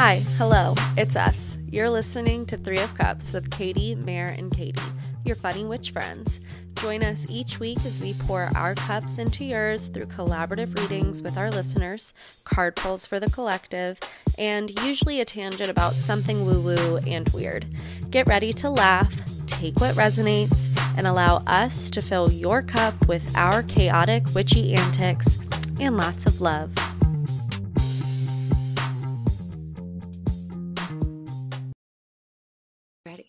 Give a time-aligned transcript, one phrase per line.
[0.00, 1.58] Hi, hello, it's us.
[1.68, 4.80] You're listening to Three of Cups with Katie, Mare, and Katie,
[5.24, 6.38] your funny witch friends.
[6.74, 11.36] Join us each week as we pour our cups into yours through collaborative readings with
[11.36, 12.14] our listeners,
[12.44, 13.98] card pulls for the collective,
[14.38, 17.66] and usually a tangent about something woo woo and weird.
[18.08, 19.12] Get ready to laugh,
[19.48, 25.38] take what resonates, and allow us to fill your cup with our chaotic witchy antics
[25.80, 26.72] and lots of love.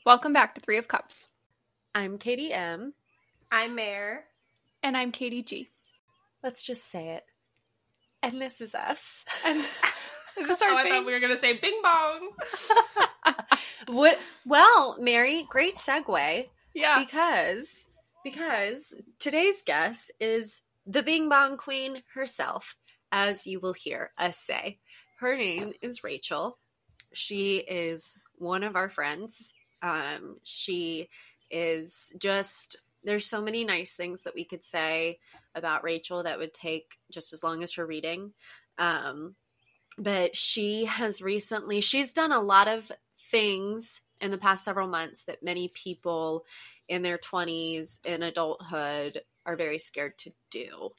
[0.09, 1.29] Welcome back to Three of Cups.
[1.93, 2.95] I'm Katie M.
[3.51, 4.23] I'm Mare.
[4.81, 5.69] And I'm Katie G.
[6.41, 7.25] Let's just say it.
[8.23, 9.23] And this is us.
[9.45, 12.27] And is this our Oh, our I thought we were gonna say bing bong.
[13.85, 14.17] What?
[14.47, 16.99] Well, Mary, great segue yeah.
[17.05, 17.85] because
[18.23, 22.75] because today's guest is the Bing Bong Queen herself,
[23.11, 24.79] as you will hear us say.
[25.19, 26.57] Her name is Rachel.
[27.13, 29.53] She is one of our friends.
[29.81, 31.09] Um, she
[31.51, 35.19] is just there's so many nice things that we could say
[35.55, 38.33] about Rachel that would take just as long as her reading.
[38.77, 39.35] Um,
[39.97, 45.23] but she has recently she's done a lot of things in the past several months
[45.23, 46.45] that many people
[46.87, 50.89] in their 20s in adulthood are very scared to do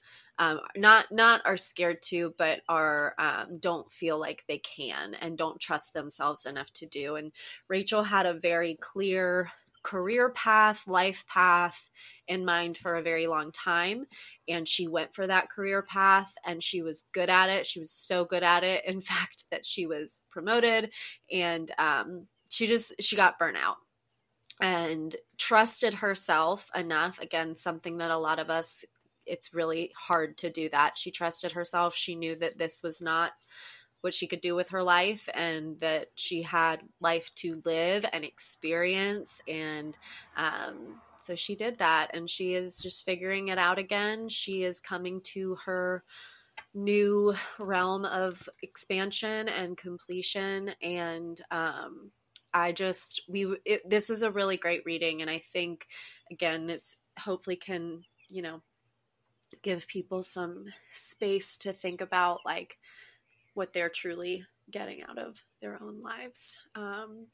[0.41, 5.37] um, not not are scared to but are um, don't feel like they can and
[5.37, 7.15] don't trust themselves enough to do.
[7.15, 7.31] And
[7.69, 9.49] rachel had a very clear
[9.83, 11.91] career path life path
[12.27, 14.07] in mind for a very long time.
[14.49, 17.67] And she went for that career path and she was good at it.
[17.67, 20.91] She was so good at it in fact that she was promoted
[21.31, 23.77] and um, she just she got burnt out
[24.63, 28.85] and trusted herself enough again something that a lot of us
[29.31, 30.99] it's really hard to do that.
[30.99, 31.95] She trusted herself.
[31.95, 33.33] She knew that this was not
[34.01, 38.25] what she could do with her life and that she had life to live and
[38.25, 39.41] experience.
[39.47, 39.97] And
[40.37, 44.29] um, so she did that and she is just figuring it out again.
[44.29, 46.03] She is coming to her
[46.75, 50.75] new realm of expansion and completion.
[50.83, 52.11] And um,
[52.53, 55.21] i just we it, this was a really great reading.
[55.21, 55.87] And i think
[56.33, 58.63] again this hopefully can you know
[59.63, 62.79] give people some space to think about like
[63.55, 67.27] what they're truly getting out of their own lives um,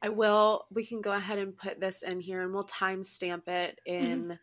[0.00, 0.66] I will.
[0.70, 4.38] We can go ahead and put this in here, and we'll timestamp it in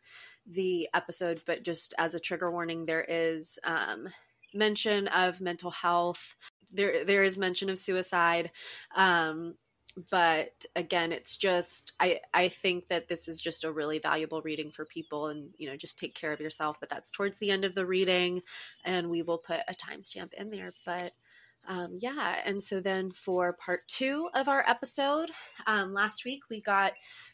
[0.45, 1.41] the episode.
[1.45, 4.09] But just as a trigger warning, there is um,
[4.53, 6.35] mention of mental health.
[6.72, 8.51] There, there is mention of suicide.
[8.95, 9.55] Um,
[10.11, 12.19] but again, it's just I.
[12.33, 15.78] I think that this is just a really valuable reading for people, and you know,
[15.78, 16.78] just take care of yourself.
[16.79, 18.41] But that's towards the end of the reading,
[18.84, 20.72] and we will put a timestamp in there.
[20.85, 21.13] But
[21.67, 25.31] um, yeah, and so then for part two of our episode,
[25.66, 26.94] um, last week we got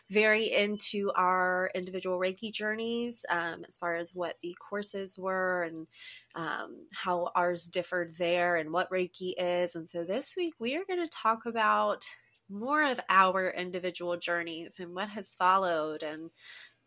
[0.10, 5.88] very into our individual Reiki journeys um, as far as what the courses were and
[6.36, 9.76] um, how ours differed there and what Reiki is.
[9.76, 12.06] And so this week we are going to talk about
[12.52, 16.30] more of our individual journeys and what has followed and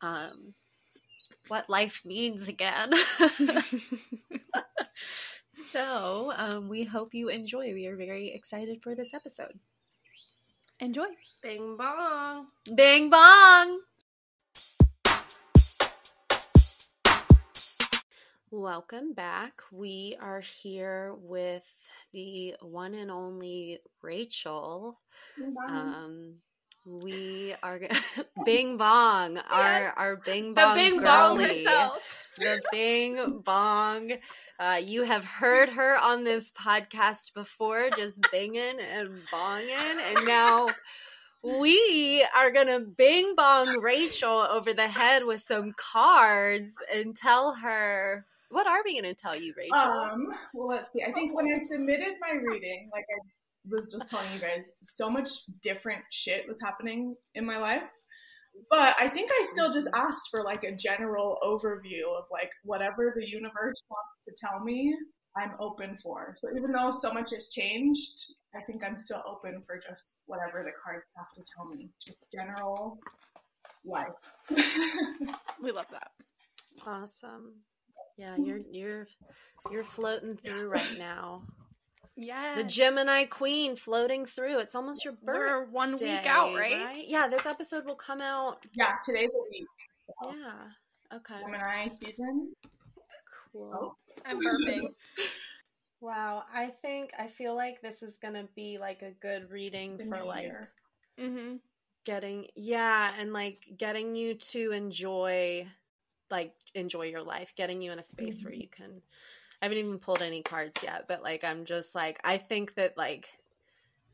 [0.01, 0.55] um,
[1.49, 2.93] what life means again.
[5.53, 7.73] so um, we hope you enjoy.
[7.73, 9.59] We are very excited for this episode.
[10.81, 11.07] Enjoy.
[11.43, 12.49] Bing bong.
[12.75, 13.81] Bing bong!
[18.51, 19.63] Welcome back.
[19.73, 21.67] We are here with
[22.15, 25.01] the one and only Rachel.
[25.69, 26.37] Um,
[26.87, 27.81] we are
[28.45, 32.29] Bing Bong, our our Bing The Bong bing bong herself.
[32.39, 34.13] the Bing Bong.
[34.59, 40.69] Uh, you have heard her on this podcast before, just binging and bonging, and now
[41.43, 48.25] we are gonna bing bong Rachel over the head with some cards and tell her
[48.55, 49.77] what are we gonna tell you, Rachel?
[49.77, 51.03] Um, well, let's see.
[51.03, 53.19] I think when I submitted my reading, like I
[53.69, 55.29] was just telling you guys, so much
[55.61, 57.83] different shit was happening in my life.
[58.71, 63.13] But I think I still just asked for like a general overview of like whatever
[63.17, 64.97] the universe wants to tell me,
[65.37, 66.37] I'm open for.
[66.39, 68.25] So even though so much has changed,
[68.55, 71.89] I think I'm still open for just whatever the cards have to tell me.
[72.01, 72.99] Just general
[73.85, 74.07] life.
[75.61, 76.11] We love that.
[76.87, 77.55] awesome.
[78.17, 79.07] Yeah, you're you're
[79.71, 81.43] you're floating through right now.
[82.17, 82.55] Yeah.
[82.55, 84.59] The Gemini Queen floating through.
[84.61, 85.41] It's almost your birthday.
[85.41, 87.05] We're one week out, right?
[87.09, 88.65] Yeah, this episode will come out.
[88.75, 89.67] yeah, today's a week.
[90.23, 91.17] So, Yeah.
[91.17, 91.41] Okay.
[91.41, 92.53] Gemini season.
[93.53, 93.73] Cool.
[93.75, 93.95] Oh.
[94.25, 94.83] I'm burping.
[96.01, 100.05] Wow, I think I feel like this is gonna be like a good reading The
[100.05, 100.69] for like year.
[101.19, 101.57] Mm-hmm.
[102.05, 105.67] getting yeah, and like getting you to enjoy
[106.35, 108.63] like enjoy your life, getting you in a space where Mhm.
[108.63, 109.03] you can
[109.63, 112.97] I haven't even pulled any cards yet, but like I'm just like I think that
[112.99, 113.29] like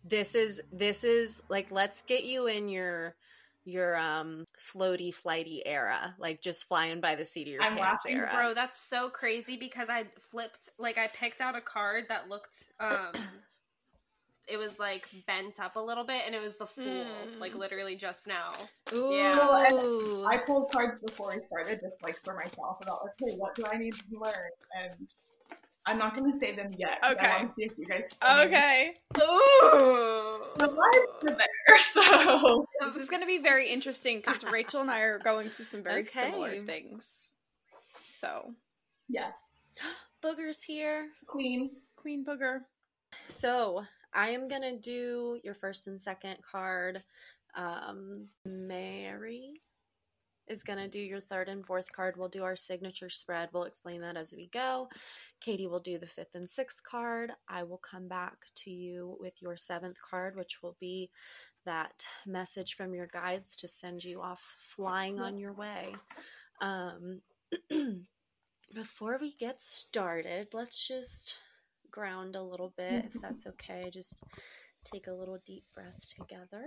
[0.05, 3.17] this is this is like let's get you in your
[3.65, 8.05] your um floaty flighty era, like just flying by the seat of your I'm pants
[8.05, 8.31] laughing, era.
[8.35, 12.57] Bro, that's so crazy because I flipped like I picked out a card that looked
[12.81, 13.15] um
[14.51, 17.39] it was like bent up a little bit and it was the fool, Mm.
[17.39, 18.53] like literally just now.
[18.93, 19.13] Ooh.
[19.15, 19.37] Yeah.
[20.27, 23.65] I pulled cards before we started, just like for myself about like, okay, what do
[23.73, 24.51] I need to learn?
[24.77, 25.09] And
[25.87, 26.99] I'm not going to say them yet.
[27.03, 27.27] Okay.
[27.27, 28.07] I want to see if you guys.
[28.21, 28.95] can- Okay.
[29.19, 30.45] Ooh.
[30.57, 34.91] The vibes are there, so This is going to be very interesting because Rachel and
[34.91, 37.35] I are going through some very similar things.
[38.07, 38.55] So,
[39.09, 39.51] yes,
[40.23, 41.09] Booger's here.
[41.27, 41.71] Queen.
[41.97, 42.61] Queen Booger.
[43.29, 47.03] So I am gonna do your first and second card.
[47.55, 49.61] Um, Mary
[50.49, 52.17] is gonna do your third and fourth card.
[52.17, 53.51] We'll do our signature spread.
[53.53, 54.89] We'll explain that as we go.
[55.41, 57.33] Katie will do the fifth and sixth card.
[57.49, 61.11] I will come back to you with your seventh card, which will be
[61.65, 65.95] that message from your guides to send you off flying on your way.
[66.61, 67.21] Um,
[68.75, 71.37] before we get started, let's just
[71.91, 73.73] ground a little bit, if that's mm-hmm.
[73.73, 73.91] okay.
[73.91, 74.23] Just
[74.85, 76.65] take a little deep breath together.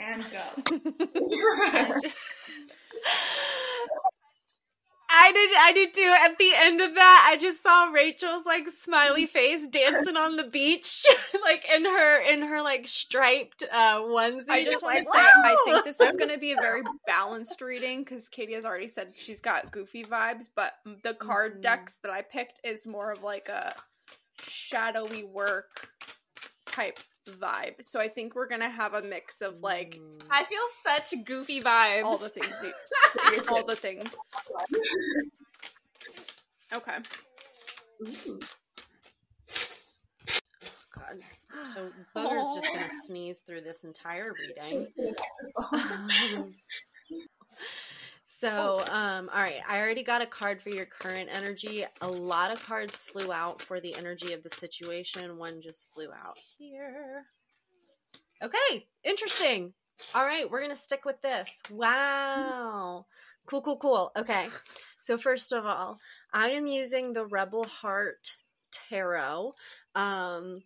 [0.00, 0.40] And go.
[5.14, 6.16] I did I did too.
[6.24, 10.44] At the end of that, I just saw Rachel's like smiley face dancing on the
[10.44, 11.04] beach,
[11.42, 14.48] like in her in her like striped uh onesie.
[14.48, 16.82] I just want like, to say, I think this is going to be a very
[17.06, 21.62] balanced reading because Katie has already said she's got goofy vibes, but the card Mhm.
[21.62, 23.74] decks that I picked is more of like a
[24.40, 25.90] shadowy work
[26.66, 26.98] type
[27.30, 27.84] vibe.
[27.84, 30.22] So I think we're to have a mix of like Mm.
[30.30, 32.04] I feel such goofy vibes.
[32.04, 34.14] all the things, you, all the things.
[36.72, 36.96] Okay.
[38.02, 38.38] Ooh.
[40.94, 41.20] God.
[41.64, 44.86] So Booger's just gonna sneeze through this entire reading.
[48.42, 51.84] so, um, all right, I already got a card for your current energy.
[52.00, 55.38] A lot of cards flew out for the energy of the situation.
[55.38, 57.26] One just flew out here.
[58.42, 59.74] Okay, interesting.
[60.12, 61.62] All right, we're gonna stick with this.
[61.70, 63.06] Wow.
[63.46, 64.10] Cool, cool, cool.
[64.16, 64.48] Okay.
[65.00, 66.00] So first of all,
[66.32, 68.38] I am using the Rebel Heart
[68.72, 69.54] Tarot.
[69.94, 70.62] Um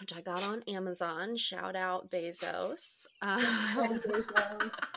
[0.00, 1.36] which I got on Amazon.
[1.36, 3.06] Shout out Bezos.
[3.22, 4.00] Um,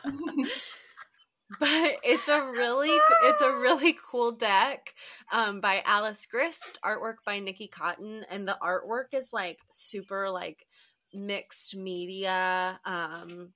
[1.58, 4.94] but it's a really it's a really cool deck
[5.32, 10.66] um, by Alice Grist, artwork by Nikki Cotton, and the artwork is like super like
[11.12, 12.78] mixed media.
[12.84, 13.48] Um,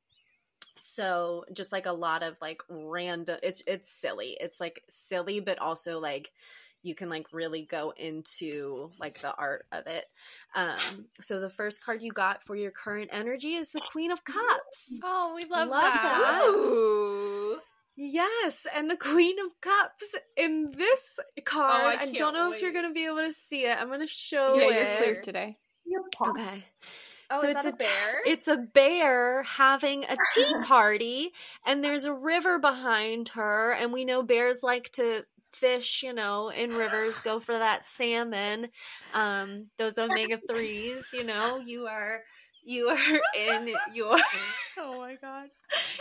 [0.77, 3.39] so just like a lot of like random.
[3.43, 4.37] It's it's silly.
[4.41, 6.33] It's like silly, but also like
[6.83, 10.05] you can like really go into like the art of it.
[10.55, 10.77] Um,
[11.21, 15.01] so the first card you got for your current energy is the Queen of Cups.
[15.03, 16.03] Oh, we love, Love that.
[16.03, 17.44] that.
[17.99, 18.03] Ooh.
[18.03, 21.83] Yes, and the Queen of Cups in this card.
[21.85, 23.77] Oh, I I, don't know if you're going to be able to see it.
[23.79, 24.75] I'm going to show Yeah, it.
[24.75, 25.59] you're cleared today.
[26.21, 26.65] Okay.
[27.31, 28.21] Oh, so is it's that a t- bear?
[28.27, 31.31] it's a bear having a tea party,
[31.67, 36.51] and there's a river behind her, and we know bears like to fish, you know,
[36.51, 38.69] in rivers, go for that salmon,
[39.15, 41.11] um, those omega threes.
[41.15, 42.21] You know, you are
[42.65, 44.19] you are in your
[44.77, 45.51] Oh my god.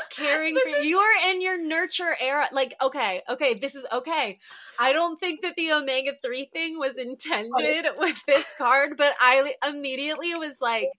[0.10, 2.48] caring for you are in your nurture era.
[2.52, 4.40] Like okay okay this is okay.
[4.78, 10.36] I don't think that the omega-3 thing was intended with this card but i immediately
[10.36, 10.92] was like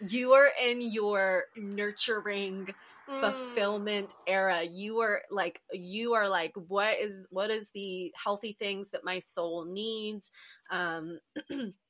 [0.00, 2.68] you are in your nurturing
[3.08, 3.20] Mm.
[3.20, 4.62] fulfillment era.
[4.64, 9.18] You are like you are like what is what is the healthy things that my
[9.20, 10.30] soul needs?
[10.70, 11.20] Um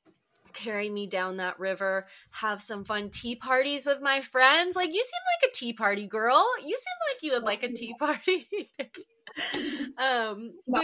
[0.53, 4.75] carry me down that river have some fun tea parties with my friends.
[4.75, 6.45] Like you seem like a tea party girl.
[6.61, 8.47] You seem like you would like a tea party.
[9.97, 10.83] Um Not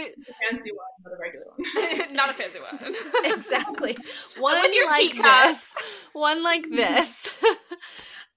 [0.50, 2.14] fancy one, but a regular one.
[2.14, 2.94] Not a fancy one.
[3.34, 3.94] exactly.
[4.38, 5.24] One With your like teacup.
[5.48, 5.74] this.
[6.14, 7.28] One like this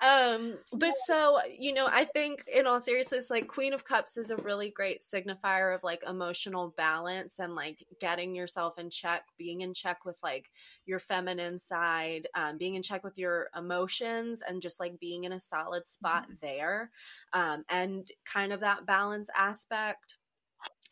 [0.02, 4.32] um but so you know i think in all seriousness like queen of cups is
[4.32, 9.62] a really great signifier of like emotional balance and like getting yourself in check being
[9.62, 10.50] in check with like
[10.86, 15.34] your feminine side um, being in check with your emotions and just like being in
[15.34, 16.90] a solid spot there
[17.34, 20.18] um, and kind of that balance aspect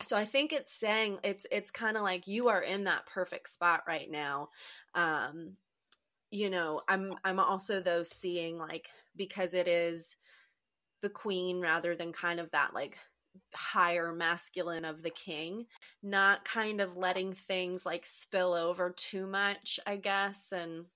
[0.02, 3.50] so I think it's saying it's it's kind of like you are in that perfect
[3.50, 4.48] spot right now.
[4.94, 5.56] Um,
[6.30, 10.16] you know, I'm I'm also though seeing like because it is
[11.02, 12.98] the queen rather than kind of that like
[13.54, 15.66] higher masculine of the king,
[16.02, 20.86] not kind of letting things like spill over too much, I guess, and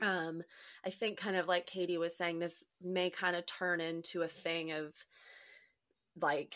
[0.00, 0.42] um
[0.84, 4.28] I think kind of like Katie was saying this may kind of turn into a
[4.28, 4.94] thing of
[6.20, 6.54] like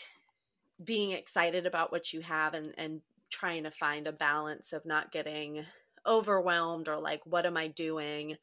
[0.82, 3.00] being excited about what you have and and
[3.30, 5.64] trying to find a balance of not getting
[6.06, 8.36] overwhelmed or like what am i doing?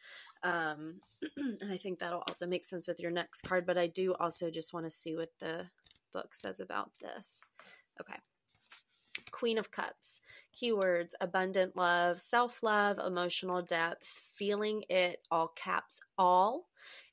[0.44, 1.02] Um
[1.38, 4.50] and i think that'll also make sense with your next card but i do also
[4.50, 5.70] just want to see what the
[6.14, 7.42] book says about this.
[8.00, 8.18] Okay.
[9.32, 10.22] Queen of cups.
[10.56, 16.68] Keywords abundant love self-love emotional depth feeling it all caps all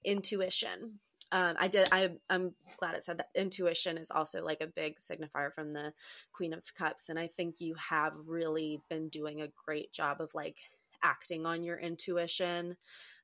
[0.05, 1.01] intuition
[1.33, 1.89] um, I did.
[1.93, 5.93] I, I'm glad it said that intuition is also like a big signifier from the
[6.33, 10.35] Queen of Cups, and I think you have really been doing a great job of
[10.35, 10.59] like
[11.03, 12.77] acting on your intuition.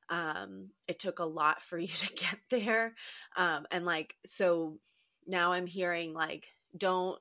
[0.09, 2.95] Um, it took a lot for you to get there,
[3.37, 4.79] um, and like so
[5.27, 6.47] now I'm hearing like
[6.77, 7.21] don't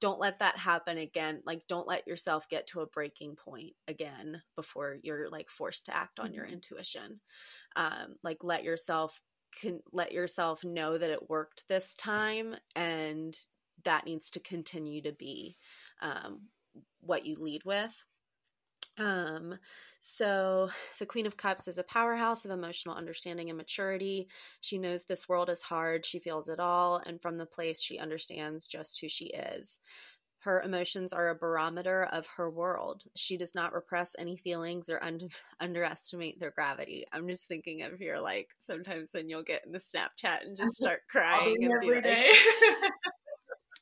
[0.00, 4.42] don't let that happen again like don't let yourself get to a breaking point again
[4.54, 6.54] before you're like forced to act on your mm-hmm.
[6.54, 7.20] intuition
[7.76, 9.22] um like let yourself
[9.58, 13.36] can let yourself know that it worked this time and
[13.84, 15.56] that needs to continue to be
[16.02, 16.42] um,
[17.00, 18.04] what you lead with
[19.00, 19.58] um,
[20.00, 24.28] so the Queen of Cups is a powerhouse of emotional understanding and maturity.
[24.60, 26.04] She knows this world is hard.
[26.04, 27.02] She feels it all.
[27.06, 29.78] And from the place she understands just who she is.
[30.40, 33.04] Her emotions are a barometer of her world.
[33.14, 35.28] She does not repress any feelings or un-
[35.60, 37.04] underestimate their gravity.
[37.12, 40.76] I'm just thinking of here, like sometimes when you'll get in the Snapchat and just
[40.76, 42.24] start crying and be like,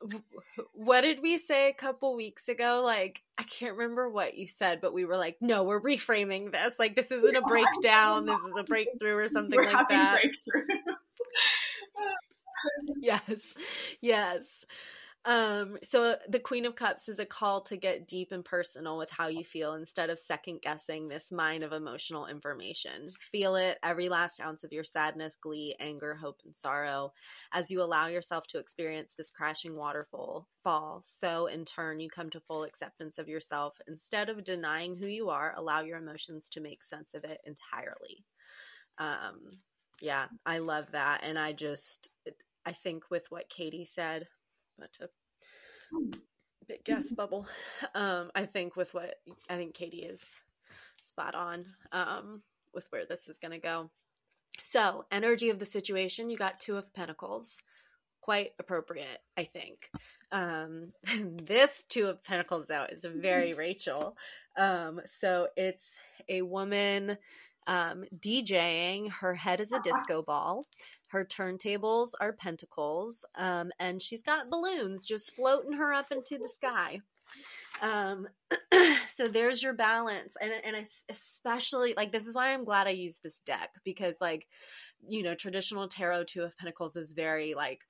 [0.73, 2.83] what did we say a couple weeks ago?
[2.85, 6.79] Like, I can't remember what you said, but we were like, no, we're reframing this.
[6.79, 8.27] Like, this isn't a breakdown.
[8.27, 10.23] This is a breakthrough or something we're like that.
[13.01, 13.55] yes.
[14.01, 14.65] Yes.
[15.29, 19.11] Um, so the Queen of Cups is a call to get deep and personal with
[19.11, 23.11] how you feel instead of second guessing this mine of emotional information.
[23.21, 27.13] Feel it, every last ounce of your sadness, glee, anger, hope, and sorrow.
[27.53, 32.31] As you allow yourself to experience this crashing waterfall fall, so in turn you come
[32.31, 33.75] to full acceptance of yourself.
[33.87, 38.25] Instead of denying who you are, allow your emotions to make sense of it entirely.
[38.97, 39.61] Um,
[40.01, 41.21] yeah, I love that.
[41.23, 42.09] And I just
[42.65, 44.27] I think with what Katie said,
[44.93, 45.09] to
[46.67, 47.47] big gas bubble.
[47.95, 49.15] Um, I think with what
[49.49, 50.37] I think Katie is
[51.01, 52.43] spot on um,
[52.75, 53.91] with where this is going to go.
[54.61, 57.63] So, energy of the situation, you got two of pentacles.
[58.21, 59.91] Quite appropriate, I think.
[60.33, 60.93] Um,
[61.45, 64.17] this two of pentacles, though, is very Rachel.
[64.57, 65.95] Um, so, it's
[66.29, 67.19] a woman
[67.69, 69.13] um, DJing.
[69.13, 70.67] Her head is a disco ball.
[71.11, 76.49] Her turntables are pentacles, um, and she's got balloons just floating her up into the
[76.49, 77.01] sky.
[77.81, 78.27] Um,
[79.09, 82.91] so there's your balance, and and I especially like this is why I'm glad I
[82.91, 84.49] used this deck because like
[85.07, 87.83] you know traditional tarot two of pentacles is very like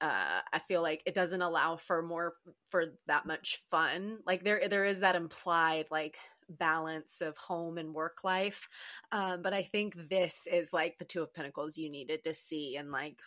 [0.00, 2.34] uh, I feel like it doesn't allow for more
[2.68, 4.18] for that much fun.
[4.26, 8.68] Like there there is that implied like balance of home and work life.
[9.12, 12.76] Um, but I think this is like the two of pentacles you needed to see
[12.76, 13.18] and like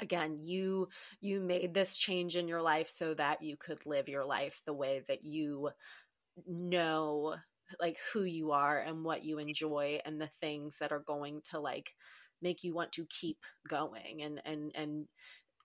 [0.00, 0.86] again you
[1.20, 4.74] you made this change in your life so that you could live your life the
[4.74, 5.70] way that you
[6.46, 7.34] know
[7.80, 11.58] like who you are and what you enjoy and the things that are going to
[11.58, 11.94] like
[12.40, 15.06] make you want to keep going and and and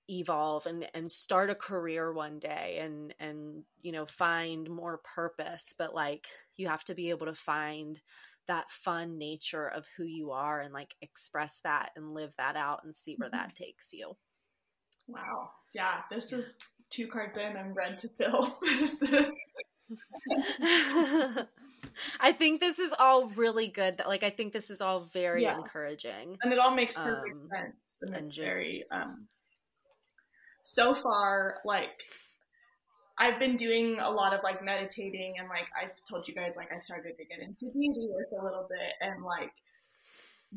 [0.09, 5.73] evolve and and start a career one day and and you know find more purpose
[5.77, 8.01] but like you have to be able to find
[8.47, 12.83] that fun nature of who you are and like express that and live that out
[12.83, 13.63] and see where that mm-hmm.
[13.63, 14.13] takes you
[15.07, 19.31] wow yeah this is two cards in i'm ready to fill this is
[22.19, 24.01] I think this is all really good.
[24.07, 25.57] Like I think this is all very yeah.
[25.57, 27.99] encouraging, and it all makes perfect um, sense.
[28.01, 29.27] And, and it's just, very um,
[30.63, 32.03] so far, like
[33.17, 36.71] I've been doing a lot of like meditating and like I've told you guys like
[36.75, 39.51] I started to get into deity work a little bit and like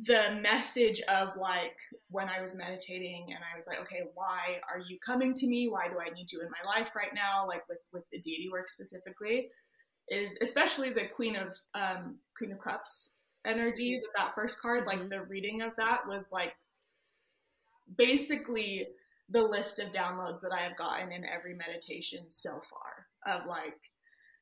[0.05, 1.77] the message of like
[2.11, 5.69] when I was meditating and I was like, okay, why are you coming to me?
[5.69, 7.47] Why do I need you in my life right now?
[7.47, 9.49] Like with with the deity work specifically,
[10.09, 14.01] is especially the Queen of um, Queen of Cups energy.
[14.03, 15.09] That that first card, like mm-hmm.
[15.09, 16.53] the reading of that was like
[17.97, 18.87] basically
[19.31, 23.79] the list of downloads that I have gotten in every meditation so far of like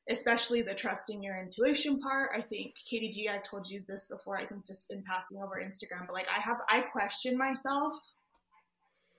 [0.09, 2.29] especially the trusting your intuition part.
[2.37, 5.59] I think Katie G, I've told you this before, I think just in passing over
[5.63, 7.93] Instagram, but like I have I question myself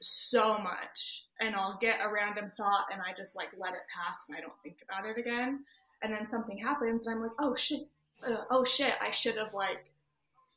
[0.00, 4.26] so much and I'll get a random thought and I just like let it pass
[4.28, 5.64] and I don't think about it again.
[6.02, 7.88] And then something happens and I'm like, oh shit,
[8.26, 9.84] uh, oh shit, I should have like,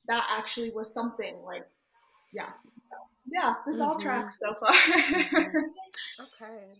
[0.07, 1.67] that actually was something like,
[2.33, 2.49] yeah.
[2.79, 2.89] So,
[3.31, 3.85] yeah, this mm-hmm.
[3.85, 4.73] all tracks so far.
[6.21, 6.73] okay.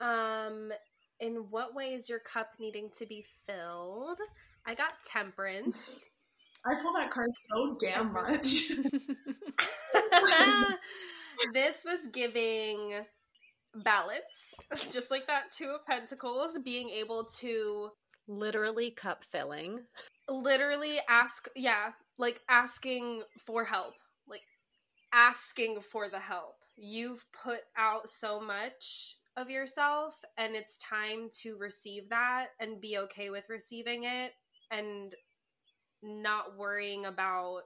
[0.00, 0.72] Um,
[1.20, 4.18] in what way is your cup needing to be filled?
[4.66, 6.08] I got temperance.
[6.64, 8.68] I pull that card so damn much.
[11.52, 13.04] this was giving
[13.74, 14.54] balance,
[14.92, 17.90] just like that Two of Pentacles, being able to
[18.28, 19.80] literally cup filling,
[20.28, 23.94] literally ask, yeah, like asking for help,
[25.12, 26.56] asking for the help.
[26.76, 32.98] You've put out so much of yourself, and it's time to receive that and be
[32.98, 34.32] okay with receiving it
[34.70, 35.14] and
[36.02, 37.62] not worrying about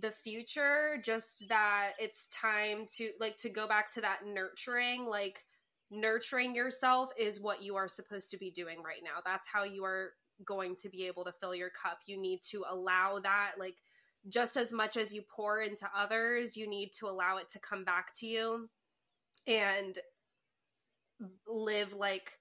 [0.00, 0.98] the future.
[1.02, 5.44] Just that it's time to like to go back to that nurturing like
[5.90, 9.20] nurturing yourself is what you are supposed to be doing right now.
[9.24, 10.12] That's how you are
[10.44, 11.98] going to be able to fill your cup.
[12.06, 13.76] You need to allow that like
[14.28, 17.84] just as much as you pour into others you need to allow it to come
[17.84, 18.68] back to you
[19.46, 19.98] and
[21.46, 22.38] live like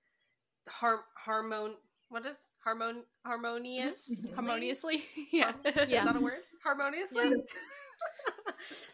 [0.67, 1.75] har- harmon
[2.09, 4.29] what is harmon harmonious?
[4.35, 5.03] Harmoniously?
[5.31, 5.53] Yeah.
[5.65, 6.41] yeah is that a word?
[6.63, 7.33] Harmoniously.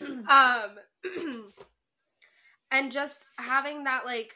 [0.29, 0.72] um,
[2.72, 4.36] and just having that like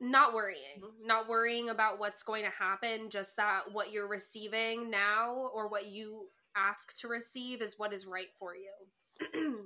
[0.00, 5.50] not worrying, not worrying about what's going to happen, just that what you're receiving now
[5.54, 6.26] or what you
[6.56, 9.64] ask to receive is what is right for you.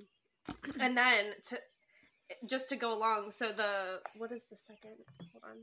[0.80, 1.58] and then to
[2.46, 4.96] just to go along, so the what is the second?
[5.32, 5.56] Hold on.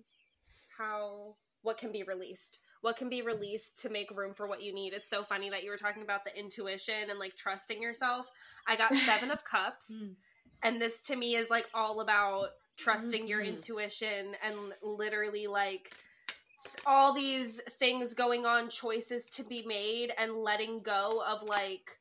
[0.77, 2.59] How what can be released?
[2.81, 4.93] what can be released to make room for what you need.
[4.93, 8.29] It's so funny that you were talking about the intuition and like trusting yourself.
[8.67, 10.15] I got 7 of cups mm.
[10.63, 13.29] and this to me is like all about trusting mm-hmm.
[13.29, 15.93] your intuition and literally like
[16.85, 21.99] all these things going on, choices to be made and letting go of like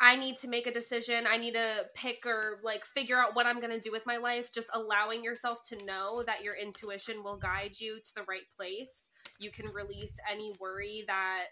[0.00, 1.24] I need to make a decision.
[1.26, 4.16] I need to pick or like figure out what I'm going to do with my
[4.16, 4.52] life.
[4.52, 9.08] Just allowing yourself to know that your intuition will guide you to the right place.
[9.38, 11.44] You can release any worry that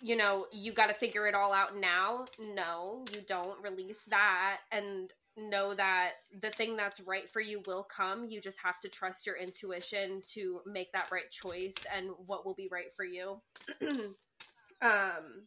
[0.00, 2.24] you know, you got to figure it all out now.
[2.54, 7.82] No, you don't release that and know that the thing that's right for you will
[7.82, 8.26] come.
[8.28, 12.54] You just have to trust your intuition to make that right choice and what will
[12.54, 13.40] be right for you.
[14.82, 15.46] um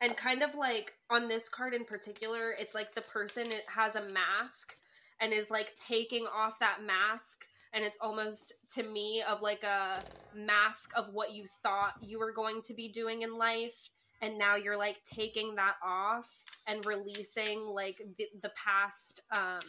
[0.00, 3.96] and kind of like on this card in particular it's like the person it has
[3.96, 4.74] a mask
[5.20, 10.02] and is like taking off that mask and it's almost to me of like a
[10.34, 13.90] mask of what you thought you were going to be doing in life
[14.22, 19.60] and now you're like taking that off and releasing like the, the past um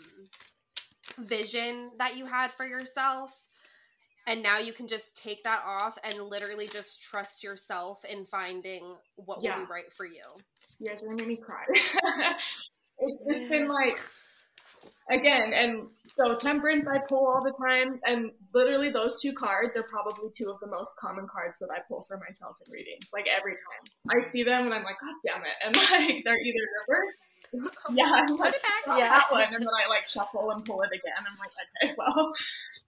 [1.20, 3.48] vision that you had for yourself
[4.28, 8.96] and now you can just take that off and literally just trust yourself in finding
[9.16, 9.56] what yeah.
[9.56, 10.22] will be right for you.
[10.80, 11.64] You guys are gonna make me cry.
[13.00, 13.98] it's just been like
[15.10, 19.84] again, and so temperance I pull all the time, and literally those two cards are
[19.84, 23.10] probably two of the most common cards that I pull for myself in readings.
[23.14, 25.58] Like every time I see them, and I'm like, God damn it!
[25.66, 27.20] And like they're either reversed.
[27.92, 28.56] yeah, I'm like,
[28.88, 29.10] yeah.
[29.10, 31.14] that one, and then I like shuffle and pull it again.
[31.20, 31.52] I'm like,
[31.84, 32.34] okay, well,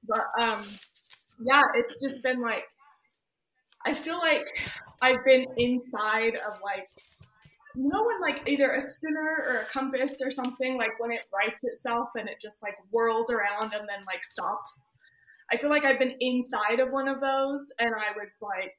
[0.08, 0.64] but um,
[1.42, 2.64] yeah, it's just been like,
[3.86, 4.46] I feel like
[5.02, 6.88] I've been inside of like,
[7.76, 11.22] you know, when like either a spinner or a compass or something, like when it
[11.34, 14.94] rights itself and it just like whirls around and then like stops.
[15.52, 18.76] I feel like I've been inside of one of those and I was like,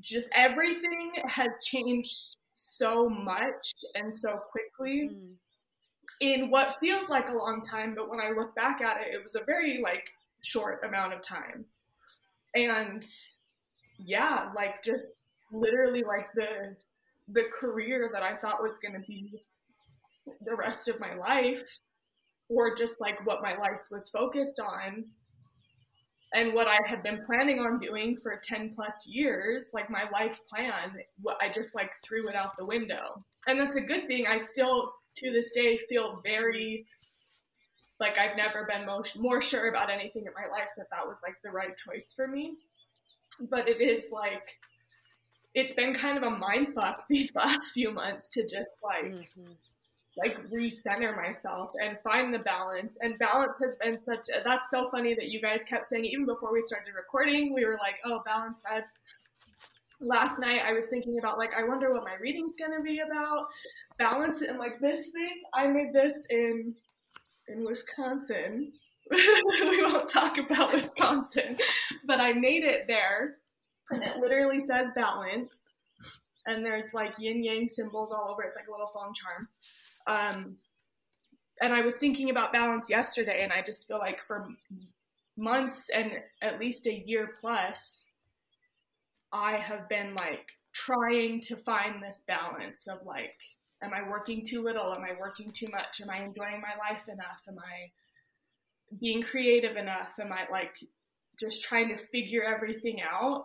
[0.00, 5.10] just everything has changed so much and so quickly.
[5.12, 5.34] Mm.
[6.20, 9.22] In what feels like a long time, but when I look back at it, it
[9.22, 10.08] was a very like
[10.42, 11.64] short amount of time.
[12.54, 13.04] And
[13.98, 15.06] yeah, like just
[15.52, 16.76] literally like the
[17.32, 19.42] the career that I thought was going to be
[20.44, 21.78] the rest of my life
[22.48, 25.04] or just like what my life was focused on
[26.34, 30.40] and what I had been planning on doing for 10 plus years, like my life
[30.48, 30.92] plan,
[31.40, 33.22] I just like threw it out the window.
[33.46, 34.26] And that's a good thing.
[34.26, 36.86] I still to this day feel very
[38.00, 41.20] like I've never been more, more sure about anything in my life that that was
[41.22, 42.56] like the right choice for me.
[43.50, 44.58] But it is like,
[45.54, 49.52] it's been kind of a mind fuck these last few months to just like, mm-hmm.
[50.16, 52.98] like recenter myself and find the balance.
[53.00, 56.26] And balance has been such a, that's so funny that you guys kept saying even
[56.26, 58.90] before we started recording, we were like, oh, balance vibes.
[60.00, 63.46] Last night I was thinking about like I wonder what my reading's gonna be about.
[63.98, 66.74] Balance and like this thing, I made this in
[67.46, 68.72] in Wisconsin.
[69.12, 71.56] we won't talk about Wisconsin,
[72.04, 73.36] but I made it there
[73.90, 75.76] and it literally says balance
[76.46, 78.42] and there's like yin yang symbols all over.
[78.42, 79.48] It's like a little phone charm.
[80.06, 80.56] Um,
[81.60, 84.48] and I was thinking about balance yesterday, and I just feel like for
[85.36, 86.10] months and
[86.42, 88.06] at least a year plus,
[89.32, 93.36] I have been like trying to find this balance of like,
[93.82, 94.92] am I working too little?
[94.92, 96.00] Am I working too much?
[96.02, 97.40] Am I enjoying my life enough?
[97.48, 97.90] Am I
[99.00, 100.10] being creative enough?
[100.20, 100.74] Am I like
[101.38, 103.44] just trying to figure everything out?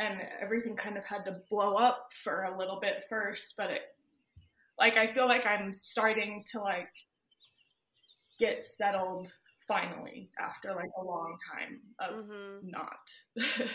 [0.00, 3.82] And everything kind of had to blow up for a little bit first, but it
[4.78, 6.88] like I feel like I'm starting to like
[8.38, 9.32] get settled
[9.66, 12.68] finally after like a long time of mm-hmm.
[12.68, 13.10] not.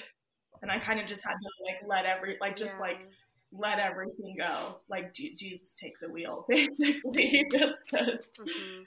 [0.62, 2.82] and I kind of just had to like let every like just yeah.
[2.82, 3.08] like
[3.52, 4.80] let everything go.
[4.90, 8.84] Like Jesus take the wheel basically just because mm-hmm.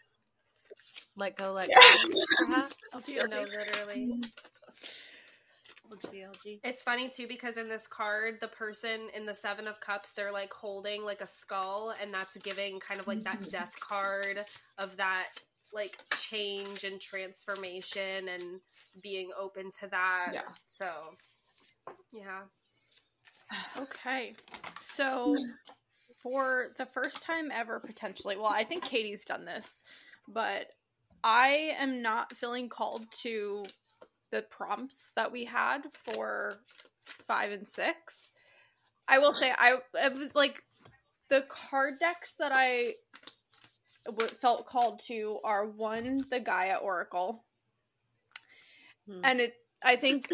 [1.16, 1.96] let go let yeah.
[2.10, 2.76] go perhaps.
[3.08, 4.22] no, literally.
[5.96, 6.60] GLG.
[6.64, 10.32] It's funny too because in this card, the person in the Seven of Cups, they're
[10.32, 14.40] like holding like a skull, and that's giving kind of like that death card
[14.78, 15.28] of that
[15.72, 18.60] like change and transformation and
[19.02, 20.30] being open to that.
[20.34, 20.42] Yeah.
[20.66, 20.86] So,
[22.12, 22.42] yeah.
[23.78, 24.34] Okay.
[24.82, 25.36] So,
[26.22, 29.82] for the first time ever, potentially, well, I think Katie's done this,
[30.28, 30.68] but
[31.24, 33.64] I am not feeling called to
[34.32, 36.58] the prompts that we had for
[37.04, 38.32] five and six.
[39.06, 40.64] I will say I it was like
[41.28, 42.94] the card decks that I
[44.06, 47.44] w- felt called to are one the Gaia Oracle,
[49.06, 49.20] hmm.
[49.22, 50.28] and it I think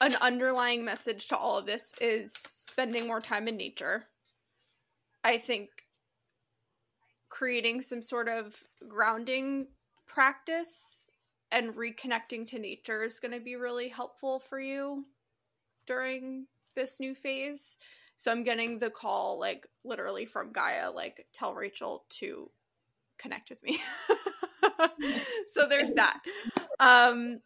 [0.00, 4.06] an underlying message to all of this is spending more time in nature.
[5.22, 5.70] I think
[7.28, 8.56] creating some sort of
[8.88, 9.66] grounding
[10.06, 11.10] practice
[11.54, 15.04] and reconnecting to nature is going to be really helpful for you
[15.86, 17.78] during this new phase.
[18.16, 22.50] So I'm getting the call like literally from Gaia like tell Rachel to
[23.18, 23.78] connect with me.
[25.46, 26.18] so there's that.
[26.80, 27.38] Um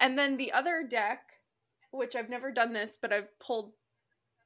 [0.00, 1.20] and then the other deck
[1.92, 3.72] which I've never done this but I've pulled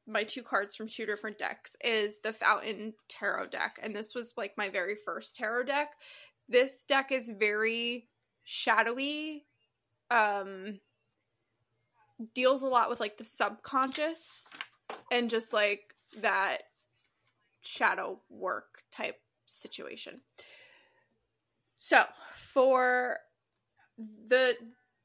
[0.06, 4.34] my two cards from two different decks is the Fountain Tarot deck and this was
[4.36, 5.94] like my very first tarot deck.
[6.48, 8.08] This deck is very
[8.50, 9.44] shadowy
[10.10, 10.80] um
[12.34, 14.56] deals a lot with like the subconscious
[15.12, 16.62] and just like that
[17.60, 20.22] shadow work type situation.
[21.78, 23.18] So, for
[23.98, 24.54] the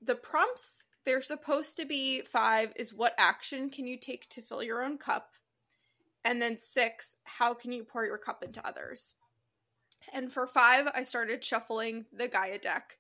[0.01, 4.63] the prompts they're supposed to be 5 is what action can you take to fill
[4.63, 5.31] your own cup?
[6.23, 9.15] And then 6, how can you pour your cup into others?
[10.13, 12.97] And for 5, I started shuffling the Gaia deck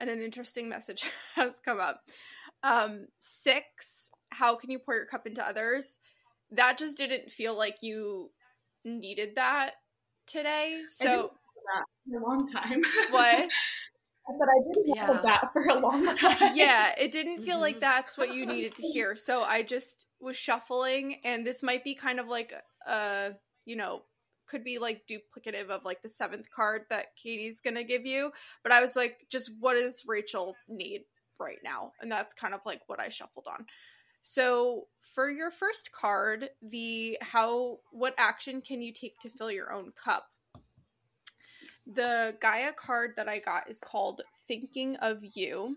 [0.00, 1.04] and an interesting message
[1.36, 2.00] has come up.
[2.62, 5.98] Um, six, how can you pour your cup into others?
[6.50, 8.30] That just didn't feel like you
[8.84, 9.72] needed that
[10.26, 10.82] today.
[10.88, 11.32] So
[12.10, 12.82] for a long time.
[13.10, 13.50] What?
[14.28, 15.06] I said I didn't yeah.
[15.06, 16.52] have that for a long time.
[16.54, 17.80] Yeah, it didn't feel like mm-hmm.
[17.80, 19.16] that's what you needed to hear.
[19.16, 22.52] So I just was shuffling, and this might be kind of like
[22.86, 23.32] a,
[23.64, 24.02] you know,
[24.50, 28.32] could be like duplicative of like the seventh card that Katie's gonna give you.
[28.62, 31.02] But I was like, just what does Rachel need
[31.38, 31.92] right now?
[32.00, 33.66] And that's kind of like what I shuffled on.
[34.22, 39.72] So for your first card, the how what action can you take to fill your
[39.72, 40.26] own cup?
[41.86, 45.76] The Gaia card that I got is called Thinking of You.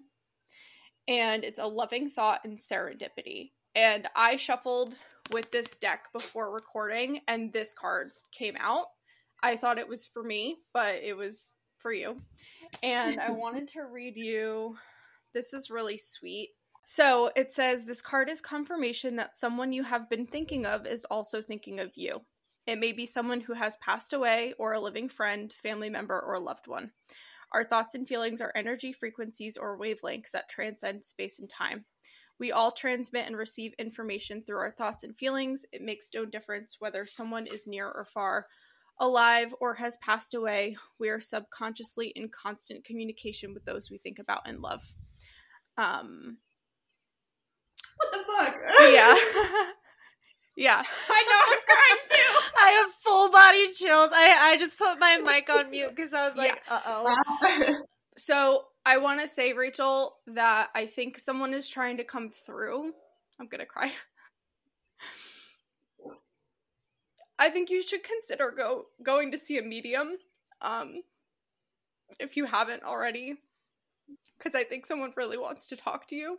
[1.07, 3.51] And it's a loving thought and serendipity.
[3.75, 4.95] And I shuffled
[5.31, 8.87] with this deck before recording, and this card came out.
[9.41, 12.21] I thought it was for me, but it was for you.
[12.81, 14.77] And I wanted to read you.
[15.33, 16.49] This is really sweet.
[16.85, 21.05] So it says this card is confirmation that someone you have been thinking of is
[21.05, 22.21] also thinking of you.
[22.65, 26.39] It may be someone who has passed away, or a living friend, family member, or
[26.39, 26.91] loved one.
[27.51, 31.85] Our thoughts and feelings are energy frequencies or wavelengths that transcend space and time.
[32.39, 35.65] We all transmit and receive information through our thoughts and feelings.
[35.71, 38.47] It makes no difference whether someone is near or far,
[38.99, 40.77] alive or has passed away.
[40.99, 44.95] We are subconsciously in constant communication with those we think about and love.
[45.77, 46.37] Um
[47.97, 48.55] What the fuck?
[48.81, 49.15] yeah.
[50.55, 50.81] Yeah.
[51.09, 52.51] I know I'm crying too.
[52.57, 54.11] I have full body chills.
[54.13, 57.83] I, I just put my mic on mute because I was like, uh oh.
[58.17, 62.93] So I want to say, Rachel, that I think someone is trying to come through.
[63.39, 63.91] I'm gonna cry.
[67.39, 70.17] I think you should consider go going to see a medium,
[70.61, 71.01] um,
[72.19, 73.35] if you haven't already,
[74.37, 76.37] because I think someone really wants to talk to you.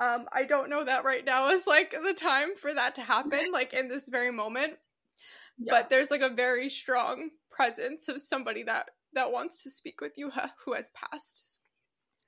[0.00, 3.52] Um, I don't know that right now is like the time for that to happen,
[3.52, 4.74] like in this very moment.
[5.58, 5.72] Yeah.
[5.72, 10.18] But there's like a very strong presence of somebody that that wants to speak with
[10.18, 10.32] you
[10.64, 11.60] who has passed.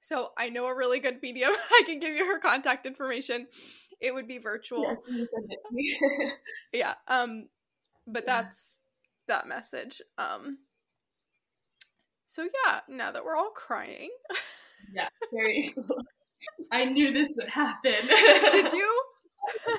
[0.07, 1.51] So I know a really good medium.
[1.73, 3.49] I can give you her contact information.
[4.01, 4.83] It would be virtual.
[4.83, 5.99] yes, you send it to me.
[6.73, 6.95] Yeah.
[7.09, 7.49] Um
[8.07, 8.43] but Yeah.
[8.43, 8.79] that's
[9.27, 10.01] that message.
[10.17, 10.59] Um
[12.25, 14.11] so yeah, now that we're all crying.
[14.95, 15.99] yeah, very cool.
[16.71, 17.95] I knew this would happen.
[18.53, 19.03] Did you?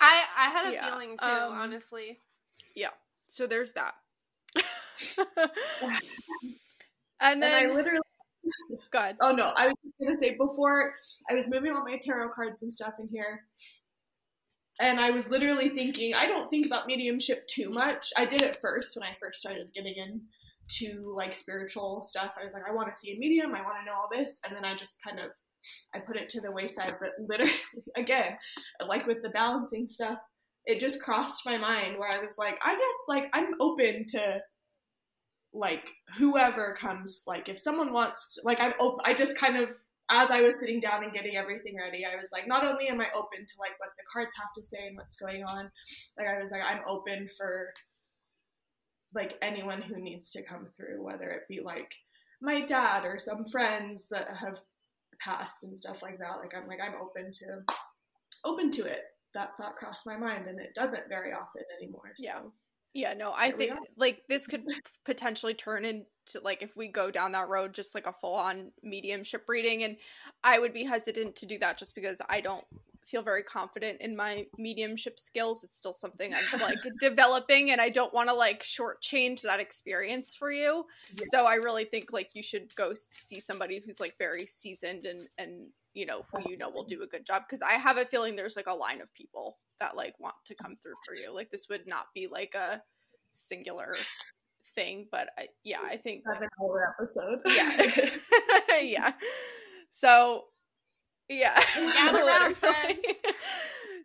[0.00, 2.18] I I had a Yeah, feeling too, um, honestly.
[2.74, 2.90] Yeah.
[3.28, 3.94] So there's that.
[7.20, 8.00] and And then I literally
[8.90, 9.16] God.
[9.20, 10.94] Oh no, I was gonna say before
[11.30, 13.44] I was moving all my tarot cards and stuff in here,
[14.80, 18.08] and I was literally thinking I don't think about mediumship too much.
[18.16, 22.32] I did it first when I first started getting into like spiritual stuff.
[22.38, 24.40] I was like, I want to see a medium, I want to know all this,
[24.44, 25.30] and then I just kind of
[25.94, 26.94] I put it to the wayside.
[27.00, 27.52] But literally,
[27.96, 28.36] again,
[28.86, 30.18] like with the balancing stuff,
[30.64, 34.40] it just crossed my mind where I was like, I guess like I'm open to
[35.52, 39.68] like whoever comes like if someone wants to, like i'm op- i just kind of
[40.10, 43.00] as i was sitting down and getting everything ready i was like not only am
[43.00, 45.70] i open to like what the cards have to say and what's going on
[46.16, 47.72] like i was like i'm open for
[49.12, 51.92] like anyone who needs to come through whether it be like
[52.40, 54.60] my dad or some friends that have
[55.20, 57.46] passed and stuff like that like i'm like i'm open to
[58.44, 59.02] open to it
[59.34, 62.24] that thought crossed my mind and it doesn't very often anymore so.
[62.24, 62.40] Yeah.
[62.94, 64.64] Yeah, no, I There we think like this could
[65.04, 66.06] potentially turn into
[66.42, 69.96] like if we go down that road just like a full on mediumship reading and
[70.42, 72.64] I would be hesitant to do that just because I don't
[73.06, 75.64] feel very confident in my mediumship skills.
[75.64, 80.36] It's still something I'm like developing and I don't want to like shortchange that experience
[80.36, 80.86] for you.
[81.14, 81.24] Yeah.
[81.32, 85.28] So I really think like you should go see somebody who's like very seasoned and
[85.38, 88.04] and you know who you know will do a good job because I have a
[88.04, 91.34] feeling there's like a line of people that like want to come through for you.
[91.34, 92.82] Like this would not be like a
[93.32, 93.96] singular
[94.74, 98.10] thing, but I, yeah, I think seven hour episode yeah,
[98.80, 99.12] yeah.
[99.90, 100.44] So
[101.28, 103.04] yeah, Gather round, friends.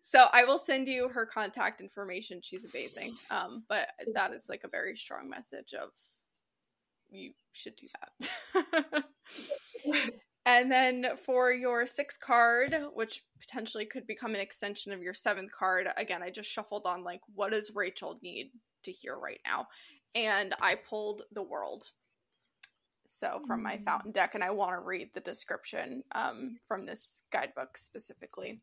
[0.03, 2.39] So I will send you her contact information.
[2.43, 3.11] She's amazing.
[3.31, 5.89] Um, but that is like a very strong message of
[7.09, 7.87] you should do
[8.53, 10.15] that.
[10.45, 15.51] And then for your sixth card, which potentially could become an extension of your seventh
[15.51, 18.51] card, again, I just shuffled on like what does Rachel need
[18.83, 19.67] to hear right now,
[20.13, 21.91] and I pulled the world.
[23.07, 23.85] So from my Mm.
[23.85, 28.61] fountain deck, and I want to read the description um, from this guidebook specifically.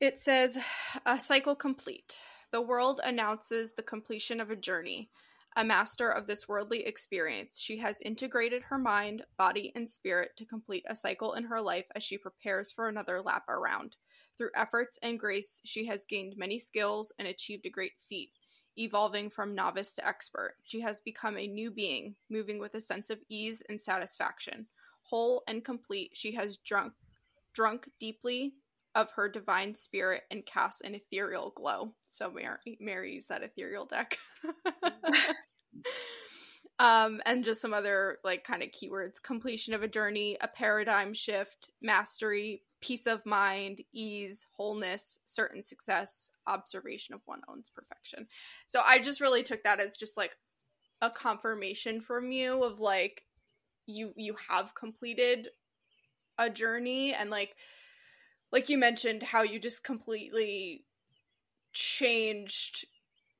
[0.00, 0.58] It says,
[1.04, 2.20] a cycle complete.
[2.50, 5.10] The world announces the completion of a journey.
[5.58, 10.44] A master of this worldly experience, she has integrated her mind, body, and spirit to
[10.44, 13.96] complete a cycle in her life as she prepares for another lap around.
[14.36, 18.32] Through efforts and grace, she has gained many skills and achieved a great feat,
[18.76, 20.56] evolving from novice to expert.
[20.62, 24.66] She has become a new being, moving with a sense of ease and satisfaction.
[25.04, 26.92] Whole and complete, she has drunk
[27.54, 28.52] drunk deeply
[28.96, 31.94] of her divine spirit and casts an ethereal glow.
[32.08, 32.32] So
[32.80, 34.16] Mary, used that ethereal deck.
[36.78, 41.12] um, and just some other like kind of keywords: completion of a journey, a paradigm
[41.12, 48.26] shift, mastery, peace of mind, ease, wholeness, certain success, observation of one own's perfection.
[48.66, 50.38] So I just really took that as just like
[51.02, 53.26] a confirmation from you of like
[53.86, 55.48] you you have completed
[56.38, 57.56] a journey and like
[58.52, 60.84] like you mentioned how you just completely
[61.72, 62.86] changed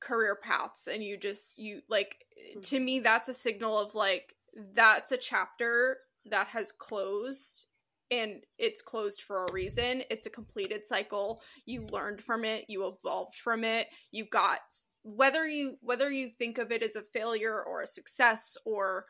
[0.01, 2.19] career paths and you just you like
[2.63, 2.85] to mm-hmm.
[2.85, 4.35] me that's a signal of like
[4.75, 7.67] that's a chapter that has closed
[8.11, 10.01] and it's closed for a reason.
[10.11, 11.43] It's a completed cycle.
[11.65, 12.65] You learned from it.
[12.69, 13.89] You evolved from it.
[14.13, 14.61] You got
[15.07, 19.07] whether you whether you think of it as a failure or a success or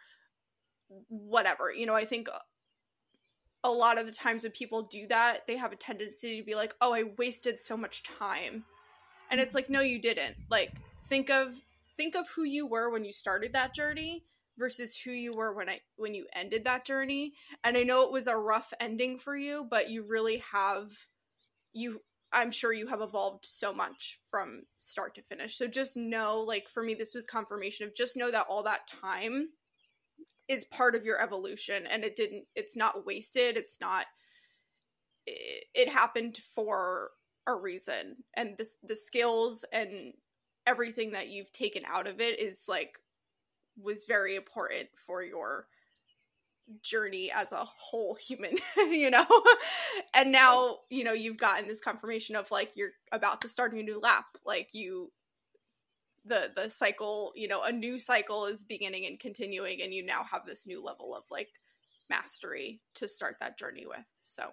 [1.09, 2.29] whatever you know i think
[3.66, 6.55] a lot of the times when people do that they have a tendency to be
[6.55, 8.64] like oh i wasted so much time
[9.31, 10.72] and it's like no you didn't like
[11.05, 11.55] think of
[11.96, 14.24] think of who you were when you started that journey
[14.59, 17.35] versus who you were when I when you ended that journey.
[17.64, 20.90] And I know it was a rough ending for you, but you really have
[21.72, 22.02] you
[22.33, 25.57] I'm sure you have evolved so much from start to finish.
[25.57, 28.88] So just know like for me this was confirmation of just know that all that
[28.88, 29.48] time
[30.49, 34.07] is part of your evolution and it didn't it's not wasted, it's not
[35.27, 37.11] it, it happened for
[37.47, 40.12] a reason and this the skills and
[40.67, 42.99] everything that you've taken out of it is like
[43.81, 45.67] was very important for your
[46.83, 49.27] journey as a whole human, you know?
[50.15, 53.77] and now, you know, you've gotten this confirmation of like you're about to start a
[53.77, 54.27] new lap.
[54.45, 55.12] Like you
[56.27, 60.25] the the cycle, you know, a new cycle is beginning and continuing and you now
[60.25, 61.49] have this new level of like
[62.11, 64.05] mastery to start that journey with.
[64.23, 64.51] So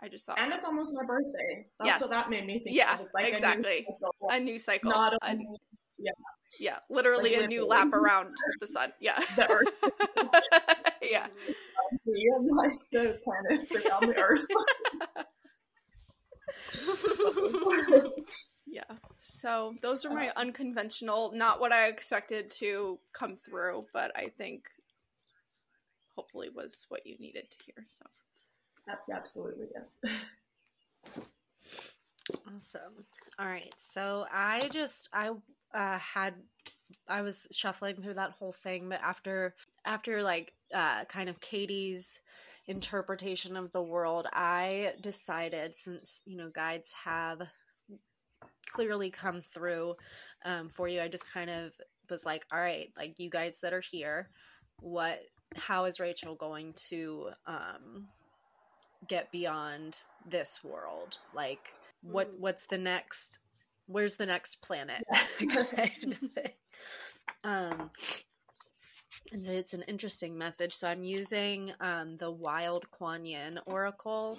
[0.00, 1.66] I just thought And it's almost my birthday.
[1.78, 2.00] That's Yes.
[2.00, 2.76] what that made me think.
[2.76, 3.86] Yeah, like exactly.
[3.86, 4.28] A new cycle.
[4.30, 4.90] a new cycle.
[4.90, 5.36] Not a,
[5.98, 6.10] yeah.
[6.58, 8.92] yeah, literally Like a new lap around the sun.
[9.00, 9.18] Yeah.
[9.36, 9.68] the Earth,
[11.02, 11.26] yeah.
[12.06, 14.46] and like the planets around the Earth.
[18.72, 18.84] Yeah.
[19.18, 24.64] So those are my unconventional, not what I expected to come through, but I think
[26.16, 27.84] hopefully was what you needed to hear.
[27.86, 28.06] So
[29.14, 30.10] Absolutely, yeah.
[32.56, 33.04] Awesome.
[33.38, 33.74] All right.
[33.76, 35.32] So I just I
[35.74, 36.32] uh had
[37.06, 39.54] I was shuffling through that whole thing, but after
[39.84, 42.20] after like uh kind of Katie's
[42.66, 47.42] interpretation of the world, I decided since, you know, guides have
[48.66, 49.94] clearly come through
[50.44, 51.72] um for you, I just kind of
[52.10, 54.28] was like, all right, like you guys that are here,
[54.80, 55.20] what
[55.56, 58.08] how is Rachel going to um
[59.08, 61.18] get beyond this world?
[61.34, 63.38] Like what what's the next
[63.86, 65.02] where's the next planet?
[65.38, 66.52] Kind of thing.
[67.44, 67.90] um
[69.32, 70.72] and so it's an interesting message.
[70.74, 74.38] So i'm using um the wild kuan yin oracle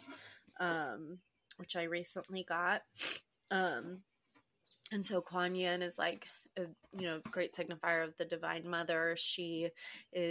[0.59, 1.19] um
[1.57, 2.81] which i recently got
[3.51, 3.99] um
[4.91, 6.27] and so kuan yin is like
[6.57, 9.69] a you know great signifier of the divine mother she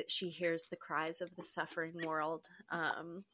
[0.09, 3.25] she hears the cries of the suffering world um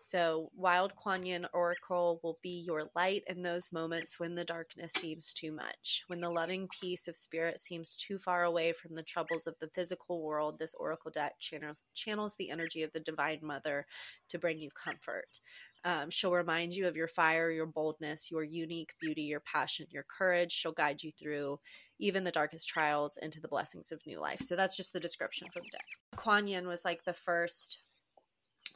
[0.00, 4.92] so, Wild Kuan Yin Oracle will be your light in those moments when the darkness
[4.92, 6.04] seems too much.
[6.06, 9.68] When the loving peace of spirit seems too far away from the troubles of the
[9.68, 13.86] physical world, this Oracle deck channels, channels the energy of the Divine Mother
[14.28, 15.40] to bring you comfort.
[15.84, 20.04] Um, she'll remind you of your fire, your boldness, your unique beauty, your passion, your
[20.04, 20.52] courage.
[20.52, 21.60] She'll guide you through
[21.98, 24.40] even the darkest trials into the blessings of new life.
[24.40, 25.86] So, that's just the description for the deck.
[26.16, 27.82] Kuan Yin was like the first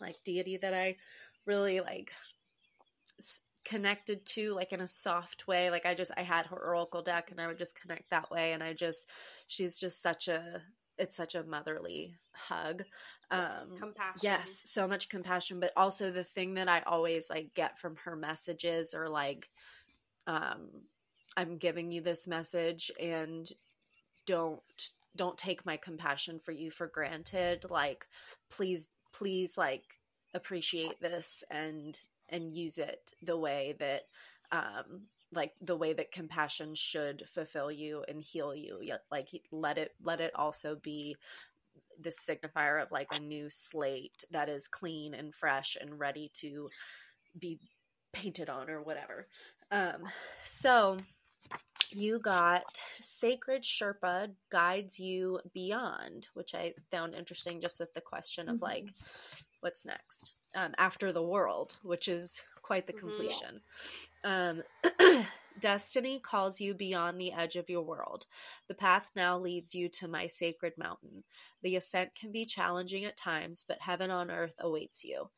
[0.01, 0.97] like deity that I
[1.47, 2.13] really like
[3.21, 7.03] s- connected to like in a soft way like I just I had her oracle
[7.03, 9.09] deck and I would just connect that way and I just
[9.47, 10.63] she's just such a
[10.99, 12.83] it's such a motherly hug
[13.33, 14.21] um Compassion.
[14.23, 18.15] yes so much compassion but also the thing that I always like get from her
[18.15, 19.49] messages or like
[20.27, 20.69] um
[21.37, 23.51] I'm giving you this message and
[24.27, 24.61] don't
[25.17, 28.07] don't take my compassion for you for granted like
[28.51, 29.85] please please like
[30.35, 34.03] appreciate this and and use it the way that
[34.53, 35.03] um
[35.35, 38.79] like the way that compassion should fulfill you and heal you
[39.11, 41.17] like let it let it also be
[42.01, 46.69] this signifier of like a new slate that is clean and fresh and ready to
[47.39, 47.59] be
[48.13, 49.27] painted on or whatever
[49.71, 50.03] um
[50.43, 50.99] so
[51.91, 58.49] you got Sacred Sherpa guides you beyond, which I found interesting just with the question
[58.49, 58.63] of Mhm.
[58.63, 58.89] like,
[59.61, 62.99] what's next um, after the world, which is quite the Mhm.
[62.99, 63.63] completion.
[64.25, 64.63] Um,
[65.61, 68.27] Destiny calls you beyond the edge of your world.
[68.69, 71.25] The path now leads you to my sacred mountain.
[71.63, 75.31] The ascent can be challenging at times, but heaven on earth awaits you.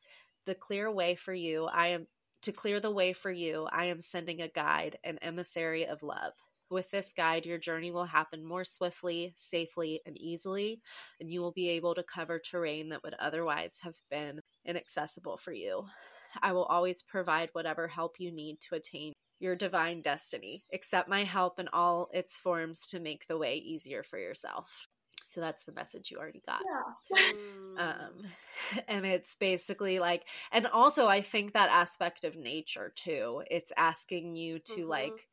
[0.45, 2.07] The clear way for you, I am
[2.43, 6.33] to clear the way for you, I am sending a guide, an emissary of love.
[6.69, 10.81] With this guide, your journey will happen more swiftly, safely, and easily,
[11.19, 15.53] and you will be able to cover terrain that would otherwise have been inaccessible for
[15.53, 15.85] you.
[16.41, 20.63] I will always provide whatever help you need to attain your divine destiny.
[20.73, 24.87] Accept my help in all its forms to make the way easier for yourself.
[25.23, 27.17] So that's the message you already got Yeah.
[27.17, 27.77] Mm.
[27.77, 28.25] um
[28.87, 34.35] and it's basically like and also i think that aspect of nature too it's asking
[34.35, 34.89] you to Mhm.
[34.89, 35.27] like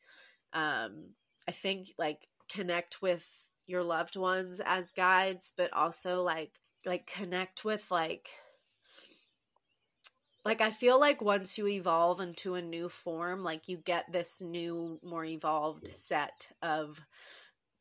[0.52, 1.10] um
[1.48, 6.52] i think like connect with your loved ones as guides but also like
[6.84, 8.28] like connect with like
[10.44, 14.42] like i feel like once you evolve into a new form like you get this
[14.42, 17.00] new more evolved set of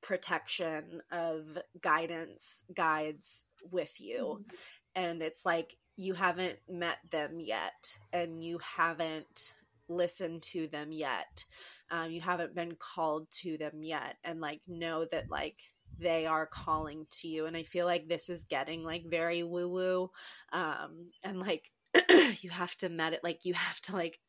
[0.01, 4.39] protection of guidance guides with you.
[4.41, 4.55] Mm-hmm.
[4.95, 9.53] and it's like you haven't met them yet and you haven't
[9.87, 11.45] listened to them yet.
[11.91, 15.61] Um, you haven't been called to them yet and like know that like
[15.99, 17.45] they are calling to you.
[17.45, 20.11] And i feel like this is getting like very woo woo
[20.51, 21.69] um and like
[22.41, 24.19] you have to med it like you have to like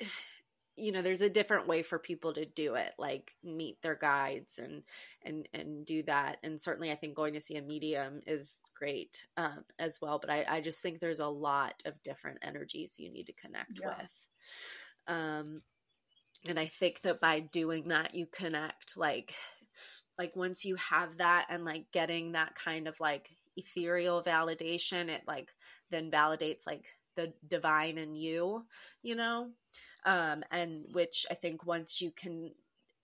[0.78, 4.58] you know there's a different way for people to do it like meet their guides
[4.58, 4.82] and
[5.24, 9.26] and and do that and certainly i think going to see a medium is great
[9.38, 13.10] um, as well but I, I just think there's a lot of different energies you
[13.10, 13.94] need to connect Yeah.
[13.98, 14.28] with
[15.08, 15.62] um
[16.46, 19.34] and i think that by doing that you connect like
[20.18, 25.22] like once you have that and like getting that kind of like ethereal validation it
[25.26, 25.52] like
[25.90, 26.86] then validates like
[27.16, 28.64] the divine in you
[29.02, 29.50] you know?
[30.04, 32.52] Um and which i think once you can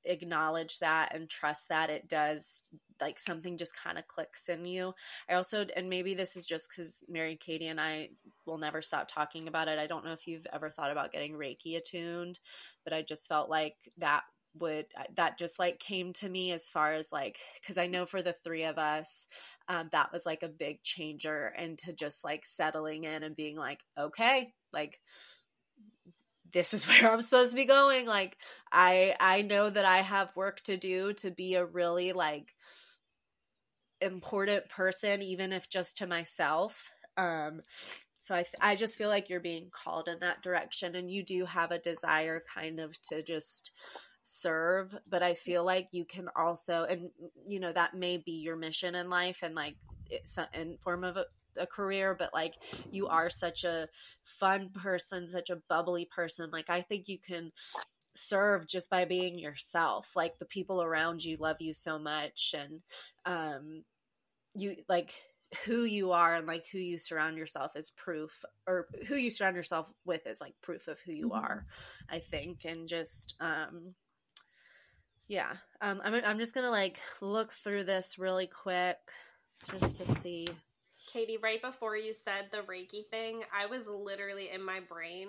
[0.05, 2.63] acknowledge that and trust that it does
[3.01, 4.93] like something just kind of clicks in you.
[5.29, 8.11] I also and maybe this is just because mary katie and i
[8.47, 9.79] will never stop talking about it.
[9.79, 12.39] I don't know if you've ever thought about getting reiki attuned
[12.85, 14.23] but i just felt like that
[14.59, 18.23] would that just like came to me as far as like because i know for
[18.23, 19.27] the three of us
[19.69, 23.81] um, that was like a big changer into just like settling in and being like
[23.99, 24.99] okay like
[26.53, 28.07] this is where i'm supposed to be going.
[28.07, 28.37] Like
[28.71, 32.53] i i know that i have work to do to be a really like
[34.01, 36.91] important person even if just to myself.
[37.17, 37.63] Um
[38.19, 41.45] so I, I just feel like you're being called in that direction and you do
[41.45, 43.73] have a desire kind of to just
[44.23, 47.11] serve but i feel like you can also and
[47.47, 49.77] you know that may be your mission in life and like
[50.11, 51.25] it's in form of a,
[51.57, 52.55] a career but like
[52.91, 53.89] you are such a
[54.23, 57.51] fun person such a bubbly person like i think you can
[58.15, 62.83] serve just by being yourself like the people around you love you so much and
[63.25, 63.83] um
[64.55, 65.13] you like
[65.67, 69.57] who you are and like who you surround yourself is proof or who you surround
[69.57, 71.43] yourself with is like proof of who you Mhm.
[71.43, 71.67] are
[72.09, 73.95] i think and just um
[75.29, 78.99] yeah um I'm, I'm just gonna like look through this really quick
[79.79, 80.49] just to see.
[81.13, 85.29] Katie, right before you said the Reiki thing, I was literally in my brain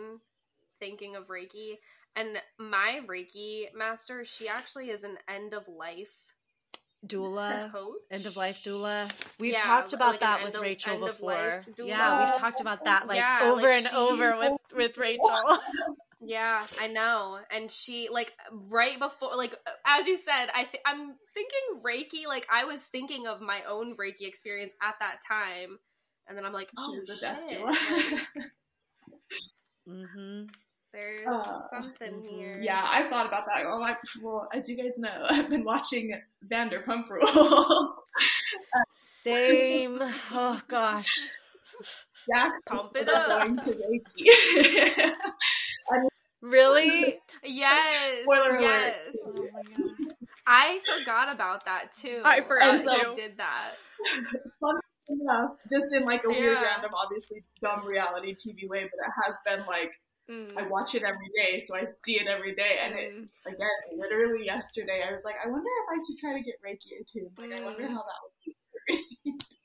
[0.80, 1.78] thinking of Reiki.
[2.16, 6.14] And my Reiki master, she actually is an end of life
[7.06, 7.70] doula.
[7.72, 7.96] coach.
[8.12, 9.12] end of life doula.
[9.40, 11.64] We've Yeah, talked about like that with of- rachel before.
[11.84, 15.58] yeah we've talked about that like Yeah, over like and she- over with with rachel
[16.26, 17.40] Yeah, I know.
[17.52, 19.56] And she like right before like
[19.86, 23.96] as you said, I th- I'm thinking Reiki like I was thinking of my own
[23.98, 25.80] Reiki experience at that time.
[26.28, 28.22] And then I'm like, oh She's a shit.
[29.90, 30.44] mm-hmm
[30.94, 32.30] there's Uh, something mhm.
[32.30, 32.60] here.
[32.62, 33.66] yeah, I've thought about that.
[33.66, 36.14] Well, I, well, as you guys know, I've been watching
[36.48, 37.96] Vanderpump Rules.
[38.94, 40.00] same
[40.32, 41.30] oh gosh
[42.30, 43.48] Jax is Pump it up.
[43.48, 45.14] going to Reiki.
[46.44, 48.22] Really Yes.
[48.24, 48.62] Spoiler alert.
[48.62, 49.12] yes.
[49.26, 50.14] oh my god
[50.46, 52.22] I forgot about that too.
[52.26, 53.10] I forgot that too.
[53.10, 53.72] you did that.
[55.10, 59.36] enough, just in like a weird, random, obviously dumb reality TV way, but it has
[59.46, 59.92] been like
[60.32, 60.48] Mm.
[60.58, 62.78] I watch it every day, so I see it every day.
[62.82, 63.28] And it, Mm.
[63.46, 66.96] again, literally yesterday, I was like, I wonder if I should try to get Reiki
[67.02, 67.36] attuned.
[67.38, 67.92] Like, I wonder Mm.
[67.92, 68.56] how that would be.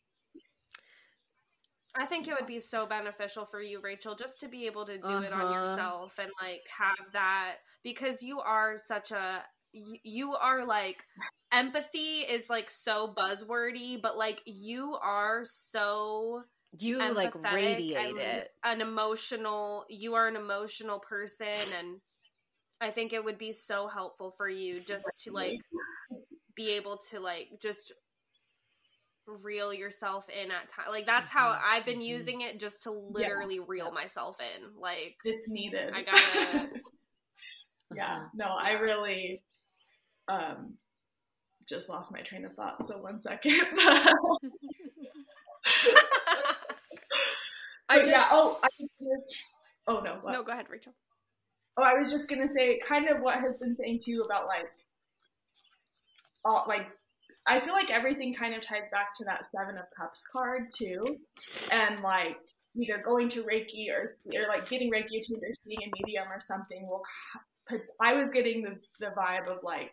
[1.99, 4.99] I think it would be so beneficial for you, Rachel, just to be able to
[4.99, 5.53] do it on Uh-huh.
[5.53, 11.05] yourself and like have that because you are such a you are like
[11.53, 16.45] empathy is like so buzzwordy, but like you are so
[16.79, 22.01] you like radiate it an emotional you are an emotional person and
[22.81, 25.57] I think it would be so helpful for you just to like
[26.55, 27.93] be able to like just
[29.43, 32.07] reel yourself in at time like that's how Mhm, i've been mhm.
[32.07, 35.91] using it just to literally reel myself in like It's needed.
[35.95, 36.81] I gotta-
[37.95, 38.29] yeah, Uh-huh.
[38.35, 39.43] no, I really
[40.29, 40.75] um
[41.69, 42.87] just lost my train of thought.
[42.87, 43.53] So one second.
[47.91, 48.25] I just yeah.
[48.31, 49.21] Oh, I was gonna-
[49.87, 50.19] oh no.
[50.21, 50.33] What?
[50.33, 50.43] no.
[50.43, 50.93] Go ahead, Rachel.
[51.77, 54.47] Oh, I was just gonna say, kind of what has been saying to you about
[54.47, 54.67] like,
[56.45, 56.87] all like,
[57.49, 61.05] I feel like everything kind of ties back to that Seven of Cups card too,
[61.73, 62.37] and like
[62.77, 66.41] either going to Reiki or or like getting Reiki attuned or seeing a medium or
[66.41, 67.03] something will.
[68.01, 69.93] I was getting the the vibe of like.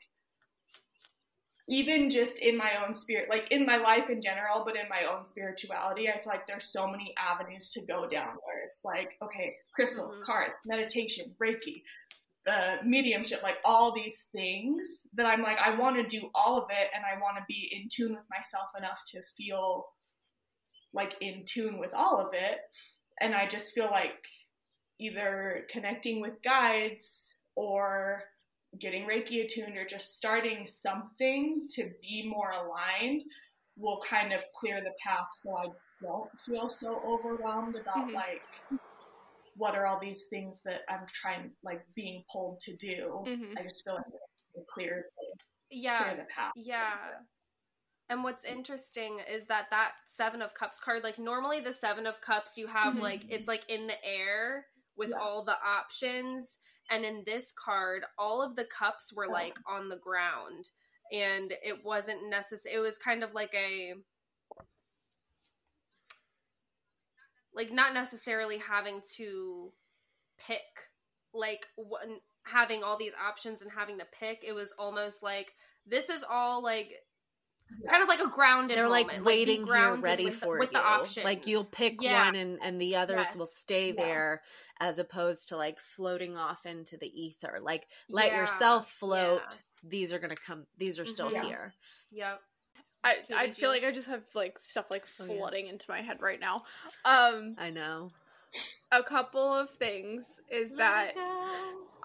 [1.67, 5.05] Even just in my own spirit, like in my life in general, but in my
[5.11, 9.17] own spirituality, I feel like there's so many avenues to go down where it's like,
[9.23, 10.25] okay, crystals, Mhm.
[10.25, 11.81] cards, meditation, Reiki,
[12.45, 16.65] the mediumship, like all these things that I'm like, I want to do all of
[16.69, 19.85] it and I want to be in tune with myself enough to feel
[20.93, 22.59] like in tune with all of it.
[23.19, 24.27] And I just feel like
[24.99, 28.23] either connecting with guides or
[28.79, 33.23] getting Reiki attuned or just starting something to be more aligned
[33.77, 35.65] will kind of clear the path so I
[36.01, 38.13] don't feel so overwhelmed about Mhm.
[38.13, 38.41] like
[39.55, 43.23] what are all these things that I'm trying like being pulled to do.
[43.25, 43.57] Mhm.
[43.57, 44.05] I just feel like
[44.69, 45.09] clear
[45.69, 46.03] Yeah.
[46.03, 46.53] clear the path.
[46.55, 47.21] Yeah.
[48.09, 52.21] And what's interesting is that that Seven of Cups card, like normally the Seven of
[52.21, 53.01] Cups, you have Mhm.
[53.01, 55.17] like, it's like in the air with Yeah.
[55.19, 56.59] all the options.
[56.91, 59.31] And in this card, all of the cups were Oh.
[59.31, 60.69] like on the ground.
[61.11, 62.75] And it wasn't necessary.
[62.75, 63.95] It was kind of like a.
[67.55, 69.71] Like, not necessarily having to
[70.37, 70.61] pick,
[71.33, 74.43] like, one, having all these options and having to pick.
[74.45, 75.53] It was almost like
[75.87, 76.91] this is all like
[77.89, 78.77] kind of like a grounded.
[78.77, 79.25] They're like moment.
[79.25, 80.79] waiting here, grounded ready with, for with you.
[80.79, 81.23] the options.
[81.23, 82.25] Like you'll pick Yeah.
[82.25, 83.35] one, and and the others Yes.
[83.35, 84.03] will stay Yeah.
[84.03, 84.43] there,
[84.79, 87.59] as opposed to like floating off into the ether.
[87.61, 89.57] Like let yourself float.
[89.83, 90.65] These are gonna come.
[90.77, 91.33] These are still Mhm.
[91.33, 91.43] Yeah.
[91.43, 91.73] here.
[92.11, 92.41] Yep.
[93.05, 95.27] I, I feel like I just have like stuff like Oh, yeah.
[95.27, 96.63] flooding into my head right now.
[97.05, 98.11] Um, I know.
[98.91, 101.11] a couple of things is that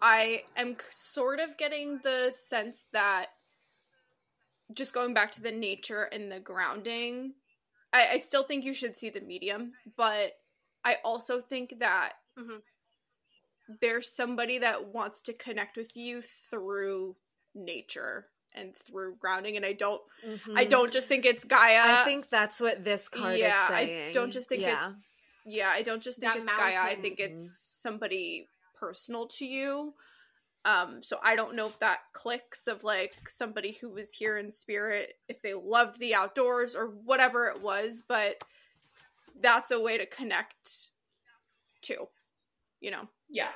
[0.03, 3.28] I am sort of getting the sense that
[4.74, 7.32] just going back to the nature and the grounding,
[7.92, 10.32] I, I still think you should see the medium, but
[10.84, 12.61] I also think that Mhm.
[13.80, 17.16] there's somebody that wants to connect with you through
[17.55, 20.03] nature and through grounding and I don't
[20.55, 20.68] I Mhm.
[20.68, 21.80] don't just think it's Gaia.
[22.01, 24.11] I think that's what this card yeah, is saying.
[24.11, 24.88] I don't just think yeah.
[24.88, 24.98] it's
[25.46, 26.72] yeah, I don't just think That it's Gaia.
[26.72, 27.03] I mountain.
[27.03, 28.48] think it's somebody
[28.78, 29.94] personal to you.
[30.66, 34.51] Um, so I don't know if that clicks of like somebody who was here in
[34.53, 38.44] spirit, if they loved the outdoors or whatever it was, but
[39.40, 40.90] that's a way to connect
[41.82, 42.09] to,
[42.80, 43.09] you know.
[43.30, 43.48] Yeah.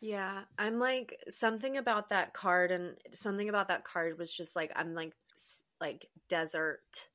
[0.00, 4.72] Yeah, I'm like something about that card, and something about that card was just like
[4.76, 5.12] I'm like
[5.80, 7.08] like desert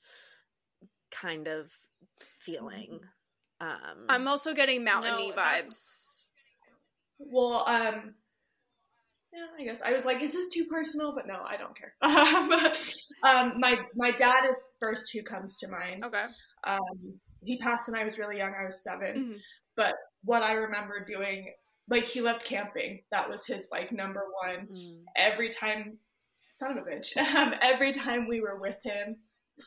[1.11, 1.71] kind of
[2.39, 2.99] feeling.
[3.59, 6.23] Um, I'm also getting mountainy No, vibes.
[7.19, 8.15] Well, um,
[9.31, 11.13] yeah, I guess I was like, is this too personal?
[11.13, 11.93] But no, I don't care.
[13.23, 16.03] um, my my dad is first who comes to mind.
[16.03, 16.25] Okay.
[16.65, 18.53] Um, he passed when I was really young.
[18.59, 19.37] I was 7 Mhm.
[19.75, 21.53] But what I remember doing,
[21.91, 23.01] like, he loved camping.
[23.11, 24.67] That was his like number one.
[24.67, 25.97] mm, Every time,
[26.49, 27.15] son of a bitch.
[27.37, 29.17] Um, every time we were with him,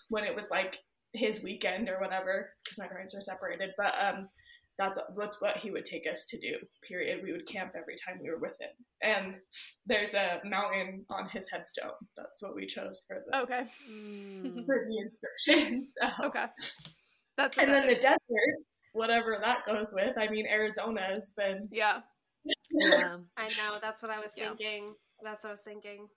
[0.08, 0.78] when it was like
[1.12, 3.70] his weekend or whatever, because my parents were separated.
[3.76, 4.28] But um,
[4.78, 6.54] that's that's what he would take us to do.
[6.88, 7.20] Period.
[7.22, 8.70] We would camp every time we were with him.
[9.02, 9.34] And
[9.86, 11.90] there's a mountain on his headstone.
[12.16, 13.66] That's what we chose for the Okay.
[13.90, 15.84] mm, for the inscription.
[15.84, 16.26] So.
[16.26, 16.46] Okay.
[17.36, 18.18] That's And then the desert,
[18.92, 20.16] whatever that goes with.
[20.18, 21.68] I mean, Arizona has been.
[21.70, 22.00] Yeah.
[22.70, 23.14] Yeah.
[23.14, 23.78] Um, I know.
[23.80, 24.48] That's what I was Yeah.
[24.48, 24.94] thinking.
[25.22, 26.08] That's what I was thinking.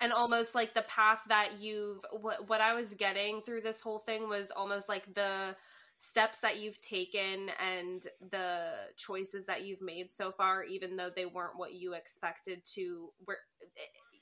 [0.00, 3.98] And almost like the path that you've what what I was getting through this whole
[3.98, 5.56] thing was almost like the
[5.98, 11.24] steps that you've taken and the choices that you've made so far even though they
[11.24, 13.38] weren't what you expected to where
[13.78, 13.80] eh,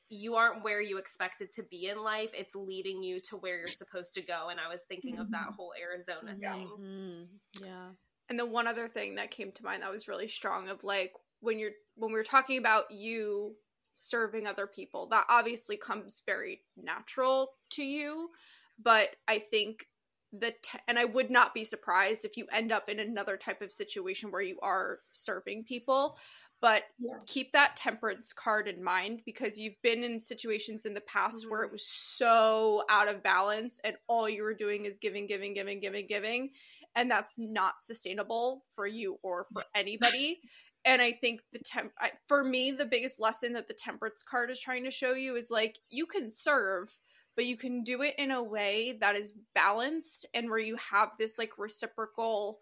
[0.09, 3.67] you aren't where you expected to be in life it's leading you to where you're
[3.67, 5.55] supposed to go and i was thinking of that mm-hmm.
[5.57, 6.43] whole arizona mm-hmm.
[6.43, 6.53] Yeah.
[6.53, 7.27] thing Mhm.
[7.61, 7.89] yeah.
[8.29, 11.13] And the one other thing that came to mind that was really strong of like
[11.41, 13.57] when you're when we're talking about you
[13.93, 18.31] serving other people, that obviously comes very natural to you,
[18.79, 19.87] but I think
[20.33, 23.63] the te- and I would not be surprised if you end up in another type
[23.63, 26.19] of situation where you are serving people,
[26.61, 27.19] but Yeah.
[27.27, 31.63] keep that temperance card in mind because you've been in situations in the past where
[31.63, 31.65] Mhm.
[31.65, 35.81] it was so out of balance and all you were doing is giving giving giving
[35.81, 36.51] giving giving
[36.95, 40.41] and that's not sustainable for you or for anybody.
[40.87, 44.51] And i think the temp I, for me the biggest lesson that the temperance card
[44.51, 47.01] is trying to show you is like you can serve
[47.37, 51.09] but you can do it in a way that is balanced and where you have
[51.19, 52.61] this like reciprocal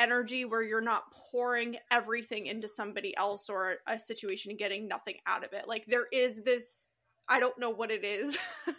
[0.00, 5.14] energy where you're not pouring everything into somebody else or a situation and getting nothing
[5.24, 5.68] out of it.
[5.68, 6.88] Like there is this
[7.28, 8.38] i don't know what it is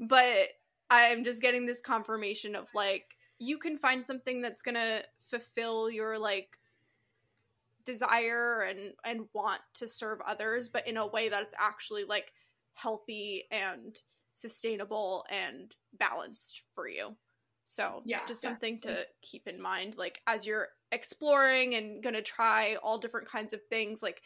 [0.00, 0.48] but
[0.90, 3.04] i'm just getting this confirmation of like
[3.44, 6.58] you can find something that's gonna fulfill your like
[7.84, 12.32] desire and and want to serve others but in a way that's actually like
[12.72, 13.98] healthy and
[14.32, 17.14] sustainable and balanced for you
[17.64, 18.50] so Yeah, just yeah.
[18.50, 23.52] something to keep in mind like as you're exploring and gonna try all different kinds
[23.52, 24.22] of things like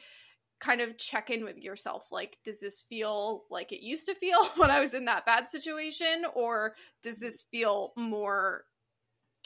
[0.61, 4.45] kind of check in with yourself like does this feel like it used to feel
[4.57, 8.65] when i was in that bad situation or does this feel more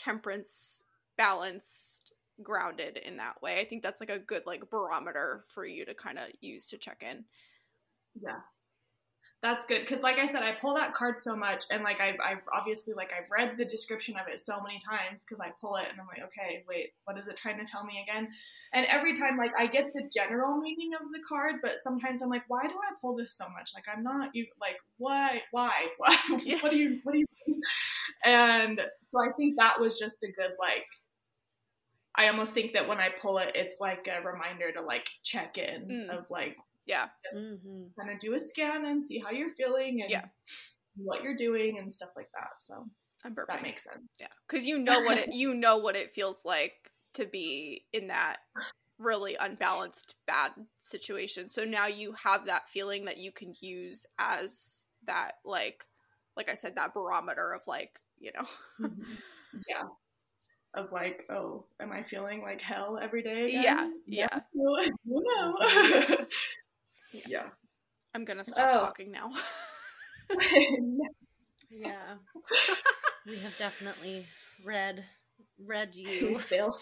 [0.03, 0.85] temperance
[1.17, 3.61] balanced grounded in that way.
[3.61, 6.79] I think that's like a good like barometer for you to kind of use to
[6.79, 7.25] check in.
[8.21, 8.41] Yeah
[9.43, 12.15] that's good because like i said i pull that card so much and like I've,
[12.25, 15.77] I've obviously like i've read the description of it so many times because i pull
[15.77, 18.29] it and i'm like okay wait what is it trying to tell me again
[18.73, 22.29] and every time like i get the general meaning of the card but sometimes i'm
[22.31, 25.73] like why do i pull this so much like i'm not you like why why
[25.99, 26.59] why Yeah.
[26.61, 27.61] what do you what do you
[28.25, 30.87] and so i think that was just a good like
[32.15, 35.59] i almost think that when i pull it it's like a reminder to like check
[35.59, 36.17] in Mm.
[36.19, 36.57] of like
[36.87, 37.91] yeah just Mhm.
[37.99, 40.29] kind of do a scan and see how you're feeling and Yeah.
[40.97, 42.51] what you're doing and stuff like that.
[42.61, 42.89] So
[43.25, 44.13] i'm burping that makes sense.
[44.19, 48.09] yeah because you know what it you know what it feels like to be in
[48.09, 48.39] that
[48.99, 54.87] really unbalanced bad situation so now you have that feeling that you can use as
[55.05, 55.85] that like
[56.37, 58.47] like i said that barometer of like you know
[59.69, 59.85] yeah.
[60.75, 63.45] Of like, oh, am I feeling like hell every day?
[63.45, 63.63] Again?
[63.63, 64.41] Yeah, yeah.
[64.55, 65.55] No, no.
[67.27, 67.49] yeah.
[68.15, 68.81] i'm gonna stop Oh.
[68.87, 69.31] talking now
[71.71, 72.17] Yeah.
[73.27, 74.27] we have definitely
[74.65, 75.05] read
[75.65, 76.77] read you Fail.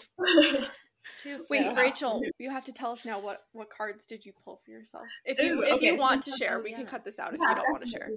[1.19, 1.75] to wait fill.
[1.75, 5.05] rachel you have to tell us now what what cards did you pull for yourself
[5.25, 7.49] if you Ooh, if you want to share we can cut this out if Yeah,
[7.49, 8.09] you don't want to share.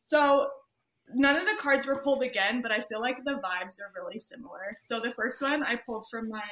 [0.00, 0.48] So
[1.14, 4.18] none of the cards were pulled again, but I feel like the vibes are really
[4.20, 4.76] similar.
[4.80, 6.42] So the first one I pulled from my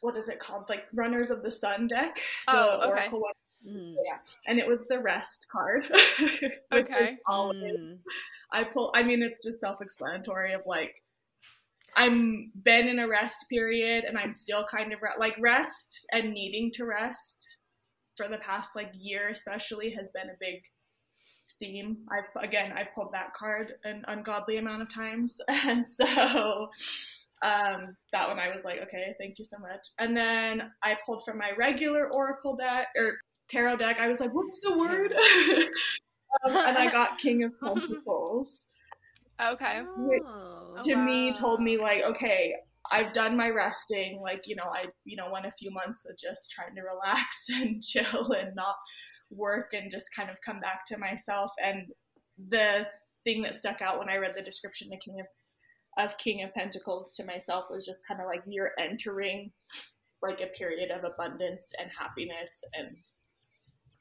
[0.00, 0.64] what is it called?
[0.68, 2.16] Like Runners of the Sun deck.
[2.16, 2.88] The Oh, okay.
[2.88, 3.32] Oracle one.
[3.66, 3.94] Mm.
[4.04, 4.18] Yeah.
[4.46, 5.86] And it was the rest card.
[6.18, 6.42] which
[6.72, 7.04] Okay.
[7.04, 7.98] is always Mm.
[8.52, 10.94] I pull I mean it's just self-explanatory of like
[11.96, 16.32] I'm been in a rest period and I'm still kind of re- like rest and
[16.32, 17.58] needing to rest
[18.16, 20.60] for the past like year especially has been a big
[21.58, 21.98] theme.
[22.10, 26.68] I've again I pulled that card an ungodly amount of times and so
[27.42, 29.86] um that one I was like okay thank you so much.
[29.98, 33.14] And then I pulled from my regular oracle deck or
[33.48, 33.98] tarot deck.
[34.00, 35.12] I was like what's the word?
[36.44, 38.68] um, and I got King of Pentacles
[39.42, 39.82] okay
[40.26, 40.76] Oh.
[40.84, 41.32] to me wow.
[41.32, 42.54] told me like okay
[42.90, 46.18] i've done my resting like you know i you know went a few months with
[46.18, 48.76] just trying to relax and chill and not
[49.30, 51.86] work and just kind of come back to myself and
[52.48, 52.86] the
[53.24, 56.52] thing that stuck out when i read the description of king of, of king of
[56.54, 59.50] pentacles to myself was just kind of like you're entering
[60.22, 62.96] like a period of abundance and happiness and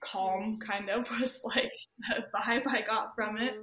[0.04, 1.72] calm kind of was like
[2.10, 3.56] the vibe i got from it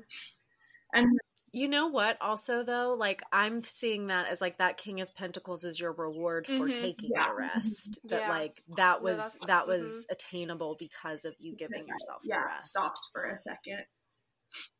[0.93, 1.07] and
[1.53, 2.16] You know what?
[2.20, 6.47] Also, though, like I'm seeing that as like that King of Pentacles is your reward
[6.47, 6.74] for Mhm.
[6.74, 7.28] taking Yeah.
[7.28, 7.99] the rest.
[8.05, 8.28] That Yeah.
[8.28, 12.22] like that No, was that's- that was attainable because of you giving because I- yourself
[12.24, 12.68] yeah, the rest.
[12.68, 13.84] stopped for a second.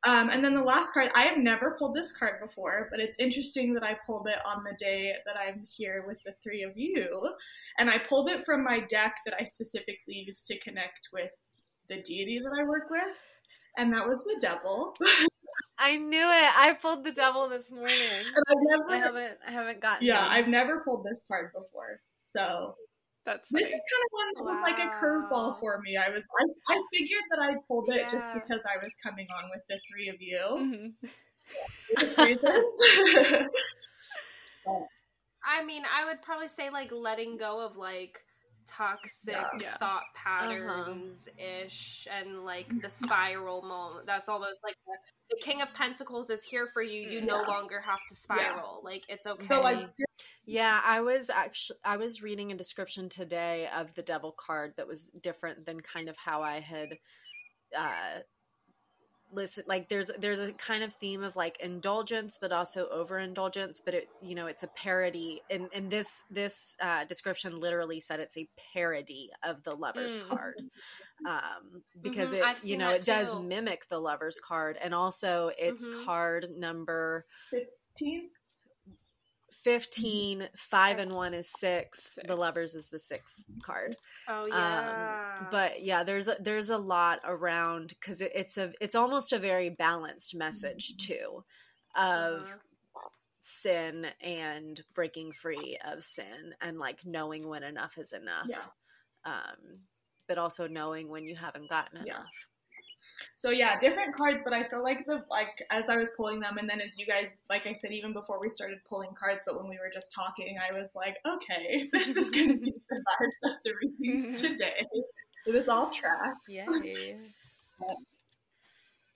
[0.05, 3.19] Um, and then the last card, I have never pulled this card before, but it's
[3.19, 6.77] interesting that I pulled it on the day that I'm here with the three of
[6.77, 7.35] you.
[7.79, 11.33] And I pulled it from my deck that I specifically used to connect with
[11.91, 13.03] the deity that I work with.
[13.77, 14.95] And that was the devil.
[15.79, 16.51] I knew it.
[16.57, 17.97] I pulled the devil this morning.
[18.11, 19.39] and I've never, I haven't.
[19.47, 20.07] I haven't gotten.
[20.07, 20.31] yeah, him.
[20.31, 22.01] I've never pulled this card before.
[22.23, 22.75] So
[23.27, 25.97] that's this is kind of one that was like a curveball for me.
[25.97, 29.51] I was, I, I figured that I pulled it just because I was coming on
[29.51, 30.95] with the three of you.
[30.99, 32.27] Mhm.
[32.27, 32.75] reasons.
[35.45, 38.21] I mean, I would probably say like letting go of like
[38.71, 39.49] toxic Yeah.
[39.61, 39.77] Yeah.
[39.77, 44.07] thought patterns ish and like the spiral moment.
[44.07, 44.97] That's almost like the,
[45.37, 47.01] the King of Pentacles is here for you.
[47.09, 48.81] You no longer have to spiral.
[48.85, 49.47] Like it's okay.
[49.49, 49.89] so like
[50.47, 54.87] Yeah, I was actually I was reading a description today of the devil card that
[54.87, 56.99] was different than kind of how I had
[57.77, 58.21] uh
[59.33, 63.95] listen like there's there's a kind of theme of like indulgence but also overindulgence but
[63.95, 68.37] it you know it's a parody and and this this uh description literally said it's
[68.37, 70.29] a parody of the lovers Mm.
[70.29, 70.63] card
[71.25, 75.51] um because Mhm, I've it you know it does mimic the lovers card and also
[75.59, 76.05] it's Mhm.
[76.05, 78.31] card number 15
[79.65, 82.19] 15 5 and 1 is 6 Six.
[82.27, 83.97] the lovers is the sixth card
[84.29, 85.47] oh um, yeah.
[85.51, 89.39] but yeah there's a, there's a lot around because it, it's a it's almost a
[89.39, 91.45] very balanced message too
[91.97, 92.57] of Uh-huh.
[93.41, 98.65] sin and breaking free of sin and like knowing when enough is enough Yeah.
[99.25, 99.81] um
[100.29, 102.15] but also knowing when you haven't gotten Yeah.
[102.17, 102.47] enough
[103.35, 106.59] so yeah different cards but i feel like the like as i was pulling them
[106.59, 109.61] and then as you guys like i said even before we started pulling cards but
[109.61, 113.51] when we were just talking i was like okay this is gonna be the vibes
[113.51, 114.85] of the readings today
[115.47, 116.53] this all tracks.
[116.53, 117.17] Yay.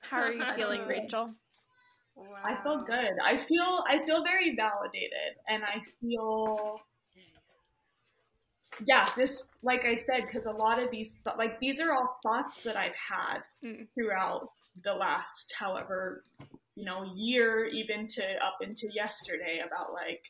[0.00, 1.34] How are you feeling, Rachel?
[2.44, 3.12] I feel good.
[3.24, 6.80] I feel I feel very validated, and I feel
[8.84, 9.08] yeah.
[9.16, 12.76] This like I said, because a lot of these like these are all thoughts that
[12.76, 13.88] I've had Mm.
[13.94, 14.48] throughout
[14.82, 16.24] the last however
[16.74, 20.22] you know year, even to up into yesterday about like.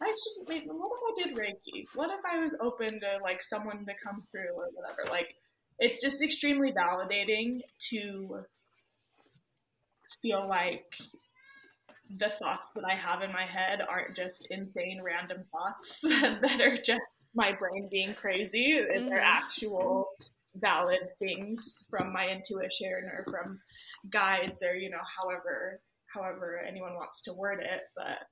[0.00, 0.62] I shouldn't wait.
[0.72, 1.86] What if I did Reiki?
[1.96, 5.10] What if I was open to like someone to come through or whatever?
[5.10, 5.34] Like,
[5.80, 8.44] it's just extremely validating to
[10.22, 10.84] feel like
[12.16, 16.76] the thoughts that I have in my head aren't just insane random thoughts that are
[16.76, 18.80] just my brain being crazy.
[18.80, 19.22] They're Mhm.
[19.22, 20.08] actual
[20.54, 23.60] valid things from my intuition or from
[24.10, 25.80] guides or you know however
[26.12, 28.26] however anyone wants to word it but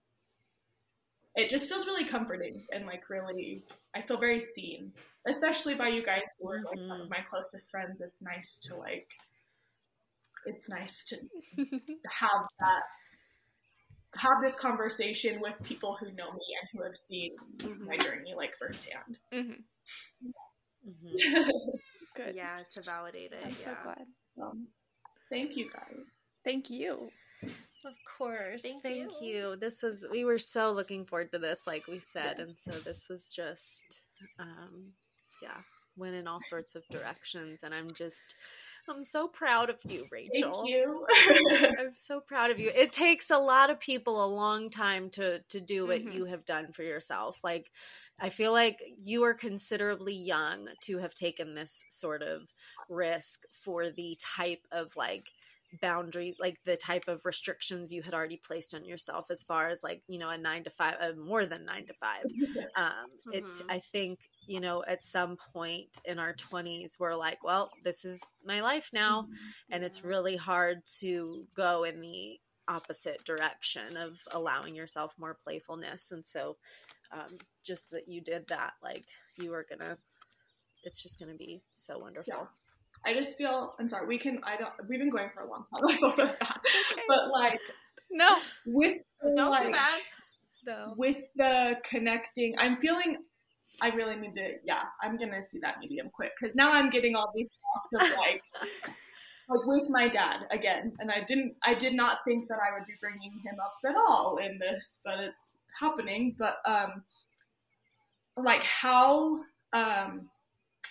[1.37, 3.63] it just feels really comforting and like really
[3.95, 4.93] I feel very seen
[5.29, 8.75] especially by you guys who are like some of my closest friends it's nice to
[8.77, 9.07] like
[10.47, 11.17] it's nice to
[12.11, 12.83] have that
[14.17, 17.35] have this conversation with people who know me and who have seen
[17.87, 19.19] my journey like firsthand.
[19.33, 19.63] Mhm.
[20.87, 21.11] Mhm.
[22.17, 22.35] Good.
[22.35, 23.45] Yeah, to validate it.
[23.45, 23.57] I'm yeah.
[23.57, 24.07] so glad.
[24.43, 24.69] um,
[25.31, 26.17] thank you guys.
[26.45, 27.11] Thank you.
[27.85, 28.63] Of course.
[28.63, 29.29] Thank Thank, you.
[29.29, 29.57] you.
[29.57, 33.09] This is we were so looking forward to this, like we said, and so this
[33.09, 34.01] was just
[34.39, 34.93] um
[35.43, 35.61] yeah,
[35.97, 38.35] went in all sorts of directions and I'm just
[38.89, 40.63] I'm so proud of you, Rachel.
[40.65, 41.07] Thank you.
[41.79, 42.71] I'm so proud of you.
[42.75, 46.15] It takes a lot of people a long time to to do what Mhm.
[46.15, 47.43] you have done for yourself.
[47.43, 47.71] Like
[48.19, 52.55] I feel like you are considerably young to have taken this sort of
[52.89, 55.33] risk for the type of like
[55.81, 59.83] boundary like the type of restrictions you had already placed on yourself as far as
[59.83, 62.27] like you know a 9 to 5 uh, more than 9 to 5
[62.77, 63.67] um it Mhm.
[63.69, 68.23] i think you know at some point in our 20s we're like well this is
[68.45, 69.27] my life now
[69.71, 76.11] and it's really hard to go in the opposite direction of allowing yourself more playfulness
[76.13, 76.57] and so
[77.13, 79.05] um, just that you did that like
[79.39, 79.97] you were gonna
[80.85, 82.66] it's just gonna be so wonderful Yeah.
[83.07, 85.65] I just feel I'm sorry, we can I don't we've been going for a long
[85.75, 85.85] time.
[86.05, 86.31] I feel.
[87.09, 87.61] But like
[88.11, 88.37] No.
[88.67, 93.17] with the, Don't like, no with the connecting i'm feeling
[93.81, 97.15] i really need to yeah i'm gonna see that medium quick because now i'm getting
[97.15, 97.49] all these
[97.91, 98.43] thoughts of like
[99.49, 102.87] like with my dad again and i didn't i did not think that i would
[102.87, 107.03] be bringing him up at all in this but it's happening but um
[108.43, 109.41] like how
[109.73, 110.29] um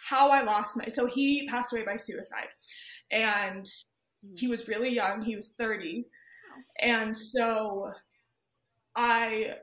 [0.09, 2.47] how i lost my so he passed away by suicide
[3.11, 3.65] and
[4.35, 6.05] he was really young he was 30
[6.81, 7.91] and so
[8.95, 9.55] i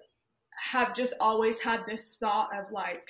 [0.55, 3.09] have just always had this thought of like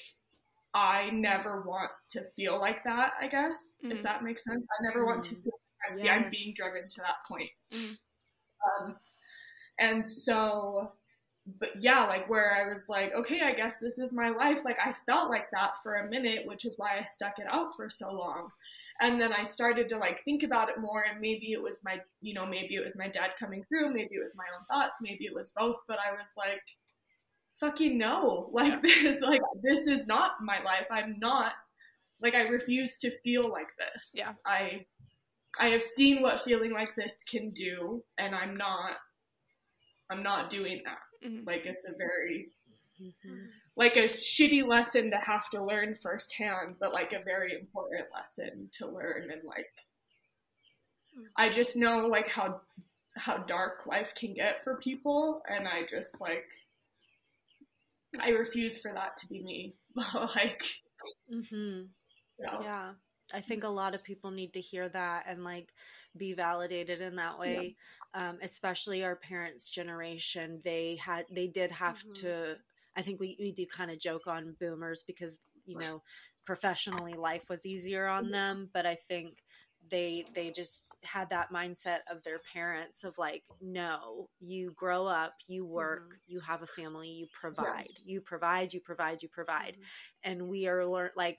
[0.74, 3.92] I never want to feel like that, I guess, Mhm.
[3.92, 4.66] if that makes sense.
[4.80, 5.42] I never want to Mm.
[5.42, 6.30] feel like I'm, Yes.
[6.30, 7.50] being driven to that point.
[7.70, 7.98] Mhm.
[8.80, 8.98] Um,
[9.78, 10.96] and so,
[11.58, 14.64] but yeah, like where I was like, okay, I guess this is my life.
[14.64, 17.74] Like I felt like that for a minute, which is why I stuck it out
[17.76, 18.48] for so long.
[19.00, 22.00] And then I started to like think about it more, and maybe it was my,
[22.20, 24.98] you know, maybe it was my dad coming through, maybe it was my own thoughts,
[25.00, 25.82] maybe it was both.
[25.88, 26.62] But I was like,
[27.58, 30.86] fucking no, like this, like this is not my life.
[30.90, 31.52] I'm not
[32.20, 34.12] like I refuse to feel like this.
[34.14, 34.34] Yeah.
[34.46, 34.86] I
[35.58, 38.92] I have seen what feeling like this can do, and I'm not
[40.10, 40.98] I'm not doing that.
[41.22, 41.46] Mhm.
[41.46, 42.50] Like it's a very
[43.00, 43.50] Mhm.
[43.76, 48.70] like a shitty lesson to have to learn firsthand, but like a very important lesson
[48.74, 49.72] to learn and like
[51.36, 52.62] I just know like how
[53.14, 56.46] how dark life can get for people and I just like
[58.20, 59.74] I refuse for that to be me.
[60.14, 60.62] like
[61.30, 61.54] mm-hmm.
[61.54, 61.88] you
[62.38, 62.60] know.
[62.62, 62.94] Yeah.
[63.34, 65.72] I think a lot of people need to hear that and like
[66.16, 67.76] be validated in that way.
[68.14, 70.60] Um, especially our parents' generation.
[70.62, 72.14] They had they did have Mhm.
[72.16, 72.56] to
[72.94, 76.02] I think we, we do kind of joke on boomers because, you know,
[76.44, 78.68] professionally life was easier on them.
[78.72, 79.38] But I think
[79.90, 85.34] they they just had that mindset of their parents of like, no, you grow up,
[85.48, 87.98] you work, you have a family, you provide.
[88.04, 89.76] You provide, you provide, you provide
[90.22, 91.38] and we are learn like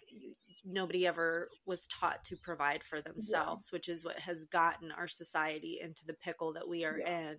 [0.66, 5.80] nobody ever was taught to provide for themselves which is what has gotten our society
[5.82, 7.38] into the pickle that we are in.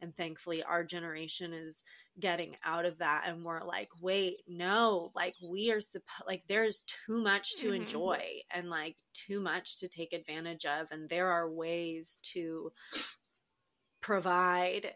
[0.00, 1.82] And thankfully our generation is
[2.18, 6.82] getting out of that and we're like wait no like we are supposed like there's
[7.06, 7.76] too much to Mhm.
[7.76, 10.88] enjoy and like too much to take advantage of.
[10.90, 12.72] And there are ways to
[14.00, 14.94] provide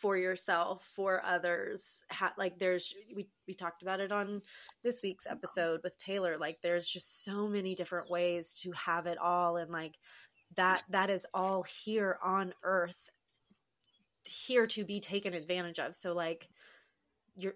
[0.00, 4.42] for yourself for others ha- like there's we we talked about it on
[4.82, 9.18] this week's episode with Taylor like there's just so many different ways to have it
[9.18, 9.96] all and like
[10.56, 13.10] that that is all here on earth
[14.28, 15.94] here to be taken advantage of.
[15.94, 16.48] So like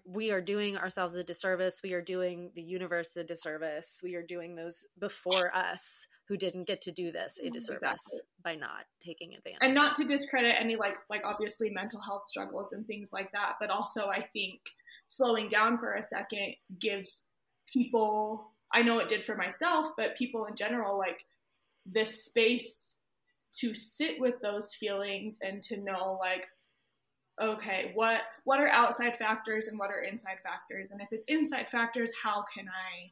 [0.05, 1.81] we are doing ourselves a disservice.
[1.83, 3.99] We are doing the universe a disservice.
[4.03, 7.83] We are doing those before us who didn't get to do this a mm, disservice
[7.83, 8.19] Exactly.
[8.43, 9.59] by not taking advantage.
[9.61, 13.55] And not to discredit any like like obviously mental health struggles and things like that
[13.59, 14.59] but also i think
[15.07, 17.27] slowing down for a second gives
[17.71, 21.25] people i know it did for myself but people in general like
[21.85, 22.97] this space
[23.59, 26.47] to sit with those feelings and to know like
[27.41, 30.91] okay what what are outside factors and what are inside factors?
[30.91, 33.11] And if it's inside factors how can i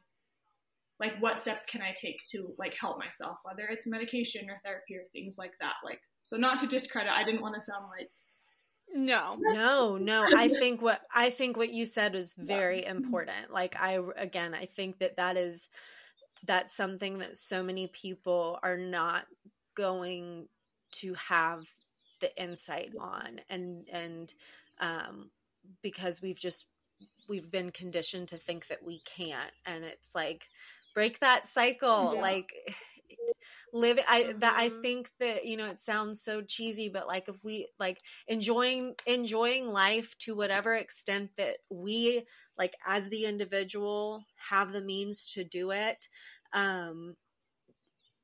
[1.00, 3.38] like what steps can i take to like help myself?
[3.42, 7.24] Whether it's medication or therapy or things like that like so not to discredit i
[7.24, 8.10] didn't want to sound like
[8.94, 9.36] No.
[9.40, 10.26] no no.
[10.36, 13.50] I think what i think what you said was very important.
[13.50, 15.68] Like i again i think that that is
[16.46, 19.26] that's something that so many people are not
[19.74, 20.48] going
[20.92, 21.64] to have
[22.22, 24.34] the insight on and and
[24.80, 25.30] um
[25.82, 26.66] because we've just
[27.28, 29.52] we've been conditioned to think that we can't.
[29.66, 30.48] And it's like
[30.94, 32.22] break that cycle Yeah.
[32.22, 32.52] like
[33.72, 37.42] live i that i think that you know it sounds so cheesy but like if
[37.44, 42.24] we like enjoying enjoying life to whatever extent that we
[42.58, 46.08] like as the individual have the means to do it
[46.52, 47.16] um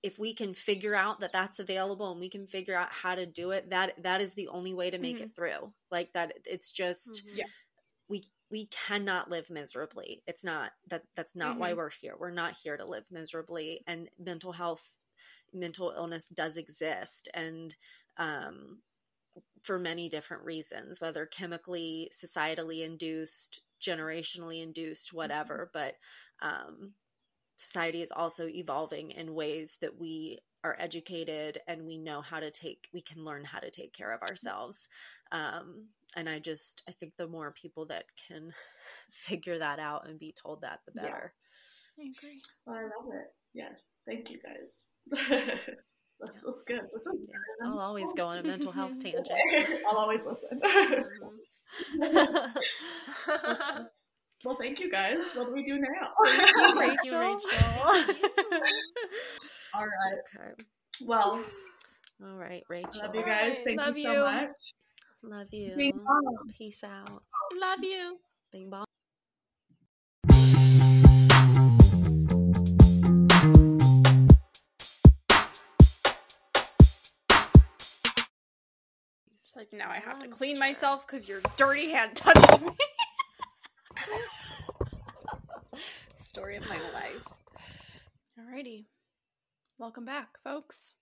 [0.02, 3.26] if we can figure out that that's available and we can figure out how to
[3.26, 5.22] do it that that is the only way to make Mhm.
[5.22, 7.36] it through like that it's just Mhm.
[7.36, 7.46] Yeah.
[8.08, 12.56] we we cannot live miserably it's not that that's not why we're here we're not
[12.62, 14.98] here to live miserably and mental health
[15.52, 17.76] mental illness does exist and
[18.18, 18.82] um
[19.62, 25.96] for many different reasons whether chemically societally induced generationally induced whatever but
[26.40, 26.94] um
[27.58, 32.50] society is also evolving in ways that we are educated and we know how to
[32.50, 34.88] take we can learn how to take care of ourselves.
[35.32, 35.86] Um
[36.16, 38.52] and i just i think the more people that can
[39.10, 41.02] figure that out and be told that the Yeah.
[41.02, 41.34] better.
[41.98, 42.40] I agree.
[42.64, 43.26] well, i love it.
[43.54, 44.00] Yes.
[44.06, 44.88] Thank you guys.
[46.20, 46.80] This was good.
[46.92, 47.36] This was Yeah,
[47.68, 49.28] i'll always go on a mental health tangent.
[49.88, 50.60] I'll always listen.
[52.00, 53.88] Mhm.
[54.44, 56.10] Well thank you guys what do we do now
[56.74, 57.40] Thank you, Rachel.
[59.74, 60.52] all right okay.
[61.04, 61.42] well
[62.24, 63.02] All right, Rachel.
[63.02, 64.20] love you guys Alright, thank love you so you.
[64.20, 64.50] much
[65.22, 65.74] Love you.
[65.76, 66.38] Bing bong.
[66.56, 67.22] Peace out.
[67.60, 68.18] Love you.
[68.52, 68.84] Bing bong.
[79.56, 82.70] Like now I have to clean myself because your dirty hand touched me.
[86.16, 88.08] Story of my life.
[88.38, 88.84] Alrighty.
[89.78, 90.94] Welcome back, folks.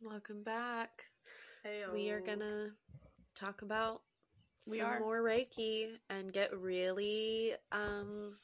[0.00, 0.90] Welcome back.
[1.66, 1.92] Heyo.
[1.92, 2.70] We are gonna
[3.38, 4.02] talk about
[4.70, 5.00] We some are.
[5.00, 8.36] more Reiki and get really um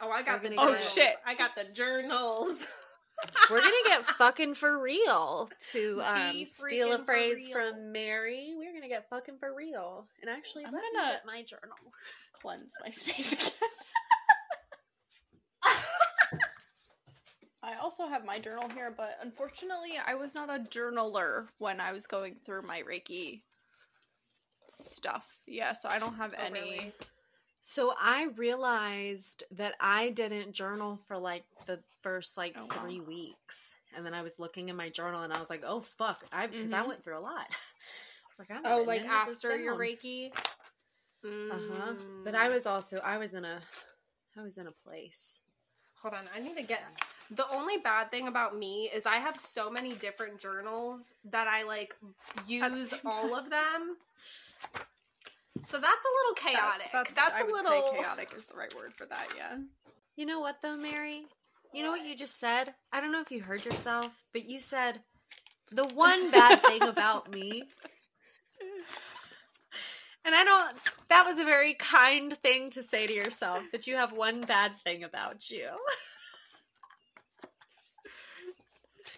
[0.00, 1.16] Oh, I got the gonna get- Oh, shit.
[1.24, 2.66] I got the journals.
[3.50, 8.52] we're gonna get fucking for real to um steal a phrase from Mary.
[8.58, 10.06] We're gonna get fucking for real.
[10.20, 11.76] And actually I'm let gonna- get my journal.
[12.40, 13.52] Cleanse my space again.
[17.62, 21.92] I also have my journal here, but unfortunately, I was not a journaler when I
[21.92, 23.42] was going through my Reiki
[24.68, 25.40] stuff.
[25.46, 26.60] Yeah, so I don't have Oh, any.
[26.60, 26.92] really?
[27.62, 32.82] So I realized that I didn't journal for like the first like Oh, wow.
[32.82, 35.80] three weeks, and then I was looking in my journal and I was like, "Oh
[35.80, 36.88] fuck!" I because I Mhm.
[36.88, 37.46] went through a lot.
[37.50, 40.30] I was like, "I'm Oh, like after your Reiki."
[41.26, 41.50] Reiki.
[41.50, 41.92] Uh huh.
[41.94, 42.24] Mm.
[42.24, 43.58] But I was also I was in a
[44.38, 45.40] I was in a place.
[46.02, 46.82] Hold on, I need to get.
[47.30, 51.64] The only bad thing about me is I have so many different journals that I
[51.64, 51.96] like
[52.46, 53.96] use same all of them.
[55.62, 56.92] So that's a little chaotic.
[56.92, 59.26] That- that's I a would little say chaotic is the right word for that.
[59.36, 59.58] Yeah.
[60.16, 61.24] You know what though, Mary?
[61.72, 62.74] You know what you just said?
[62.92, 65.00] I don't know if you heard yourself, but you said
[65.72, 67.64] the one bad thing about me.
[70.26, 70.76] And I don't
[71.08, 74.76] that was a very kind thing to say to yourself that you have one bad
[74.76, 75.68] thing about you.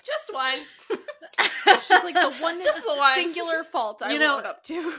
[0.04, 0.58] just one.
[1.86, 3.14] She's like the one, Just the one.
[3.14, 4.82] singular fault I You you know- know, up to.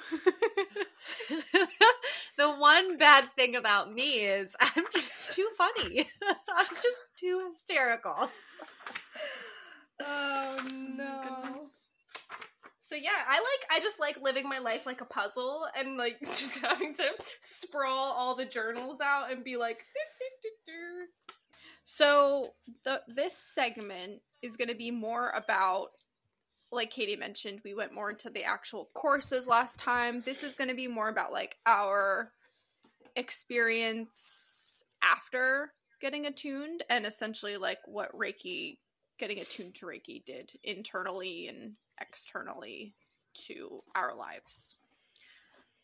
[2.37, 6.07] the one bad thing about me is I'm just too funny.
[6.55, 8.29] I'm just too hysterical.
[10.01, 11.48] Oh Goodness.
[12.89, 16.19] So yeah, I like I just like living my life like a puzzle and like
[16.23, 17.03] just having to
[17.39, 19.85] sprawl all the journals out and be like
[21.85, 25.89] So the this segment is going to be more about
[26.71, 30.23] like Katie mentioned, we went more into the actual courses last time.
[30.25, 32.31] This is going to be more about like our
[33.15, 38.79] experience after getting attuned and essentially like what Reiki
[39.19, 42.95] getting attuned to Reiki did internally and externally
[43.45, 44.77] to our lives.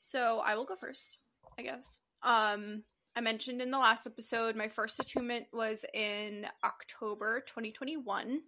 [0.01, 1.19] So I will go first,
[1.57, 1.99] I guess.
[2.23, 2.83] Um
[3.17, 8.41] I mentioned in the last episode my first attunement was in October 2021.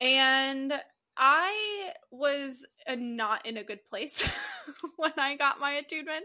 [0.00, 0.74] And
[1.16, 4.28] I was uh, not in a good place
[4.96, 6.24] when I got my attunement.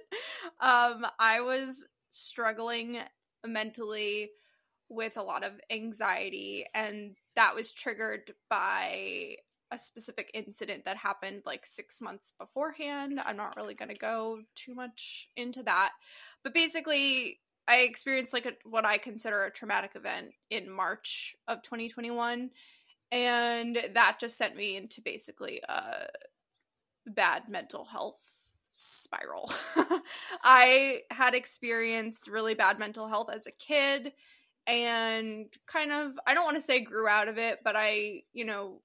[0.59, 2.99] Um, I was struggling
[3.45, 4.31] mentally
[4.89, 9.37] with a lot of anxiety, and that was triggered by
[9.71, 13.19] a specific incident that happened like six months beforehand.
[13.25, 15.91] I'm not really going to go too much into that.
[16.43, 21.61] But basically, I experienced like a, what I consider a traumatic event in March of
[21.61, 22.49] 2021
[23.11, 26.05] and that just sent me into basically a
[27.05, 28.19] bad mental health
[28.71, 29.51] spiral.
[30.43, 34.13] I had experienced really bad mental health as a kid
[34.65, 38.45] and kind of I don't want to say grew out of it, but I, you
[38.45, 38.81] know,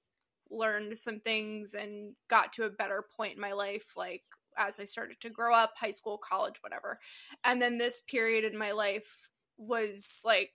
[0.51, 4.23] learned some things and got to a better point in my life like
[4.57, 6.99] as I started to grow up, high school, college, whatever.
[7.43, 10.51] And then this period in my life was like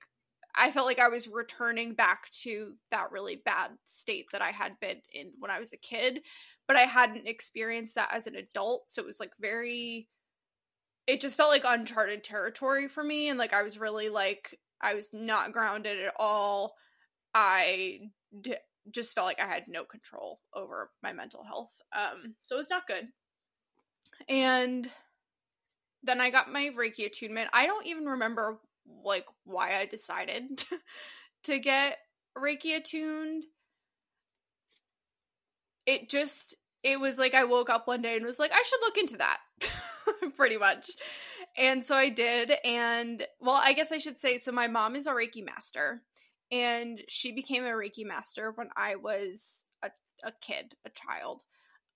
[0.55, 4.79] I felt like I was returning back to that really bad state that I had
[4.81, 6.21] been in when I was a kid,
[6.69, 8.91] but I hadn't experienced that as an adult.
[8.91, 10.09] So it was like very,
[11.07, 13.29] it just felt like uncharted territory for me.
[13.29, 16.75] And like I was really like, I was not grounded at all.
[17.35, 18.11] I
[18.91, 21.81] just felt like I had no control over my mental health.
[21.97, 23.09] Um, so it was not good.
[24.29, 24.91] And
[26.03, 27.51] then I got my Reiki attunement.
[27.53, 28.59] I don't even remember
[29.05, 30.65] like why I decided
[31.45, 31.99] to get
[32.37, 33.45] Reiki attuned.
[35.87, 38.81] It just it was like I woke up one day and was like I should
[38.81, 39.39] look into that.
[40.37, 40.91] pretty much.
[41.57, 45.07] And so I did and well, I guess I should say so my mom is
[45.07, 46.03] a Reiki master
[46.53, 49.91] and she became a Reiki master when I was a,
[50.23, 51.43] a kid, a child.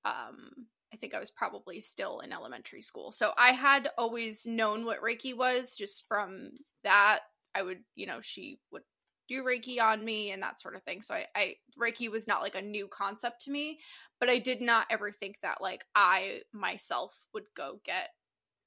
[0.04, 3.12] Um I think I was probably still in elementary school.
[3.12, 6.52] So I had always known what Reiki was just from
[6.84, 7.20] that.
[7.54, 8.82] I would, you know, she would
[9.28, 11.02] do Reiki on me and that sort of thing.
[11.02, 13.80] So I, I Reiki was not like a new concept to me,
[14.20, 18.10] but I did not ever think that like I myself would go get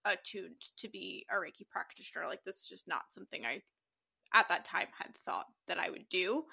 [0.06, 2.28] attuned to be a Reiki practitioner.
[2.28, 3.62] Like this is just not something I
[4.34, 6.46] at that time had thought that I would do.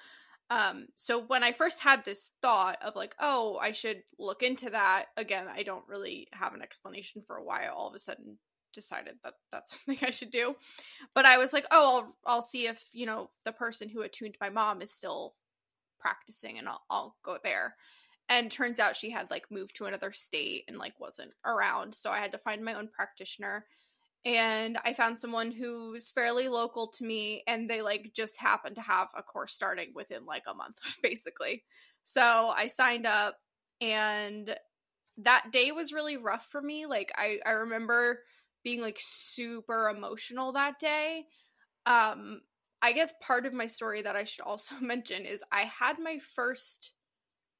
[0.48, 4.70] Um, so when I first had this thought of like, oh, I should look into
[4.70, 8.38] that again, I don't really have an explanation for why I all of a sudden
[8.72, 10.54] decided that that's something I should do.
[11.14, 14.36] But I was like, oh, I'll I'll see if you know the person who attuned
[14.40, 15.34] my mom is still
[15.98, 17.74] practicing, and I'll I'll go there.
[18.28, 22.10] And turns out she had like moved to another state and like wasn't around, so
[22.10, 23.66] I had to find my own practitioner
[24.26, 28.82] and I found someone who's fairly local to me and they like just happened to
[28.82, 31.62] have a course starting within like a month basically.
[32.04, 33.38] So I signed up
[33.80, 34.56] and
[35.18, 36.86] that day was really rough for me.
[36.86, 38.24] Like I I remember
[38.64, 41.26] being like super emotional that day.
[41.86, 42.40] Um
[42.82, 46.18] I guess part of my story that I should also mention is I had my
[46.18, 46.94] first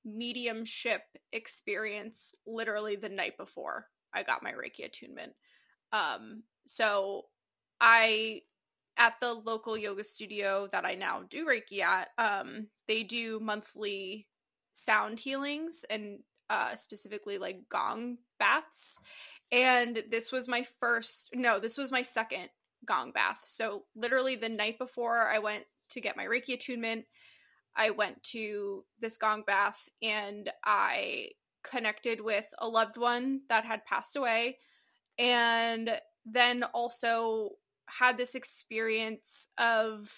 [0.04, 1.02] mediumship
[1.32, 5.32] experience literally the night before I got my Reiki attunement.
[5.92, 7.26] Um, so
[7.80, 8.42] I
[8.98, 14.26] at the local yoga studio that I now do Reiki at, um, they do monthly
[14.72, 18.98] sound healings and uh, specifically like gong baths.
[19.52, 22.48] And this was my first, no, this was my second
[22.86, 23.40] gong bath.
[23.44, 27.04] So literally the night before I went to get my Reiki attunement,
[27.74, 31.30] I went to this gong bath and I
[31.62, 34.58] connected with a loved one that had passed away.
[35.18, 35.90] And
[36.26, 37.50] then also
[37.88, 40.12] had this experience of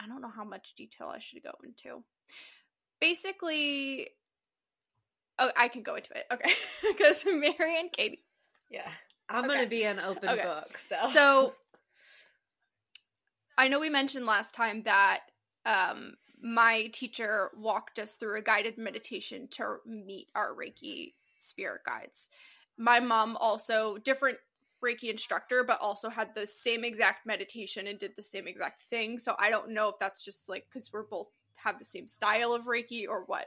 [0.00, 2.02] I don't know how much detail I should go into.
[3.00, 4.08] Basically,
[5.38, 6.24] oh, I can go into it.
[6.32, 6.52] Okay,
[6.88, 8.24] because Mary and Katie.
[8.68, 8.88] Yeah,
[9.28, 9.54] I'm Okay.
[9.54, 10.42] gonna be an open Okay.
[10.42, 10.76] book.
[10.76, 11.54] So, So
[13.56, 15.20] I know we mentioned last time that
[15.64, 22.30] um, my teacher walked us through a guided meditation to meet our Reiki spirit guides.
[22.76, 24.38] My mom also different
[24.84, 29.18] Reiki instructor, but also had the same exact meditation and did the same exact thing.
[29.18, 32.52] So I don't know if that's just like because we're both have the same style
[32.52, 33.46] of Reiki or what.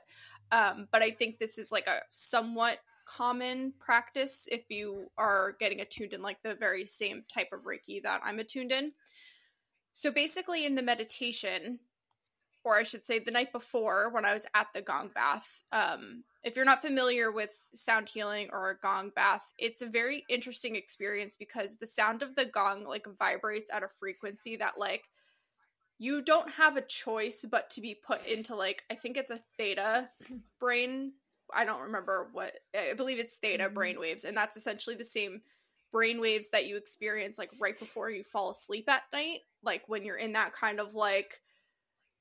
[0.51, 5.81] Um, but I think this is like a somewhat common practice if you are getting
[5.81, 8.91] attuned in like the very same type of Reiki that I'm attuned in.
[9.93, 11.79] So basically, in the meditation,
[12.67, 16.25] or I should say the night before when I was at the gong bath, um,
[16.43, 20.75] if you're not familiar with sound healing or a gong bath, it's a very interesting
[20.75, 25.05] experience because the sound of the gong like vibrates at a frequency that like
[25.97, 29.39] you don't have a choice but to be put into like I think it's a
[29.57, 30.09] theta
[30.59, 31.13] brain.
[31.53, 33.73] I don't remember what I believe it's theta mm-hmm.
[33.73, 35.41] brain waves, and that's essentially the same
[35.93, 40.03] brain waves that you experience like right before you fall asleep at night, like when
[40.03, 41.39] you're in that kind of like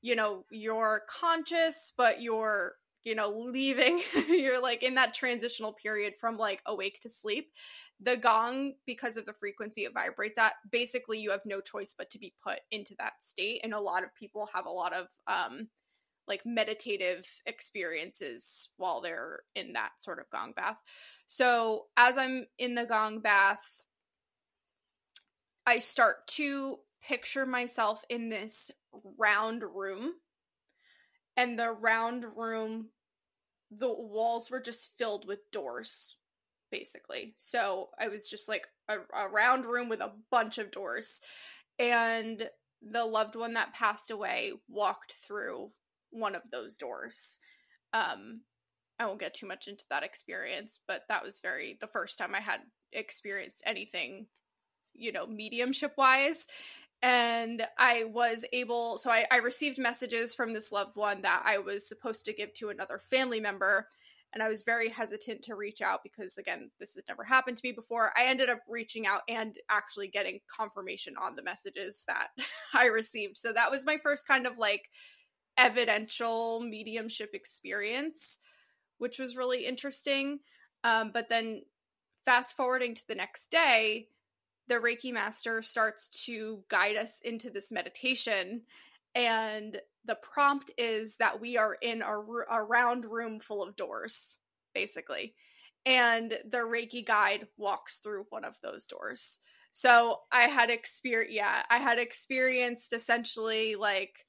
[0.07, 6.15] you know you're conscious but you're you know leaving you're like in that transitional period
[6.21, 7.49] from like awake to sleep
[8.01, 12.09] the gong because of the frequency it vibrates at basically you have no choice but
[12.09, 15.09] to be put into that state and a lot of people have a lot of
[15.27, 15.67] um
[16.29, 20.77] like meditative experiences while they're in that sort of gong bath.
[21.27, 23.83] So as i'm in the gong bath
[25.67, 28.71] i start to picture myself in this
[29.19, 30.13] round room
[31.37, 32.89] and the round room
[33.71, 36.17] the walls were just filled with doors
[36.71, 37.35] basically.
[37.37, 41.21] So i was just like a, a round room with a bunch of doors
[41.79, 42.49] and
[42.83, 45.71] the loved one that passed away walked through
[46.11, 47.39] one of those doors.
[47.93, 48.41] Um
[48.99, 52.35] i won't get too much into that experience but that was very the first time
[52.35, 52.61] i had
[52.93, 54.27] experienced anything
[54.95, 56.47] you know mediumship wise
[57.03, 61.59] and I was able, so I, I, received messages from this loved one that I
[61.59, 63.89] was supposed to give to another family member.
[64.33, 67.67] And I was very hesitant to reach out because, again, this has never happened to
[67.67, 68.13] me before.
[68.17, 72.29] I ended up reaching out and actually getting confirmation on the messages that
[72.75, 73.39] I received.
[73.39, 74.91] So that was my first kind of like
[75.57, 78.39] evidential mediumship experience,
[78.99, 80.41] which was really interesting.
[80.85, 81.63] Um, but then
[82.25, 84.09] fast forwarding to the next day,
[84.69, 88.63] the Reiki master starts to guide us into this meditation.
[89.15, 92.19] And the prompt is that we are in a,
[92.51, 94.39] a round room full of doors,
[94.75, 95.35] basically.
[95.85, 99.39] And the Reiki guide walks through one of those doors.
[99.73, 104.27] So I had experience, yeah, I had experienced essentially like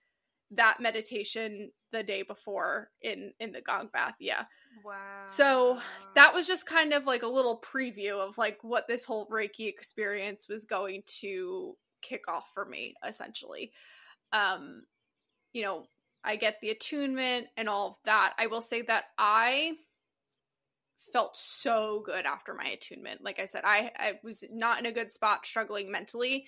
[0.52, 4.44] that meditation the day before in in the gong bath yeah.
[4.84, 4.94] Wow.
[5.28, 5.80] so
[6.16, 9.68] that was just kind of like a little preview of like what this whole reiki
[9.68, 13.72] experience was going to kick off for me essentially.
[14.32, 14.84] Um
[15.54, 15.88] you know
[16.24, 18.34] i get the attunement and all of that.
[18.38, 19.74] I will say that i
[21.14, 23.24] felt so good after my attunement.
[23.24, 26.48] Like i said i i was not in a good spot struggling mentally.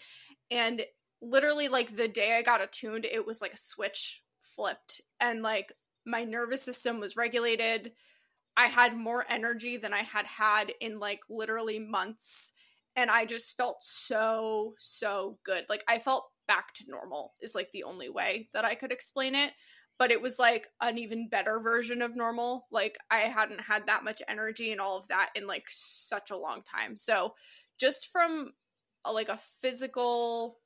[0.52, 0.84] And
[1.22, 4.24] literally like the day I got attuned, it was like a switch
[4.60, 5.72] flipped and like
[6.06, 7.94] my nervous system was regulated.
[8.58, 12.52] I had more energy than I had had in like literally months
[12.98, 15.64] and I just felt so so good.
[15.70, 19.34] Like I felt back to normal is like the only way that I could explain
[19.34, 19.52] it,
[19.98, 22.68] but it was like an even better version of normal.
[22.70, 26.38] Like I hadn't had that much energy and all of that in like such a
[26.38, 26.98] long time.
[26.98, 27.36] So
[27.80, 28.52] just from
[29.06, 30.58] a, like a physical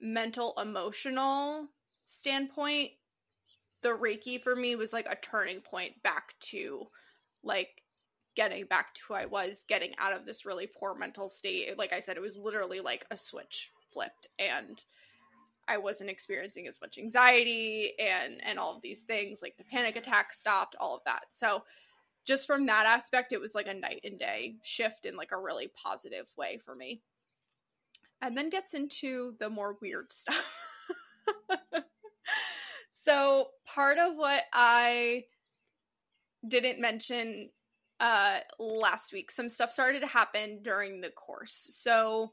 [0.00, 1.70] mental emotional
[2.10, 2.90] standpoint
[3.82, 6.84] the reiki for me was like a turning point back to
[7.44, 7.84] like
[8.34, 11.78] getting back to who i was getting out of this really poor mental state.
[11.78, 14.84] Like i said it was literally like a switch flipped and
[15.68, 19.96] i wasn't experiencing as much anxiety and and all of these things like the panic
[19.96, 21.26] attack stopped all of that.
[21.30, 21.62] So
[22.26, 25.40] just from that aspect it was like a night and day shift in like a
[25.40, 27.02] really positive way for me.
[28.20, 30.56] And then gets into the more weird stuff.
[33.02, 35.24] so, part of what I
[36.46, 37.50] didn't mention
[37.98, 41.68] uh last week, some stuff started to happen during the course.
[41.70, 42.32] So,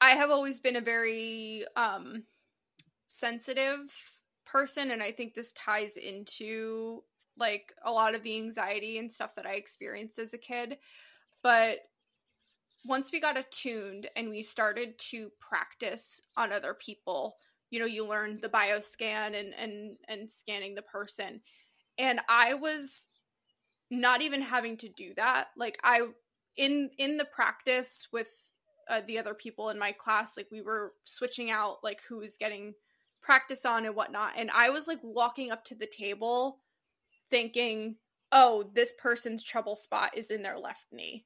[0.00, 2.24] I have always been a very um
[3.06, 3.94] sensitive
[4.46, 7.02] person and I think this ties into
[7.36, 10.78] like a lot of the anxiety and stuff that I experienced as a kid.
[11.42, 11.80] But
[12.86, 17.36] once we got attuned and we started to practice on other people,
[17.72, 21.40] you know, you learn the bioscan and and and scanning the person.
[21.98, 23.08] And I was
[23.90, 25.48] not even having to do that.
[25.56, 26.06] Like I
[26.56, 28.30] in in the practice with
[28.90, 32.36] uh, the other people in my class, like we were switching out like who was
[32.36, 32.74] getting
[33.22, 34.34] practice on and whatnot.
[34.36, 36.58] And I was like walking up to the table
[37.30, 37.96] thinking,
[38.32, 41.24] oh, this person's trouble spot is in their left knee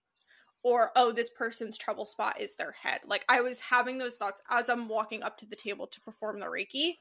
[0.66, 4.42] or oh this person's trouble spot is their head like i was having those thoughts
[4.50, 6.94] as i'm walking up to the table to perform the reiki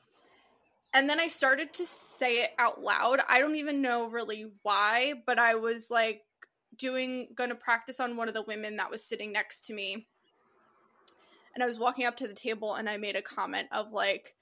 [0.95, 3.19] and then I started to say it out loud.
[3.27, 6.21] I don't even know really why, but I was like
[6.77, 10.07] doing going to practice on one of the women that was sitting next to me.
[11.53, 14.35] And I was walking up to the table and I made a comment of like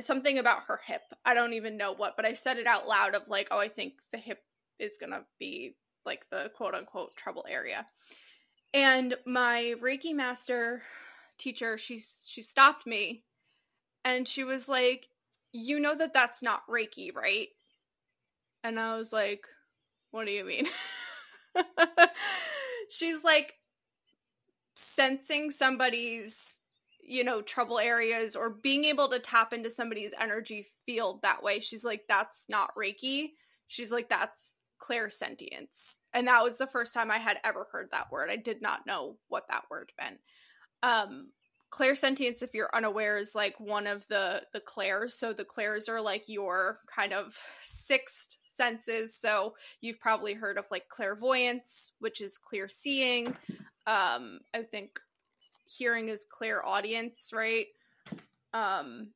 [0.00, 1.02] something about her hip.
[1.24, 3.68] I don't even know what, but I said it out loud of like, "Oh, I
[3.68, 4.42] think the hip
[4.80, 7.86] is going to be like the quote unquote trouble area."
[8.72, 10.82] And my Reiki master
[11.38, 13.24] teacher, she she stopped me
[14.04, 15.08] and she was like,
[15.52, 17.48] you know that that's not Reiki, right?
[18.62, 19.46] And I was like,
[20.10, 20.66] what do you mean?
[22.90, 23.54] She's like
[24.74, 26.60] sensing somebody's,
[27.02, 31.60] you know, trouble areas or being able to tap into somebody's energy field that way.
[31.60, 33.30] She's like, that's not Reiki.
[33.66, 35.98] She's like, that's clairsentience.
[36.12, 38.30] And that was the first time I had ever heard that word.
[38.30, 40.18] I did not know what that word meant.
[40.82, 41.28] Um,
[41.70, 46.00] clairsentience if you're unaware is like one of the the clairs so the clairs are
[46.00, 52.38] like your kind of sixth senses so you've probably heard of like clairvoyance which is
[52.38, 53.28] clear seeing
[53.86, 54.98] um i think
[55.66, 57.66] hearing is clairaudience, right
[58.52, 59.12] um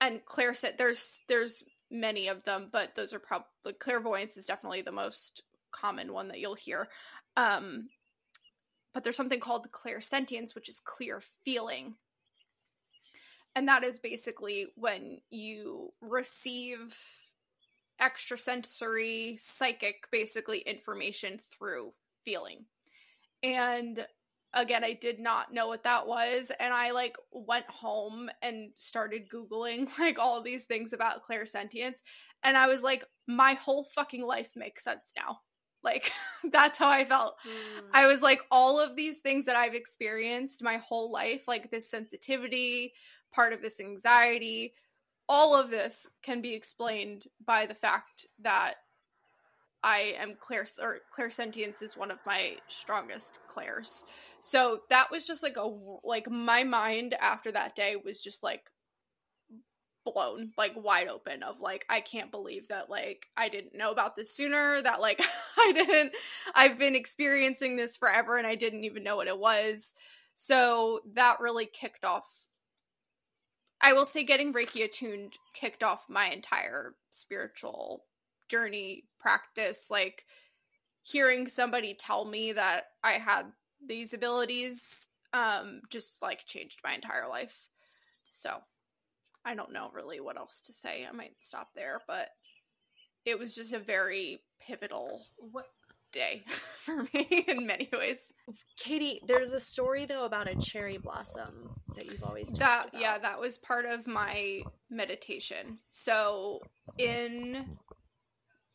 [0.00, 4.92] and clairset there's there's many of them but those are probably clairvoyance is definitely the
[4.92, 6.88] most common one that you'll hear
[7.36, 7.88] um
[8.98, 11.94] but there's something called clairsentience, which is clear feeling.
[13.54, 16.98] And that is basically when you receive
[18.00, 21.92] extrasensory, psychic, basically information through
[22.24, 22.64] feeling.
[23.42, 24.04] And
[24.54, 26.50] again, I did not know what that was.
[26.58, 31.98] And I like went home and started Googling like all these things about clairsentience.
[32.42, 35.40] And I was like, my whole fucking life makes sense now.
[35.82, 36.10] Like
[36.52, 37.36] that's how I felt.
[37.46, 37.86] Mm.
[37.92, 41.90] I was like all of these things that I've experienced my whole life, like this
[41.90, 42.92] sensitivity,
[43.32, 44.74] part of this anxiety,
[45.28, 48.74] all of this can be explained by the fact that
[49.82, 54.04] I am clair or clairsentience is one of my strongest clairs.
[54.40, 55.70] So that was just like a
[56.02, 58.70] like my mind after that day was just like
[60.04, 64.16] blown like wide open of like I can't believe that like I didn't know about
[64.16, 65.20] this sooner that like
[65.58, 66.12] I didn't
[66.54, 69.94] I've been experiencing this forever and I didn't even know what it was.
[70.34, 72.26] So that really kicked off
[73.80, 78.04] I will say getting Reiki attuned kicked off my entire spiritual
[78.48, 80.24] journey practice like
[81.02, 83.46] hearing somebody tell me that I had
[83.84, 87.68] these abilities um just like changed my entire life.
[88.30, 88.58] So
[89.44, 91.06] I don't know really what else to say.
[91.08, 92.28] I might stop there, but
[93.24, 95.66] it was just a very pivotal what
[96.12, 98.32] day for me in many ways.
[98.78, 103.00] Katie, there's a story though about a cherry blossom that you've always that about.
[103.00, 105.78] yeah, that was part of my meditation.
[105.88, 106.60] So
[106.96, 107.78] in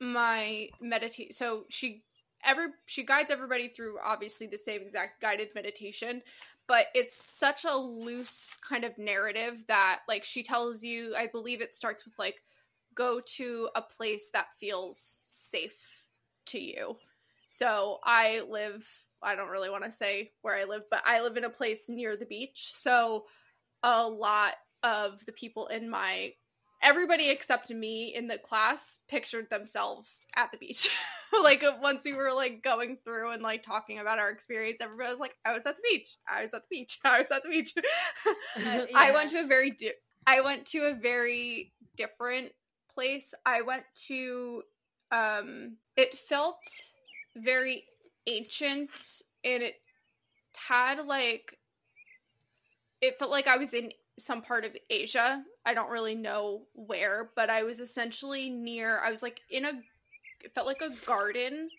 [0.04, 2.04] my meditation so she
[2.44, 6.22] every she guides everybody through obviously the same exact guided meditation
[6.68, 11.62] but it's such a loose kind of narrative that like she tells you i believe
[11.62, 12.42] it starts with like
[12.94, 16.08] go to a place that feels safe
[16.46, 16.98] to you.
[17.48, 18.88] So i live
[19.22, 21.88] i don't really want to say where i live but i live in a place
[21.88, 23.26] near the beach so
[23.84, 26.34] a lot of the people in my
[26.84, 30.90] everybody except me in the class pictured themselves at the beach.
[31.44, 35.20] like once we were like going through and like talking about our experience, everybody was
[35.20, 36.18] like, "I was at the beach.
[36.28, 37.00] I was at the beach.
[37.06, 38.32] I was at the beach." uh,
[38.66, 38.86] yeah.
[38.96, 39.94] I went to a very di-
[40.28, 42.52] I went to a very different
[42.94, 43.34] place.
[43.46, 44.64] I went to
[45.12, 46.64] um it felt
[47.36, 47.86] very
[48.28, 48.92] ancient
[49.44, 49.76] and it
[50.68, 51.58] had like
[53.02, 55.44] it felt like I was in some part of Asia.
[55.66, 59.72] I don't really know where, but I was essentially near, I was like in a,
[60.44, 61.70] it felt like a garden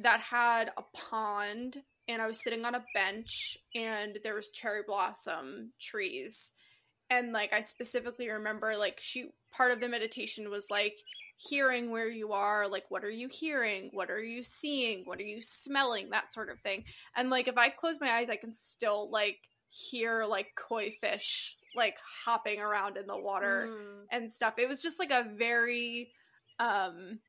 [0.00, 1.78] that had a pond
[2.08, 6.52] and I was sitting on a bench and there was cherry blossom trees.
[7.10, 10.96] And like I specifically remember like she part of the meditation was like
[11.36, 13.90] hearing where you are, like what are you hearing?
[13.92, 15.02] What are you seeing?
[15.04, 16.10] What are you smelling?
[16.10, 16.84] That sort of thing.
[17.16, 19.38] And like if I close my eyes I can still like
[19.70, 24.04] hear like koi fish like hopping around in the water mm.
[24.10, 24.54] and stuff.
[24.58, 26.12] It was just like a very
[26.58, 27.20] um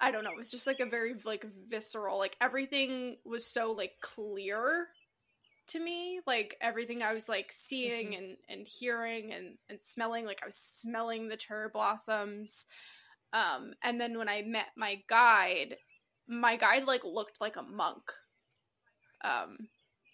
[0.00, 3.72] I don't know, it was just like a very like visceral, like everything was so
[3.72, 4.88] like clear
[5.68, 6.20] to me.
[6.26, 8.22] Like everything I was like seeing mm-hmm.
[8.22, 12.66] and and hearing and and smelling, like I was smelling the cherry blossoms.
[13.32, 15.76] Um and then when I met my guide,
[16.28, 18.02] my guide like looked like a monk.
[19.22, 19.56] Um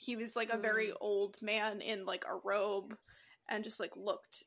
[0.00, 0.96] he was like a very mm.
[1.00, 2.96] old man in like a robe
[3.50, 4.44] and just like looked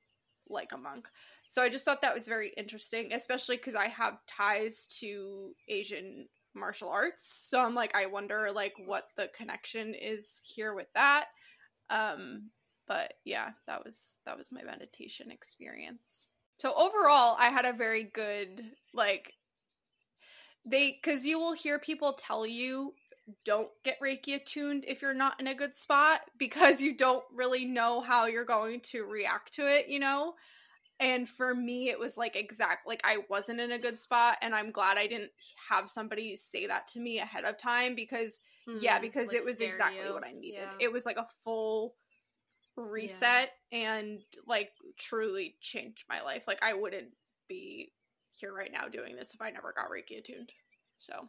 [0.50, 1.08] like a monk.
[1.48, 6.28] So I just thought that was very interesting, especially because I have ties to Asian
[6.56, 7.48] martial arts.
[7.50, 11.26] So I'm like, I wonder like what the connection is here with that.
[11.92, 12.50] Um,
[12.88, 16.26] but yeah, that was that was my meditation experience.
[16.58, 19.34] So overall, I had a very good like
[20.66, 22.96] they because you will hear people tell you
[23.46, 27.66] don't get Reiki attuned if you're not in a good spot because you don't really
[27.66, 30.34] know how you're going to react to it, you know?
[31.00, 34.38] And for me, it was like exact, like I wasn't in a good spot.
[34.42, 35.32] And I'm glad I didn't
[35.70, 38.80] have somebody say that to me ahead of time because, mm-hmm.
[38.82, 40.60] yeah, because like it was exactly what I needed.
[40.62, 40.74] Yeah.
[40.80, 41.96] It was like a full
[42.76, 43.96] reset yeah.
[43.96, 46.46] and like truly changed my life.
[46.48, 47.10] Like I wouldn't
[47.48, 47.92] be
[48.32, 50.52] here right now doing this if I never got Reiki attuned.
[51.00, 51.28] So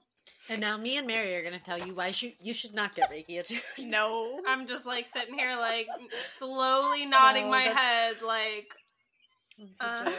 [0.50, 2.94] and now me and Mary are going to tell you why you, you should not
[2.94, 3.62] get Reiki attuned.
[3.90, 4.40] No.
[4.46, 8.74] I'm just like sitting here like slowly nodding no, my head like
[9.80, 10.10] uh,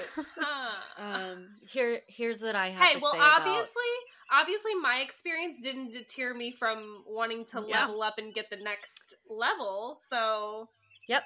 [0.98, 4.42] um here here's what I have hey, well obviously about...
[4.42, 7.82] obviously my experience didn't deter me from wanting to yeah.
[7.82, 9.98] level up and get the next level.
[10.08, 10.70] So
[11.08, 11.24] Yep.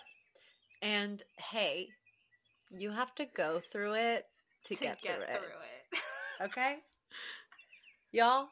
[0.81, 1.87] And hey,
[2.71, 4.25] you have to go through it
[4.65, 5.99] to, to get, get, through, through it.
[6.41, 6.43] it.
[6.45, 6.77] okay?
[8.11, 8.49] Y'all,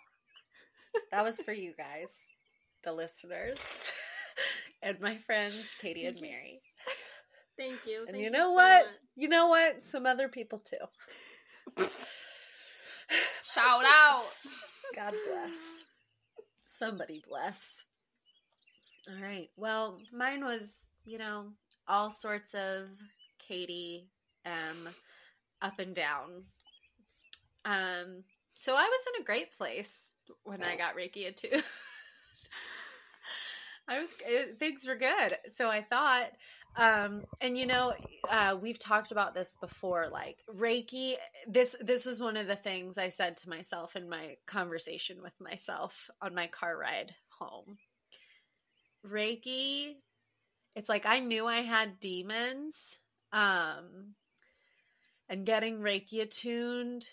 [1.11, 2.19] that was for you guys,
[2.83, 3.89] the listeners,
[4.81, 6.61] and my friends, Katie and Mary.
[7.57, 8.01] Thank you.
[8.01, 8.83] And Thank you know you what?
[8.85, 9.83] So you know what?
[9.83, 11.85] Some other people too.
[13.43, 14.23] Shout out.
[14.95, 15.85] God bless.
[16.61, 17.85] Somebody bless.
[19.09, 19.49] All right.
[19.55, 21.47] Well, mine was, you know,
[21.87, 22.89] all sorts of
[23.39, 24.09] Katie
[24.45, 24.89] M
[25.61, 26.43] up and down.
[27.65, 28.23] Um
[28.59, 31.61] so I was in a great place when I got Reiki too.
[33.87, 35.37] I was it, things were good.
[35.49, 36.31] So I thought
[36.75, 37.93] um and you know
[38.27, 41.13] uh we've talked about this before like Reiki
[41.47, 45.39] this this was one of the things I said to myself in my conversation with
[45.39, 47.77] myself on my car ride home.
[49.07, 49.97] Reiki
[50.75, 52.97] it's like I knew I had demons
[53.31, 54.15] um
[55.29, 57.07] and getting Reiki attuned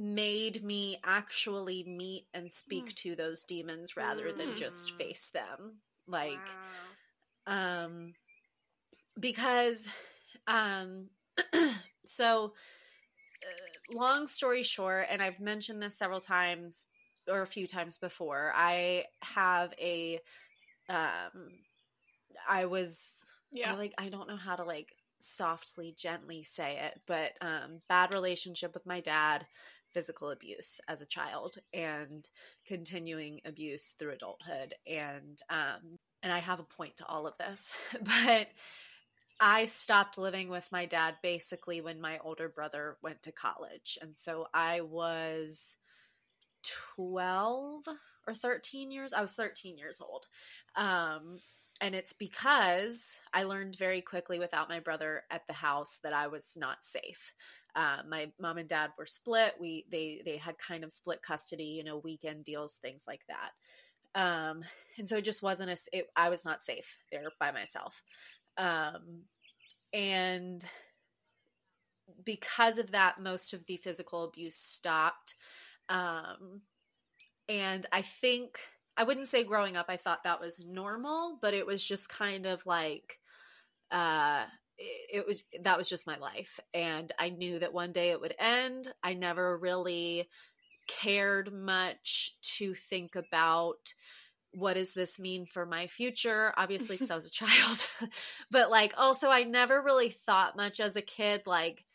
[0.00, 2.94] made me actually meet and speak mm.
[2.94, 4.36] to those demons rather mm.
[4.36, 4.96] than just hmm.
[4.96, 5.76] face them
[6.08, 6.48] like
[7.46, 7.84] wow.
[7.84, 8.14] um
[9.18, 9.86] because
[10.46, 11.08] um
[12.06, 12.54] so
[13.42, 16.86] uh, long story short and I've mentioned this several times
[17.28, 20.18] or a few times before I have a
[20.88, 21.50] um
[22.48, 26.98] I was yeah I like I don't know how to like softly gently say it
[27.06, 29.44] but um bad relationship with my dad
[29.92, 32.28] physical abuse as a child and
[32.66, 34.74] continuing abuse through adulthood.
[34.86, 37.72] And um and I have a point to all of this
[38.02, 38.48] but
[39.40, 43.98] I stopped living with my dad basically when my older brother went to college.
[44.02, 45.76] And so I was
[46.96, 47.84] 12
[48.26, 50.26] or 13 years I was 13 years old.
[50.76, 51.38] Um
[51.80, 56.26] and it's because I learned very quickly without my brother at the house that I
[56.26, 57.32] was not safe.
[57.74, 59.54] Uh, my mom and dad were split.
[59.60, 64.20] We they they had kind of split custody, you know, weekend deals, things like that.
[64.20, 64.62] Um,
[64.98, 65.76] and so it just wasn't a.
[65.96, 68.02] It, I was not safe there by myself,
[68.56, 69.22] um,
[69.92, 70.64] and
[72.24, 75.34] because of that, most of the physical abuse stopped.
[75.88, 76.62] Um,
[77.48, 78.58] and I think
[79.00, 82.44] I wouldn't say growing up I thought that was normal, but it was just kind
[82.44, 83.18] of like
[83.90, 84.44] uh
[84.78, 86.60] it was that was just my life.
[86.74, 88.88] And i knew that one day it would end.
[89.02, 90.28] I never really
[90.86, 93.94] cared much to think about
[94.52, 96.52] what does this mean for my future?
[96.58, 97.86] Obviously because i was a child.
[98.50, 101.86] But like also i never really thought much as a kid like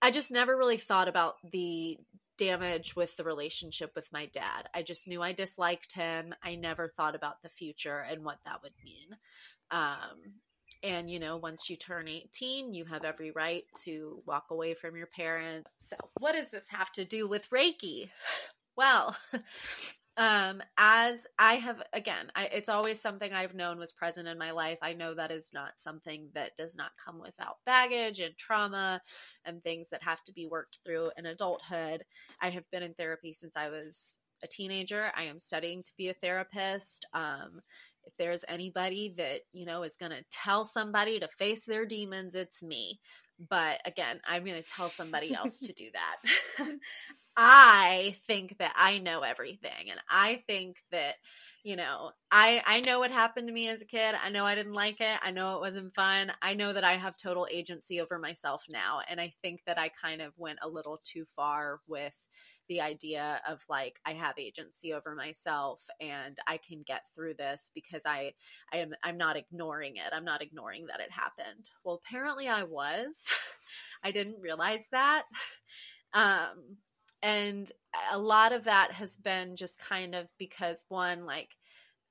[0.00, 1.98] i just never really thought about the
[2.40, 6.88] damage with the relationship with my dad i just knew i disliked him i never
[6.88, 9.16] thought about the future and what that would mean
[9.70, 10.34] um
[10.82, 14.96] and, you know, once you turn 18, you have every right to walk away from
[14.96, 15.68] your parents.
[15.78, 18.08] So, what does this have to do with Reiki?
[18.76, 19.14] Well,
[20.16, 24.50] um as i have again I, it's always something i've known was present in my
[24.50, 24.78] life.
[24.82, 29.00] I know that is not something that does not come without baggage and trauma
[29.44, 32.04] and things that have to be worked through in adulthood.
[32.40, 35.12] I have been in therapy since i was a teenager.
[35.14, 37.06] I am studying to be a therapist.
[37.12, 37.60] Um
[38.06, 42.34] if there's anybody that you know is going to tell somebody to face their demons
[42.34, 42.98] it's me
[43.48, 46.68] but again i'm going to tell somebody else to do that
[47.36, 51.14] I think that I know everything and I think that
[51.62, 54.14] you know, I I know what happened to me as a kid.
[54.22, 55.18] I know I didn't like it.
[55.22, 56.32] I know it wasn't fun.
[56.40, 59.90] I know that I have total agency over myself now and I think that I
[59.90, 62.16] kind of went a little too far with
[62.70, 67.72] the idea of like I have agency over myself and I can get through this
[67.74, 68.32] because I
[68.72, 70.12] I am I'm not ignoring it.
[70.12, 71.68] I'm not ignoring that it happened.
[71.84, 73.26] Well, apparently I was.
[74.04, 75.24] I didn't realize that.
[76.12, 76.78] Um
[77.22, 77.70] and
[78.10, 81.50] a lot of that has been just kind of because one like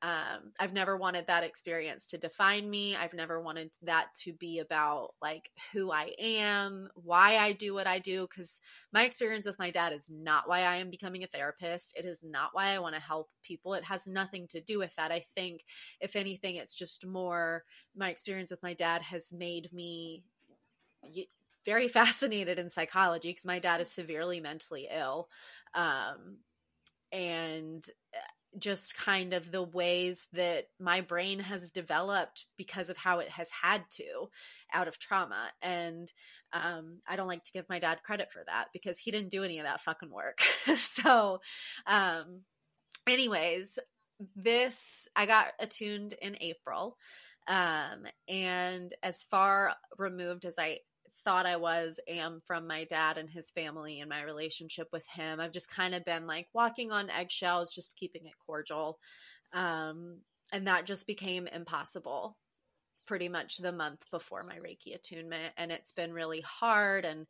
[0.01, 2.95] um, I've never wanted that experience to define me.
[2.95, 7.85] I've never wanted that to be about like who I am, why I do what
[7.85, 8.25] I do.
[8.25, 8.61] Because
[8.93, 11.97] my experience with my dad is not why I am becoming a therapist.
[11.97, 13.73] It is not why I want to help people.
[13.73, 15.11] It has nothing to do with that.
[15.11, 15.65] I think,
[15.99, 20.23] if anything, it's just more my experience with my dad has made me
[21.65, 25.27] very fascinated in psychology because my dad is severely mentally ill.
[25.73, 26.37] Um,
[27.11, 27.83] and
[28.57, 33.49] just kind of the ways that my brain has developed because of how it has
[33.51, 34.29] had to
[34.73, 35.51] out of trauma.
[35.61, 36.11] And
[36.53, 39.43] um, I don't like to give my dad credit for that because he didn't do
[39.43, 40.41] any of that fucking work.
[40.75, 41.39] so,
[41.85, 42.41] um,
[43.07, 43.77] anyways,
[44.35, 46.97] this I got attuned in April.
[47.47, 50.79] Um, and as far removed as I
[51.29, 55.39] thought I was am from my dad and his family and my relationship with him.
[55.39, 58.97] I've just kind of been like walking on eggshells, just keeping it cordial.
[59.53, 62.35] Um, and that just became impossible
[63.05, 65.53] pretty much the month before my Reiki attunement.
[65.55, 67.05] And it's been really hard.
[67.05, 67.27] And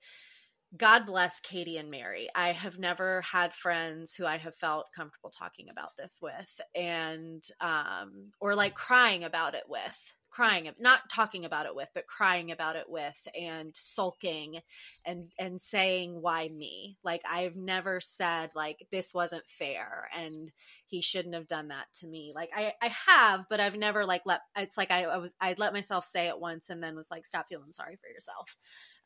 [0.78, 2.30] God bless Katie and Mary.
[2.34, 7.44] I have never had friends who I have felt comfortable talking about this with and,
[7.60, 12.51] um, or like crying about it with crying not talking about it with but crying
[12.51, 14.60] about it with and sulking
[15.06, 16.97] and and saying why me?
[17.03, 20.51] Like i've never said like this wasn't fair and
[20.88, 22.31] he shouldn't have done that to me.
[22.35, 25.56] Like i i have but i've never like let it's like i, I was i
[25.57, 28.56] let myself say it once and then was like stop feeling sorry for yourself.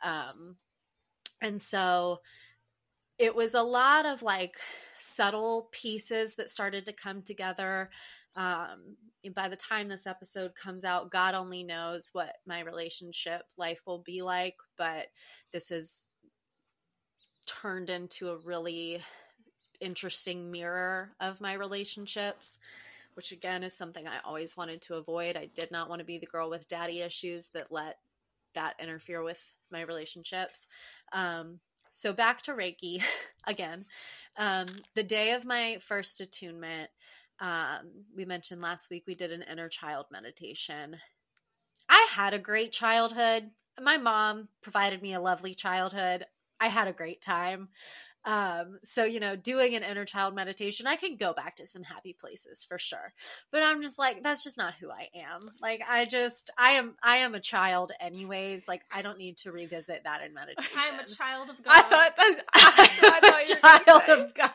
[0.03, 0.57] Um
[1.41, 2.19] and so
[3.19, 4.57] it was a lot of like
[4.97, 7.89] subtle pieces that started to come together
[8.35, 8.97] um,
[9.35, 13.99] by the time this episode comes out, God only knows what my relationship life will
[13.99, 15.07] be like, but
[15.51, 16.05] this is
[17.45, 19.01] turned into a really
[19.79, 22.57] interesting mirror of my relationships,
[23.13, 25.37] which again is something I always wanted to avoid.
[25.37, 27.97] I did not want to be the girl with daddy issues that let
[28.55, 30.67] that interfere with my relationships.
[31.11, 33.03] Um, so back to Reiki
[33.47, 33.83] again.
[34.37, 36.89] Um, the day of my first attunement,
[37.43, 40.95] um, we mentioned last week we did an inner child meditation.
[41.89, 43.51] I had a great childhood.
[43.81, 46.25] My mom provided me a lovely childhood.
[46.61, 47.67] I had a great time.
[48.23, 51.83] Um, so you know, doing an inner child meditation, I can go back to some
[51.83, 53.13] happy places for sure.
[53.51, 55.49] But I'm just like, that's just not who I am.
[55.61, 58.69] Like I just I am I am a child anyways.
[58.69, 60.71] Like I don't need to revisit that in meditation.
[60.77, 61.65] I'm a child of God.
[61.75, 64.51] I thought that I, I'm a child of God.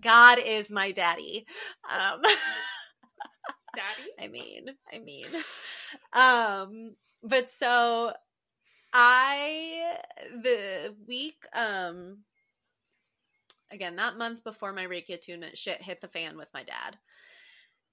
[0.00, 1.46] God is my daddy.
[1.88, 2.20] Um,
[3.74, 4.10] daddy?
[4.20, 5.26] I mean, I mean.
[6.12, 8.12] Um, but so
[8.92, 9.98] I
[10.42, 12.18] the week um
[13.70, 16.98] again that month before my Reiki attunement shit hit the fan with my dad.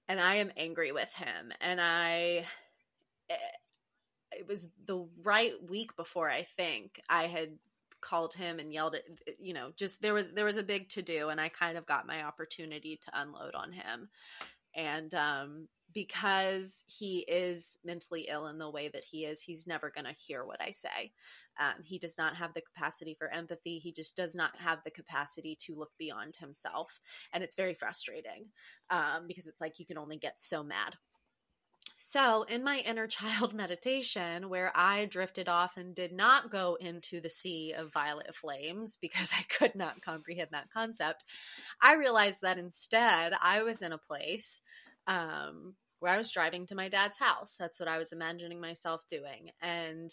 [0.08, 2.46] And I am angry with him and I
[3.28, 3.36] eh,
[4.32, 7.58] it was the right week before I think I had
[8.06, 9.02] called him and yelled at
[9.38, 11.86] you know just there was there was a big to do and i kind of
[11.86, 14.08] got my opportunity to unload on him.
[14.74, 19.90] And um because he is mentally ill in the way that he is he's never
[19.90, 21.12] going to hear what i say.
[21.58, 23.78] Um, he does not have the capacity for empathy.
[23.78, 27.00] He just does not have the capacity to look beyond himself.
[27.32, 28.48] And it's very frustrating
[28.90, 30.96] um, because it's like you can only get so mad
[31.96, 37.20] so, in my inner child meditation, where I drifted off and did not go into
[37.20, 41.24] the sea of violet flames because I could not comprehend that concept,
[41.80, 44.60] I realized that instead I was in a place
[45.06, 47.56] um, where I was driving to my dad's house.
[47.58, 49.50] That's what I was imagining myself doing.
[49.62, 50.10] And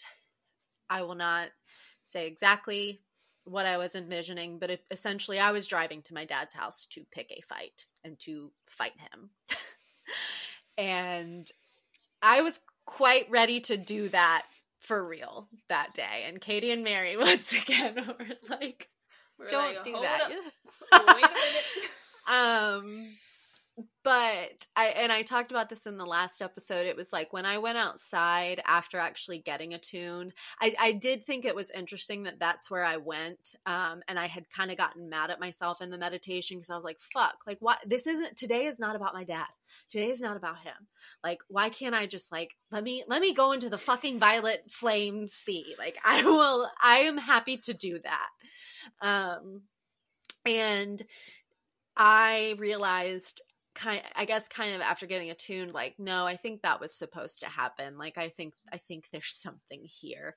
[0.88, 1.48] I will not
[2.02, 3.00] say exactly
[3.44, 7.04] what I was envisioning, but it, essentially I was driving to my dad's house to
[7.12, 9.30] pick a fight and to fight him.
[10.78, 11.46] and
[12.24, 14.46] I was quite ready to do that
[14.80, 16.24] for real that day.
[16.26, 18.88] And Katie and Mary once again were like,
[19.38, 20.30] we're "Don't like, do that."
[20.92, 22.84] Wait a minute.
[22.86, 23.06] um,
[24.04, 26.86] but I and I talked about this in the last episode.
[26.86, 31.44] It was like when I went outside after actually getting attuned, I, I did think
[31.44, 35.08] it was interesting that that's where I went, um, and I had kind of gotten
[35.08, 37.38] mad at myself in the meditation because I was like, "Fuck!
[37.46, 37.78] Like, what?
[37.86, 38.66] This isn't today.
[38.66, 39.46] Is not about my dad.
[39.88, 40.74] Today is not about him.
[41.24, 44.64] Like, why can't I just like let me let me go into the fucking violet
[44.70, 45.74] flame sea?
[45.78, 46.68] Like, I will.
[46.82, 48.28] I am happy to do that.
[49.00, 49.62] Um,
[50.44, 51.02] and
[51.96, 53.42] I realized
[53.74, 57.40] kind I guess kind of after getting attuned like no I think that was supposed
[57.40, 57.98] to happen.
[57.98, 60.36] Like I think I think there's something here.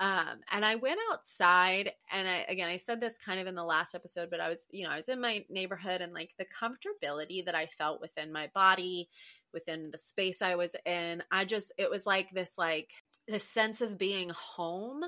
[0.00, 3.64] Um and I went outside and I again I said this kind of in the
[3.64, 6.46] last episode but I was you know I was in my neighborhood and like the
[6.46, 9.08] comfortability that I felt within my body
[9.52, 12.90] within the space I was in I just it was like this like
[13.28, 15.02] this sense of being home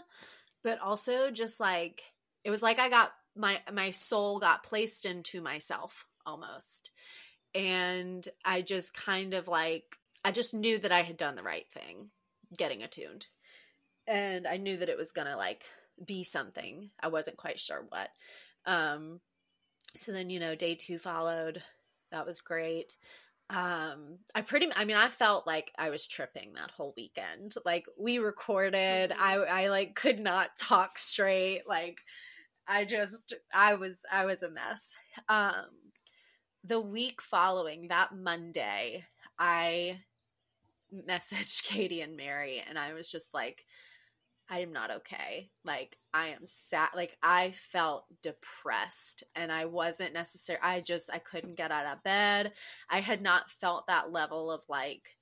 [0.62, 2.03] but also just like
[2.44, 6.90] it was like I got my my soul got placed into myself almost
[7.57, 11.66] and I just kind of like I just knew that I had done the right
[11.73, 12.11] thing
[12.57, 13.27] getting attuned.
[14.07, 15.65] And I knew that it was going to like
[16.05, 16.91] be something.
[17.01, 18.11] I wasn't quite sure what.
[18.66, 19.20] Um
[19.95, 21.62] so then you know day 2 followed.
[22.12, 22.97] That was great.
[23.49, 27.55] Um I pretty I mean I felt like I was tripping that whole weekend.
[27.65, 32.01] Like we recorded, I I like could not talk straight like
[32.69, 34.95] I just I was I was a mess.
[35.28, 35.86] Um
[36.67, 39.05] the week following that Monday,
[39.39, 40.01] I
[41.09, 43.65] messaged Katie and Mary and I was just like,
[44.49, 45.51] I am not okay.
[45.65, 46.91] Like I am sad.
[46.95, 50.59] Like I felt depressed and I wasn't necessary.
[50.63, 52.53] I just, I couldn't get out of bed.
[52.89, 55.16] I had not felt that level of like,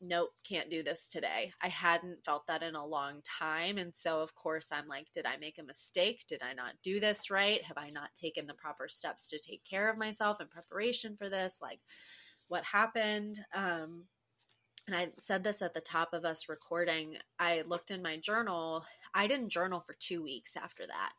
[0.00, 1.52] nope, can't do this today.
[1.62, 3.78] I hadn't felt that in a long time.
[3.78, 6.24] And so, of course, I'm like, did I make a mistake?
[6.28, 7.62] Did I not do this right?
[7.64, 11.28] Have I not taken the proper steps to take care of myself in preparation for
[11.28, 11.58] this?
[11.60, 11.80] Like,
[12.48, 13.40] what happened?
[13.54, 14.04] Um,
[14.86, 17.16] and I said this at the top of us recording.
[17.38, 18.84] I looked in my journal.
[19.14, 21.12] I didn't journal for two weeks after that.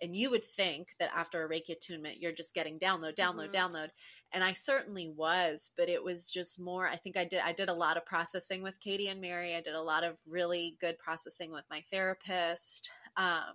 [0.00, 3.74] And you would think that after a Reiki attunement, you're just getting download, download, mm-hmm.
[3.74, 3.88] download
[4.32, 6.86] and I certainly was, but it was just more.
[6.86, 7.40] I think I did.
[7.44, 9.54] I did a lot of processing with Katie and Mary.
[9.54, 12.90] I did a lot of really good processing with my therapist.
[13.16, 13.54] Um,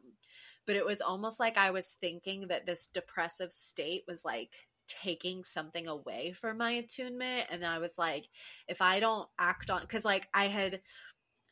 [0.65, 5.43] but it was almost like I was thinking that this depressive state was like taking
[5.43, 8.27] something away from my attunement, and I was like,
[8.67, 10.81] if I don't act on, because like I had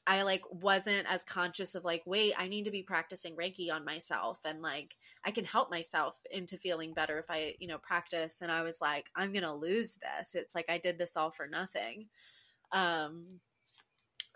[0.07, 3.85] I like wasn't as conscious of like, wait, I need to be practicing Reiki on
[3.85, 8.41] myself and like I can help myself into feeling better if I, you know, practice.
[8.41, 10.33] And I was like, I'm gonna lose this.
[10.33, 12.07] It's like I did this all for nothing.
[12.71, 13.41] Um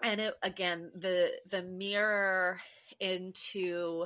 [0.04, 2.62] and it again, the the mirror
[3.00, 4.06] into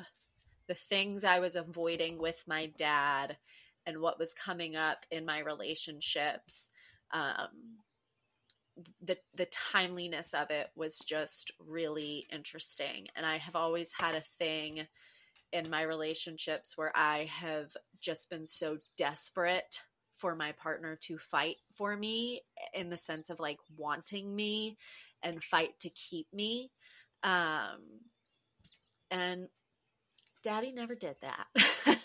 [0.68, 3.38] the things I was avoiding with my dad
[3.86, 6.70] and what was coming up in my relationships.
[7.12, 7.80] Um
[9.02, 13.08] the the timeliness of it was just really interesting.
[13.16, 14.88] And i have always had a thing
[15.52, 19.82] in my relationships where i have just been so desperate
[20.18, 22.42] for my partner to fight for me
[22.74, 24.78] in the sense of like wanting me
[25.24, 26.72] and fight to keep me.
[27.24, 28.02] Um
[29.12, 29.48] and
[30.44, 31.48] daddy never did that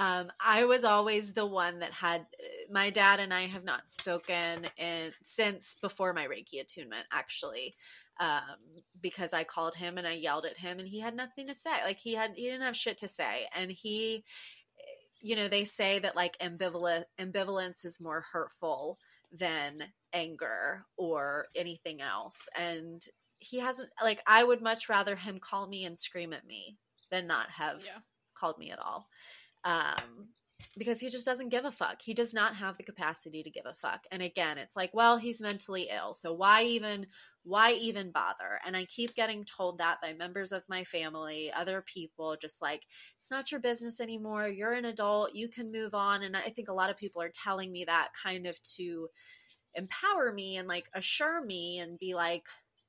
[0.00, 2.24] Um, I was always the one that had
[2.70, 7.74] my dad and I have not spoken in since before my Reiki attunement, actually,
[8.18, 11.54] um, because I called him and I yelled at him and he had nothing to
[11.54, 11.84] say.
[11.84, 14.24] Like he had, he didn't have shit to say, and he,
[15.20, 18.98] you know, they say that like ambivalent ambivalence is more hurtful
[19.30, 19.82] than
[20.14, 23.02] anger or anything else, and
[23.38, 26.78] he hasn't like I would much rather him call me and scream at me
[27.10, 27.98] than not have yeah.
[28.34, 29.06] called me at all
[29.64, 30.28] um,
[30.76, 32.02] because he just doesn't give a fuck.
[32.02, 34.04] He does not have the capacity to give a fuck.
[34.10, 37.06] And again, it's like, well, he's mentally ill, so why even
[37.42, 38.60] why even bother?
[38.66, 42.86] And I keep getting told that by members of my family, other people, just like
[43.18, 44.48] it's not your business anymore.
[44.48, 45.34] You're an adult.
[45.34, 46.22] You can move on.
[46.22, 49.08] And I think a lot of people are telling me that kind of to
[49.74, 52.44] empower me and like assure me and be like,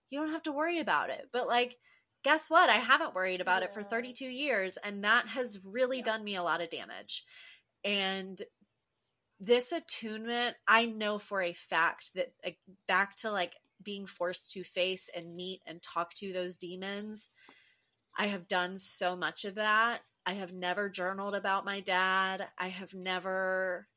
[0.10, 1.30] you don't have to worry about it.
[1.31, 1.77] But like
[2.23, 2.69] guess what?
[2.69, 3.69] I haven't worried about yeah.
[3.69, 6.03] it for 32 years, and that has really yeah.
[6.03, 7.26] done me a lot of damage.
[7.84, 8.41] And
[9.39, 12.52] this attunement, I know for a fact that uh,
[12.88, 17.30] back to like being forced to face and meet and talk to those demons,
[18.18, 20.02] I have done so much of that.
[20.26, 22.48] I have never journaled about my dad.
[22.57, 23.88] I have never,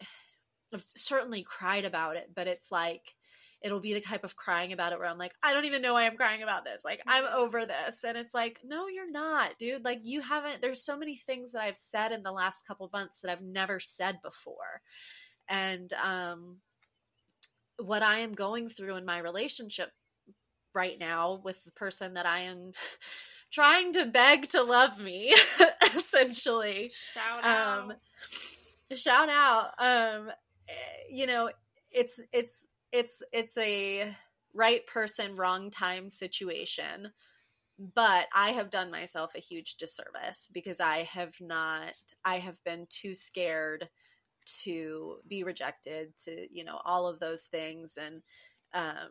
[0.72, 3.16] I've certainly cried about it, but it's like,
[3.62, 5.94] it'll be the type of crying about it where I'm like, I don't even know
[5.94, 6.82] why I'm crying about this.
[6.84, 8.04] Like, I'm over this.
[8.04, 9.84] And it's like, no, you're not, dude.
[9.84, 13.20] Like, you haven't, there's so many things that I've said in the last couple months
[13.20, 14.80] that I've never said before.
[15.48, 16.56] and um
[17.78, 19.90] what i am going through in my relationship
[20.74, 22.72] right now with the person that i am
[23.50, 25.34] trying to beg to love me
[25.96, 27.78] essentially Shout out.
[27.90, 27.92] um
[28.94, 30.30] shout out um
[30.68, 30.72] eh,
[31.10, 31.50] you know
[31.90, 34.14] it's it's it's it's a
[34.54, 37.12] right person wrong time situation
[37.94, 41.94] but i have done myself a huge disservice because i have not
[42.24, 43.88] i have been too scared
[44.46, 47.98] to be rejected to you know all of those things.
[48.00, 48.22] And
[48.74, 49.10] um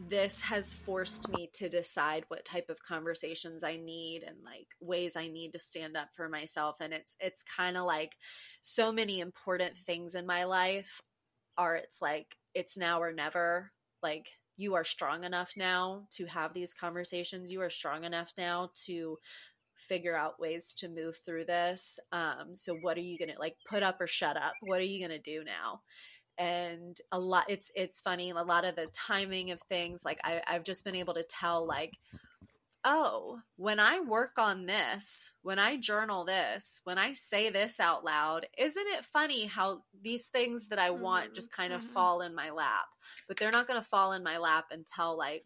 [0.00, 5.16] this has forced me to decide what type of conversations I need and like ways
[5.16, 6.76] I need to stand up for myself.
[6.80, 8.16] And it's it's kind of like
[8.60, 11.02] so many important things in my life
[11.56, 13.70] are it's like it's now or never
[14.02, 14.26] like
[14.56, 17.52] you are strong enough now to have these conversations.
[17.52, 19.16] You are strong enough now to
[19.76, 21.98] figure out ways to move through this.
[22.10, 24.54] Um so what are you to like put up or shut up?
[24.62, 25.82] What are you to do now?
[26.36, 30.40] And a lot it's it's funny a lot of the timing of things like I,
[30.46, 31.90] i've just been able to tell like
[32.84, 38.04] oh when i work on this when i journal this when i say this out
[38.04, 41.84] loud isn't it funny how these things that i want Mhm, just kind of mhm.
[41.84, 42.86] fall in my lap
[43.26, 45.44] but they're not going to fall in my lap until like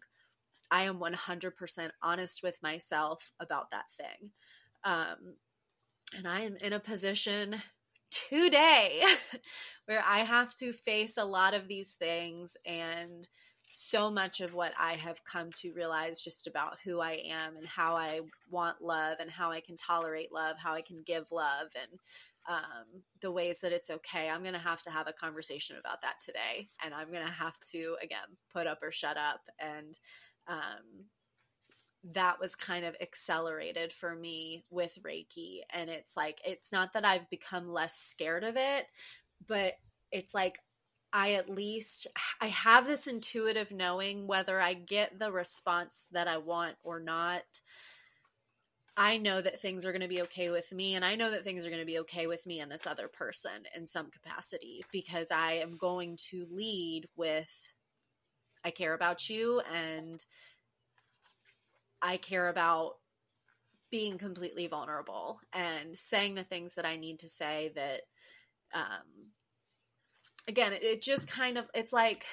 [0.71, 4.31] i am 100% honest with myself about that thing
[4.83, 5.35] um
[6.15, 7.61] and i am in a position
[8.11, 9.03] today
[9.85, 13.27] where I have to face a lot of these things and
[13.69, 17.65] so much of what I have come to realize just about who I am and
[17.65, 21.67] how I want love and how I can tolerate love, how I can give love
[21.75, 21.99] and
[22.47, 24.29] um, the ways that it's okay.
[24.29, 26.69] I'm going to have to have a conversation about that today.
[26.83, 28.19] And I'm going to have to, again,
[28.51, 29.41] put up or shut up.
[29.59, 29.97] And
[30.47, 31.05] um,
[32.11, 35.59] that was kind of accelerated for me with Reiki.
[35.71, 38.85] And it's like, it's not that I've become less scared of it,
[39.47, 39.73] but
[40.11, 40.59] it's like,
[41.13, 42.07] I at least
[42.41, 47.43] I have this intuitive knowing whether I get the response that I want or not.
[48.97, 51.43] I know that things are going to be okay with me and I know that
[51.43, 54.83] things are going to be okay with me and this other person in some capacity
[54.91, 57.71] because I am going to lead with
[58.63, 60.23] I care about you and
[62.01, 62.93] I care about
[63.91, 68.01] being completely vulnerable and saying the things that I need to say that
[68.73, 69.31] um
[70.47, 72.25] again it, just kind of it's like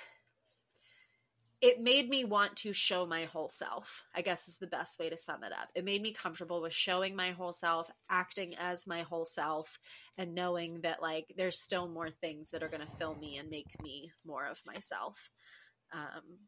[1.60, 5.10] it made me want to show my whole self i guess is the best way
[5.10, 5.68] to sum it up.
[5.74, 9.78] It made me comfortable with showing my whole self acting as my whole self
[10.16, 13.50] and knowing that like there's still more things that are going to fill me and
[13.50, 15.30] make me more of myself.
[15.92, 16.38] Um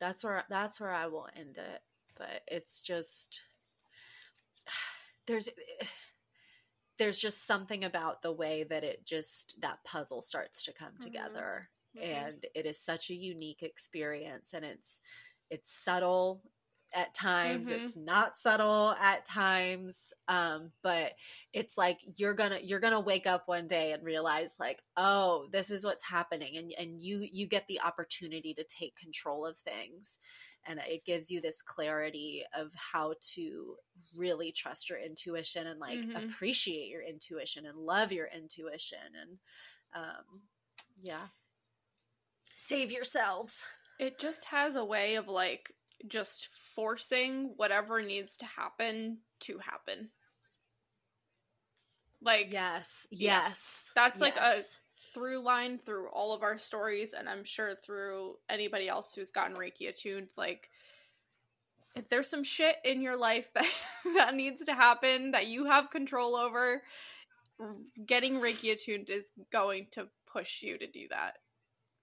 [0.00, 1.80] that's where that's where i will end it
[2.16, 3.42] but it's just
[5.26, 5.48] there's
[6.98, 11.00] there's just something about the way that it just that puzzle starts to come Mhm.
[11.00, 12.32] together Mhm.
[12.32, 15.00] and it is such a unique experience and it's
[15.50, 16.42] it's subtle
[16.94, 17.70] at times Mhm.
[17.70, 21.12] it's not subtle at times um but
[21.52, 25.70] it's like you're gonna you're gonna wake up one day and realize like oh this
[25.70, 30.18] is what's happening and and you you get the opportunity to take control of things
[30.68, 33.74] and it gives you this clarity of how to
[34.16, 36.24] really trust your intuition and like Mhm.
[36.24, 39.38] appreciate your intuition and love your intuition and
[39.94, 40.42] um
[41.02, 41.28] yeah
[42.54, 43.64] save yourselves
[43.98, 45.72] It just has a way of like
[46.06, 50.12] just forcing whatever needs to happen to happen.
[52.20, 53.48] Like yes Yeah.
[53.48, 54.78] yes That's like a- yes.
[55.14, 59.56] Through line through all of our stories and I'm sure through anybody else who's gotten
[59.56, 60.70] Reiki attuned like
[61.96, 63.70] if there's some shit in your life that
[64.14, 66.82] that needs to happen that you have control over
[68.06, 71.38] getting Reiki attuned is going to push you to do that.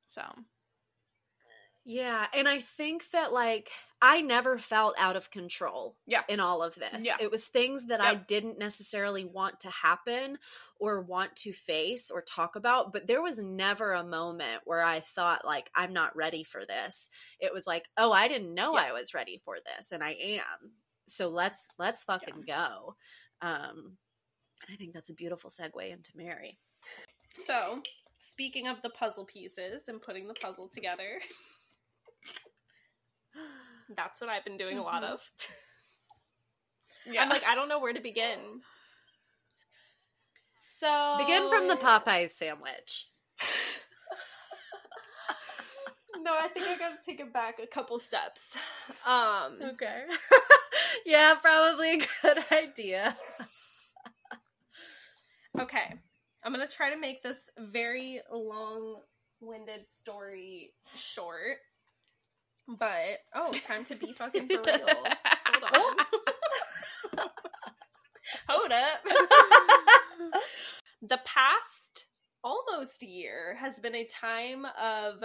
[0.04, 0.22] So,
[1.88, 3.70] Yeah, and I think that like
[4.02, 6.24] I never felt out of control Yeah.
[6.28, 7.06] in all of this.
[7.06, 7.18] Yeah.
[7.20, 10.40] It was things that I didn't necessarily want to happen
[10.80, 15.00] or want to face or talk about, but there was never a moment where I
[15.00, 17.10] thought like I'm not ready for this.
[17.40, 18.86] It was like, "Oh, I didn't know Yeah.
[18.86, 20.74] I was ready for this and I am."
[21.08, 22.96] So let's let's fucking go.
[23.42, 23.98] Um
[24.68, 26.58] and I think that's a beautiful segue into Mary.
[27.46, 27.84] So,
[28.18, 31.20] speaking of the puzzle pieces and putting the puzzle together,
[33.90, 35.10] that's what I've been doing a lot Mhm.
[35.14, 35.32] of.
[37.12, 37.22] yeah.
[37.24, 38.62] I'm like, I don't know where to begin.
[40.54, 43.08] So Begin from the Popeyes sandwich.
[46.22, 48.58] No, I think I gotta take it back a couple steps.
[49.06, 50.06] Um, Okay.
[51.06, 53.16] yeah, probably a good idea.
[55.60, 55.94] okay.
[56.44, 61.58] I'm gonna try to make this very long-winded story short.
[62.68, 64.88] But oh, time to be fucking for real.
[65.46, 66.06] Hold on.
[68.50, 69.04] Hold up.
[71.02, 72.08] the past
[72.44, 75.24] almost year has been a time of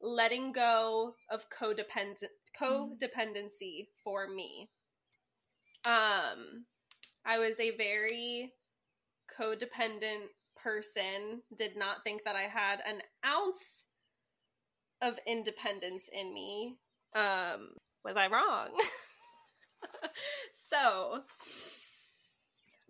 [0.00, 2.22] letting go of codependence
[2.60, 4.68] codependency for me.
[5.86, 6.66] Um
[7.24, 8.52] I was a very
[9.38, 10.26] codependent
[10.62, 13.86] person, did not think that I had an ounce
[15.06, 16.76] of independence in me.
[17.14, 17.70] Um
[18.04, 18.68] was I wrong?
[20.68, 21.22] so,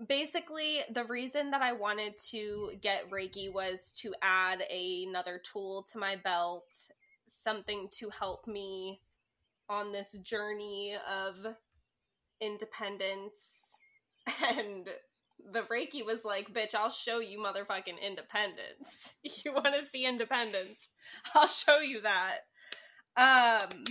[0.07, 5.97] basically the reason that i wanted to get reiki was to add another tool to
[5.97, 6.67] my belt
[7.27, 9.01] something to help me
[9.69, 11.55] on this journey of
[12.41, 13.73] independence
[14.45, 14.89] and
[15.53, 19.15] the reiki was like bitch i'll show you motherfucking independence
[19.45, 20.93] you want to see independence
[21.35, 22.39] i'll show you that
[23.17, 23.85] um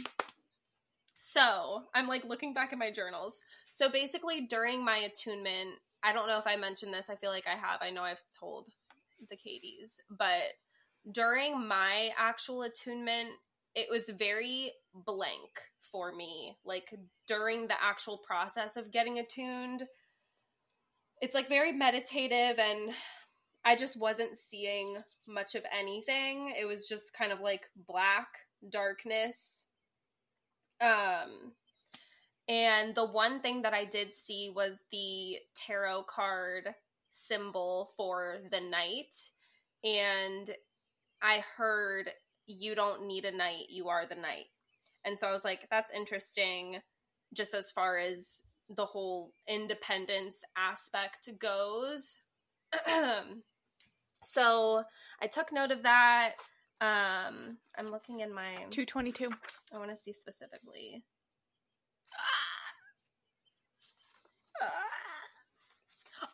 [1.17, 6.27] so i'm like looking back at my journals so basically during my attunement I don't
[6.27, 7.09] know if I mentioned this.
[7.09, 7.79] I feel like I have.
[7.81, 8.67] I know I've told
[9.27, 10.53] the Katies, but
[11.11, 13.29] during my actual attunement,
[13.73, 16.57] it was very blank for me.
[16.63, 16.93] Like
[17.27, 19.83] during the actual process of getting attuned,
[21.21, 22.91] it's like very meditative and
[23.63, 24.97] I just wasn't seeing
[25.27, 26.53] much of anything.
[26.59, 28.27] It was just kind of like black
[28.69, 29.65] darkness.
[30.81, 31.53] Um
[32.47, 36.69] and the one thing that I did see was the tarot card
[37.09, 39.15] symbol for the knight
[39.83, 40.49] And
[41.21, 42.09] I heard,
[42.47, 44.45] you don't need a knight, you are the knight.
[45.05, 46.79] And so I was like, that's interesting,
[47.33, 52.17] just as far as the whole independence aspect goes.
[54.23, 54.83] so
[55.21, 56.33] I took note of that.
[56.81, 59.29] Um, I'm looking in my 222.
[59.73, 61.03] I want to see specifically.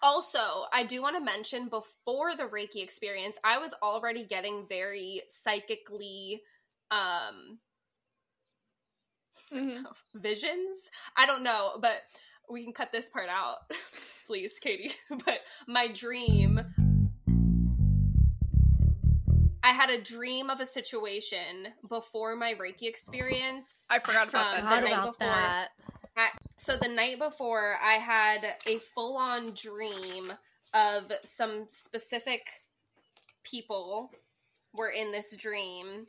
[0.04, 5.22] Also, I do want to mention before the Reiki experience, I was already getting very
[5.30, 6.42] psychically
[6.90, 7.60] um
[9.54, 9.84] mm-hmm.
[10.16, 10.90] visions.
[11.16, 12.04] I don't know, but
[12.50, 13.58] we can cut this part out,
[14.28, 14.94] please, Katie.
[15.10, 16.62] but my dream
[19.64, 23.84] I had a dream of a situation before my Reiki experience.
[23.90, 24.70] I forgot about um, that.
[24.70, 25.28] The night about before.
[25.28, 26.32] That.
[26.58, 30.34] so the night before, I had a full on dream
[30.74, 32.42] of some specific
[33.44, 34.12] people
[34.74, 36.08] were in this dream.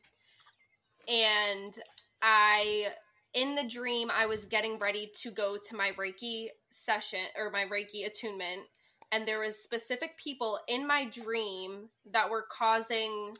[1.09, 1.75] And
[2.23, 2.89] I,
[3.35, 7.65] in the dream, I was getting ready to go to my Reiki session or my
[7.65, 8.63] Reiki attunement.
[9.11, 13.37] And there was specific people in my dream that were causing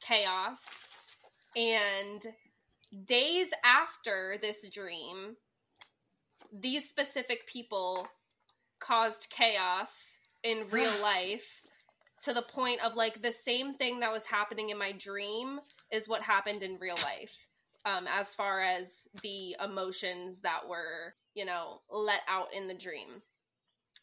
[0.00, 0.86] chaos.
[1.56, 2.22] And
[3.06, 5.36] days after this dream,
[6.52, 8.06] these specific people
[8.80, 11.62] caused chaos in real life
[12.22, 15.60] to the point of like the same thing that was happening in my dream
[15.92, 17.47] is what happened in real life
[17.88, 23.22] um, as far as the emotions that were you know let out in the dream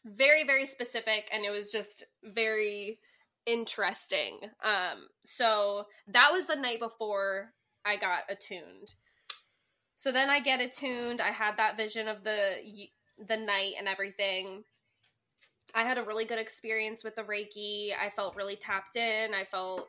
[0.04, 2.98] very very specific and it was just very
[3.44, 7.52] interesting um so that was the night before
[7.84, 8.94] i got attuned
[9.96, 11.20] so then I get attuned.
[11.20, 12.58] I had that vision of the
[13.18, 14.64] the knight and everything.
[15.74, 17.90] I had a really good experience with the Reiki.
[18.00, 19.34] I felt really tapped in.
[19.34, 19.88] I felt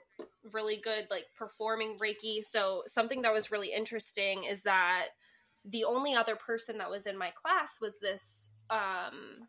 [0.52, 2.44] really good like performing Reiki.
[2.44, 5.08] So something that was really interesting is that
[5.66, 9.48] the only other person that was in my class was this um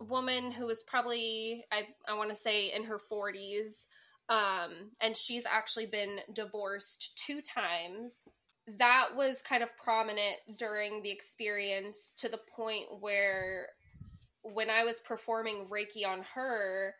[0.00, 3.86] woman who was probably I I want to say in her 40s
[4.28, 8.24] um and she's actually been divorced two times
[8.78, 13.68] that was kind of prominent during the experience to the point where
[14.42, 16.94] when I was performing Reiki on her,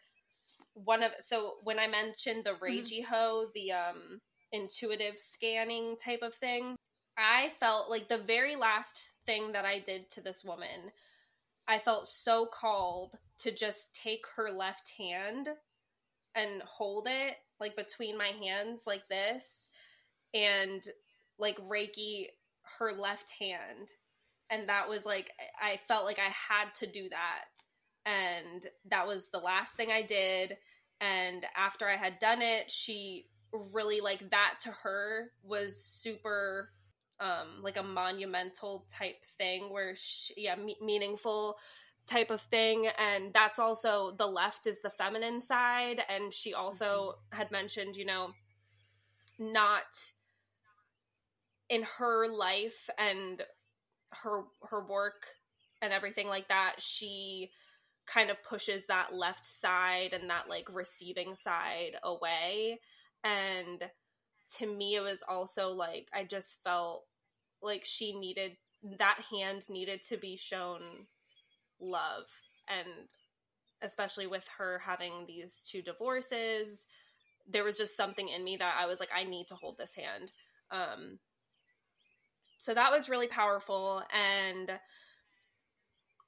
[0.74, 2.64] one of so when I mentioned the mm-hmm.
[2.64, 4.20] Reiji-ho, the um
[4.52, 6.76] intuitive scanning type of thing,
[7.18, 10.92] I felt like the very last thing that I did to this woman,
[11.68, 15.48] I felt so called to just take her left hand
[16.34, 19.68] and hold it like between my hands like this
[20.34, 20.82] and
[21.38, 22.26] like Reiki
[22.78, 23.90] her left hand.
[24.52, 27.44] And that was like, I felt like I had to do that.
[28.04, 30.58] And that was the last thing I did.
[31.00, 33.26] And after I had done it, she
[33.72, 36.70] really like that to her was super
[37.20, 41.58] um like a monumental type thing where she, yeah me- meaningful
[42.06, 47.16] type of thing and that's also the left is the feminine side and she also
[47.30, 48.32] had mentioned you know
[49.38, 49.84] not
[51.68, 53.42] in her life and
[54.22, 55.26] her her work
[55.80, 57.50] and everything like that she
[58.06, 62.78] kind of pushes that left side and that like receiving side away.
[63.24, 63.82] And
[64.58, 67.04] to me it was also like i just felt
[67.62, 68.52] like she needed
[68.98, 70.80] that hand needed to be shown
[71.80, 72.26] love.
[72.68, 73.08] And
[73.82, 76.86] especially with her having these two divorces
[77.50, 79.94] there was just something in me that i was like i need to hold this
[79.94, 80.32] hand.
[80.70, 81.18] Um
[82.62, 84.70] so that was really powerful and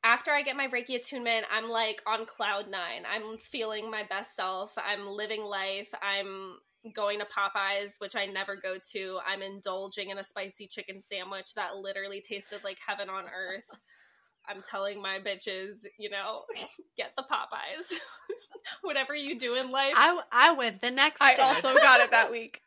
[0.02, 3.04] after I get my Reiki attunement, I'm like on cloud nine.
[3.10, 4.74] I'm feeling my best self.
[4.76, 5.94] I'm living life.
[6.02, 6.58] I'm
[6.92, 9.18] going to Popeyes, which I never go to.
[9.26, 13.78] I'm indulging in a spicy chicken sandwich that literally tasted like heaven on earth.
[14.46, 16.42] I'm telling my bitches, you know,
[16.98, 17.98] get the Popeyes.
[18.82, 19.94] Whatever you do in life.
[19.96, 21.22] I I went the next.
[21.22, 21.42] I day.
[21.42, 22.60] also got it that week.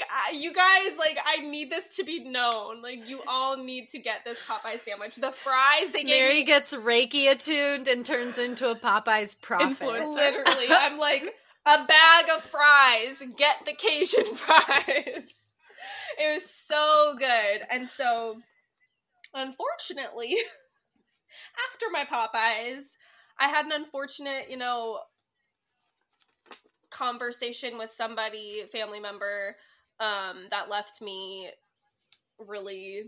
[0.00, 2.82] Like, I- you guys, like, I need this to be known.
[2.82, 5.16] Like, you all need to get this Popeye sandwich.
[5.16, 9.78] The fries they gave Mary me, gets Reiki attuned and turns into a Popeyes prophet.
[9.78, 10.14] Influencer.
[10.14, 11.22] literally, I'm like,
[11.66, 13.22] a bag of fries.
[13.36, 15.26] Get the Cajun fries.
[16.18, 18.40] It was so good, and so,
[19.34, 20.36] unfortunately,
[21.70, 22.82] after my Popeyes,
[23.38, 25.00] I had an unfortunate, you know,
[26.90, 29.56] conversation with somebody, family member,
[30.00, 31.50] um, that left me
[32.38, 33.04] really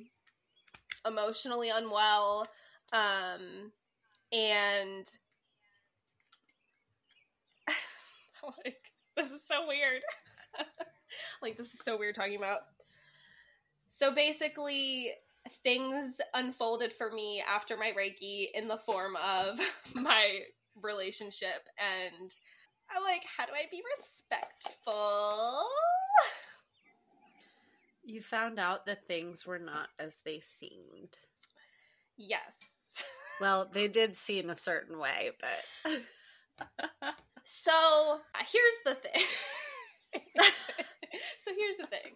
[1.07, 2.47] emotionally unwell.
[2.93, 3.73] Um,
[4.33, 5.07] and
[8.65, 10.03] like, this is so weird.
[11.43, 12.61] like, this is so weird talking about.
[13.89, 15.13] So basically,
[15.51, 19.59] things unfolded for me after my Reiki in the form of
[19.95, 20.41] my
[20.83, 22.31] relationship and
[22.95, 25.65] I'm like, how do I be respectful?
[28.07, 31.19] You found out that things were not as they seemed.
[32.17, 33.03] Yes.
[33.41, 36.03] Well, they did seem a certain way, but
[37.43, 39.23] So uh, here's the thing.
[41.39, 42.13] so here's the thing.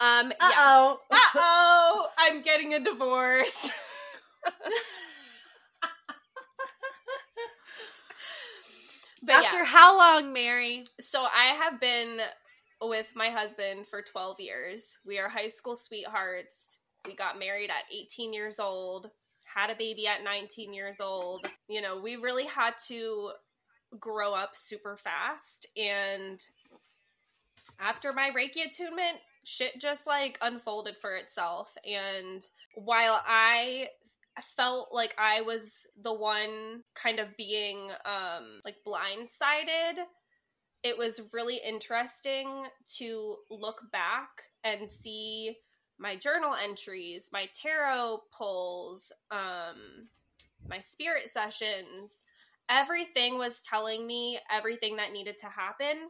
[0.00, 0.36] Um, yeah.
[0.40, 3.70] oh, Uh oh, I'm getting a divorce.
[9.24, 10.84] but after yeah, how long, Mary?
[11.00, 12.20] so I have been
[12.80, 14.98] with my husband for 12 years.
[15.04, 16.78] We are high school sweethearts.
[17.06, 19.10] We got married at 18 years old,
[19.44, 21.46] had a baby at 19 years old.
[21.68, 23.32] You know, we really had to
[23.98, 25.66] grow up super fast.
[25.76, 26.40] And
[27.78, 31.76] after my Reiki attunement, shit just like unfolded for itself.
[31.86, 32.42] And
[32.74, 33.88] while I
[34.42, 40.04] felt like I was the one kind of being um like blindsided,
[40.84, 42.66] it was really interesting
[42.98, 44.28] to look back
[44.62, 45.56] and see
[45.98, 50.08] my journal entries, my tarot pulls, um
[50.68, 52.24] my spirit sessions.
[52.68, 56.08] Everything was telling me everything that needed to happen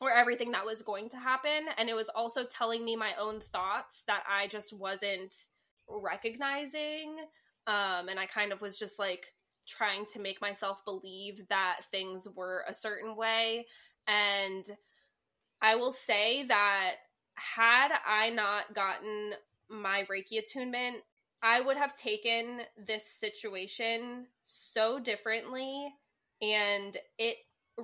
[0.00, 3.40] or everything that was going to happen and it was also telling me my own
[3.40, 5.34] thoughts that I just wasn't
[5.88, 7.16] recognizing
[7.68, 9.32] um and I kind of was just like
[9.66, 13.66] trying to make myself believe that things were a certain way.
[14.06, 14.64] And
[15.60, 16.94] I will say that
[17.34, 19.34] had I not gotten
[19.68, 20.96] my Reiki attunement
[21.42, 25.92] I would have taken this situation so differently.
[26.40, 27.36] And it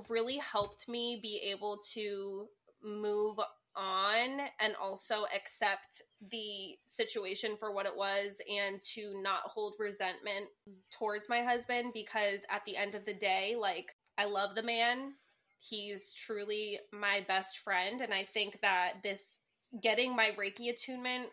[0.09, 2.49] really helped me be able to
[2.83, 3.39] move
[3.77, 10.47] on and also accept the situation for what it was and to not hold resentment
[10.91, 15.13] towards my husband because at the end of the day like I love the man.
[15.61, 18.01] He's truly my best friend.
[18.01, 19.39] And I think that this
[19.81, 21.29] getting my reiki attunement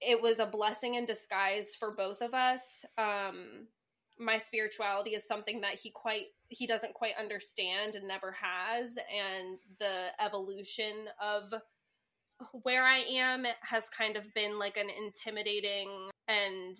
[0.00, 2.84] it was a blessing in disguise for both of us.
[2.98, 3.68] Um
[4.18, 8.96] my spirituality is something that he quite he doesn't quite understand and never has.
[9.14, 11.52] And the evolution of
[12.62, 16.76] where i am has kind of been like an intimidating and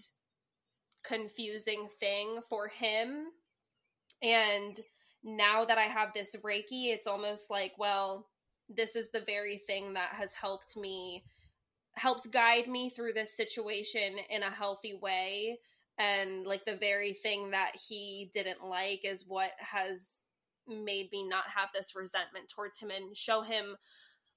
[1.03, 3.27] confusing thing for him.
[4.23, 4.75] And
[5.25, 8.29] now that i have this reiki it's almost like well
[8.69, 11.25] this is the very thing that has helped me
[11.95, 15.59] helped guide me through this situation in a healthy way
[15.99, 20.23] and like the very thing that he didn't like is what has
[20.67, 23.77] made me not have this resentment towards him and show him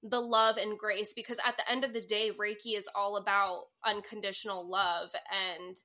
[0.02, 3.64] the love and grace because at the end of the day reiki is all about
[3.84, 5.76] unconditional love and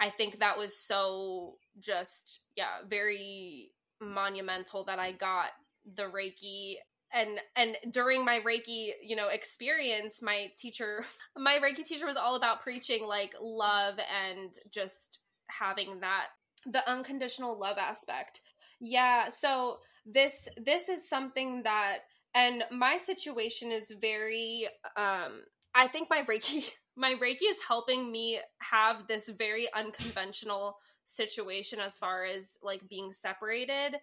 [0.00, 5.50] i think that was so just yeah very monumental that i got
[5.96, 6.76] the reiki
[7.12, 11.04] and and during my reiki you know experience my teacher
[11.36, 16.26] my reiki teacher was all about preaching like love and just having that
[16.66, 18.40] the unconditional love aspect.
[18.80, 21.98] Yeah so this this is something that
[22.34, 24.66] and my situation is very
[24.96, 25.42] um
[25.74, 31.98] i think my reiki my reiki is helping me have this very unconventional situation as
[31.98, 33.96] far as like being separated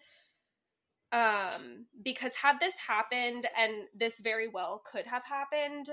[1.11, 5.87] um because had this happened and this very well could have happened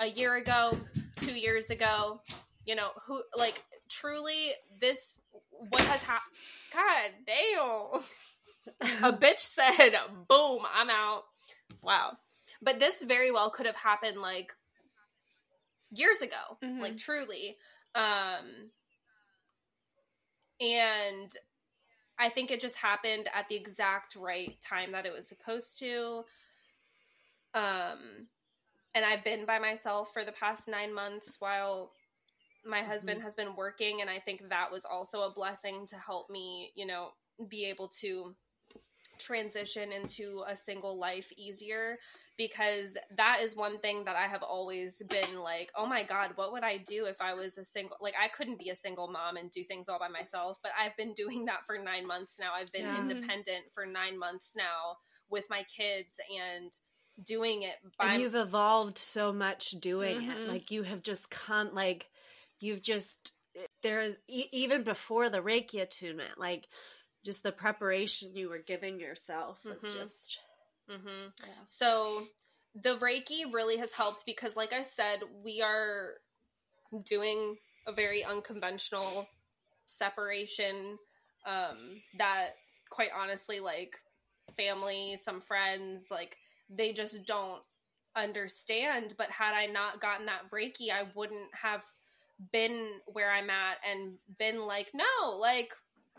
[0.00, 0.72] a year ago
[1.18, 2.20] 2 years ago
[2.64, 5.20] you know who like truly this
[5.50, 6.32] what has happened
[6.72, 8.02] god damn.
[9.02, 9.92] A bitch said
[10.28, 11.24] boom i'm out.
[11.82, 12.16] Wow.
[12.62, 14.52] But this very well could have happened like
[15.90, 16.80] years ago Mhm.
[16.80, 17.56] like truly.
[17.94, 18.70] Um
[20.60, 21.30] and
[22.18, 26.24] i think it just happened at the exact right time that it was supposed to.
[27.54, 28.28] Um
[28.94, 31.92] and i've been by myself for the past nine months while
[32.66, 36.30] my husband has been working and i think that was also a blessing to help
[36.30, 37.10] me you know
[37.48, 38.34] be able to
[39.18, 41.98] transition into a single life easier
[42.36, 46.52] because that is one thing that I have always been like, oh my God, what
[46.52, 47.96] would I do if I was a single?
[48.00, 50.96] Like, I couldn't be a single mom and do things all by myself, but I've
[50.96, 52.52] been doing that for nine months now.
[52.54, 52.98] I've been Yeah.
[52.98, 54.98] independent for nine months now
[55.30, 56.72] with my kids and
[57.24, 60.48] doing it by and you've evolved so much doing it Mhm.
[60.48, 62.10] like you have just come like
[62.58, 63.36] you've just
[63.82, 66.68] there's e- even before the reiki attunement like
[67.24, 69.92] just the preparation you were giving yourself was Mhm.
[69.94, 70.40] just
[70.88, 71.52] hmm Yeah.
[71.66, 72.22] So
[72.74, 76.14] the Reiki really has helped because, like I said, we are
[77.06, 77.56] doing
[77.86, 79.28] a very unconventional
[79.86, 80.98] separation
[81.46, 82.50] um, that,
[82.90, 83.96] quite honestly, like
[84.56, 86.36] family, some friends, like
[86.70, 87.62] they just don't
[88.16, 89.14] understand.
[89.18, 91.84] But had I not gotten that Reiki, I wouldn't have
[92.52, 95.72] been where I'm at and been like, no, like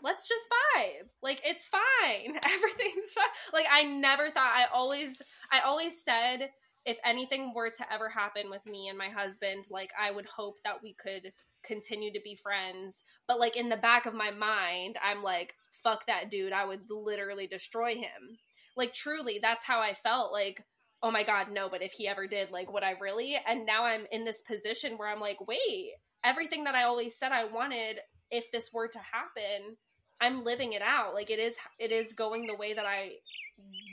[0.06, 1.08] let's just vibe.
[1.20, 2.38] Like it's fine.
[2.54, 3.24] Everything's fine.
[3.52, 5.20] Like I never thought I always
[5.50, 6.50] I always said
[6.86, 10.58] if anything were to ever happen with me and my husband, like I would hope
[10.64, 11.32] that we could
[11.66, 13.02] continue to be friends.
[13.26, 16.52] But like in the back of my mind, I'm like, fuck that dude.
[16.52, 18.38] I would literally destroy him.
[18.76, 20.32] Like truly, that's how I felt.
[20.32, 20.62] Like,
[21.02, 23.36] oh my god, no, but if he ever did, like would I really?
[23.48, 25.90] And now I'm in this position where I'm like, wait,
[26.22, 27.98] everything that I always said I wanted
[28.30, 29.76] if this were to happen,
[30.20, 31.14] I'm living it out.
[31.14, 33.12] Like it is it is going the way that I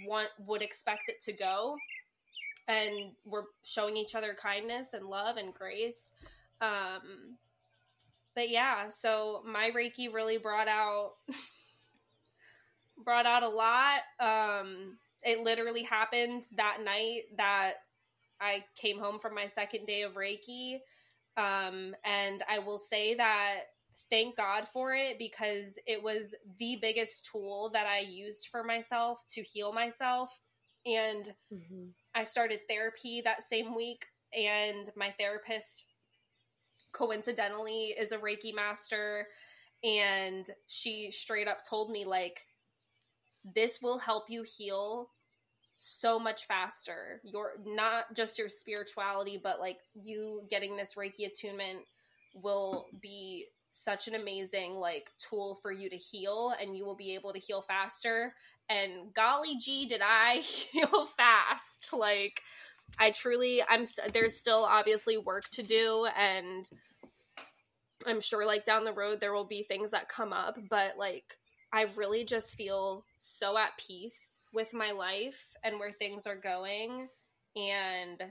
[0.06, 1.78] want would expect it to go.
[2.68, 6.14] And we're showing each other kindness and love and grace.
[6.62, 7.38] Um
[8.36, 11.14] but yeah, so my Reiki really brought out
[13.04, 14.02] brought out a lot.
[14.20, 17.74] Um it literally happened that night that
[18.40, 20.80] I came home from my second day of Reiki.
[21.38, 23.62] Um, and I will say that
[24.10, 29.24] thank God for it because it was the biggest tool that I used for myself
[29.30, 30.42] to heal myself.
[30.86, 31.88] And mm-hmm.
[32.14, 34.06] I started therapy that same week,
[34.38, 35.86] and my therapist
[36.92, 39.28] coincidentally is a Reiki master.
[39.84, 42.42] And she straight up told me, like,
[43.44, 45.10] this will help you heal
[45.76, 47.20] so much faster.
[47.24, 51.80] Your not just your spirituality, but like you getting this Reiki attunement
[52.34, 57.16] will be such an amazing like tool for you to heal and you will be
[57.16, 58.34] able to heal faster.
[58.70, 60.36] And golly gee did i
[60.72, 61.92] heal fast.
[61.94, 62.42] Like
[63.00, 66.70] i truly i'm there's still obviously work to do and
[68.06, 71.38] i'm sure like down the road there will be things that come up but like
[71.72, 77.08] i really just feel so at peace with my life and where things are going
[77.56, 78.22] and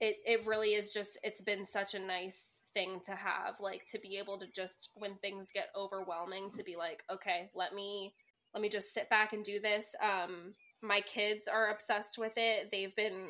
[0.00, 3.98] it it really is just it's been such a nice thing to have like to
[3.98, 8.12] be able to just when things get overwhelming to be like okay let me
[8.52, 12.68] let me just sit back and do this um my kids are obsessed with it
[12.70, 13.28] they've been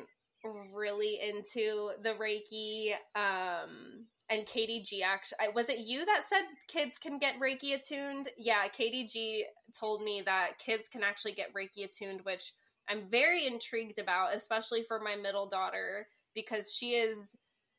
[0.73, 6.97] really into the reiki um and Katie G actually was it you that said kids
[6.97, 8.29] can get Reiki attuned?
[8.37, 9.45] Yeah, Katie G
[9.77, 12.53] told me that kids can actually get Reiki attuned, which
[12.89, 17.35] I'm very intrigued about, especially for my middle daughter because she is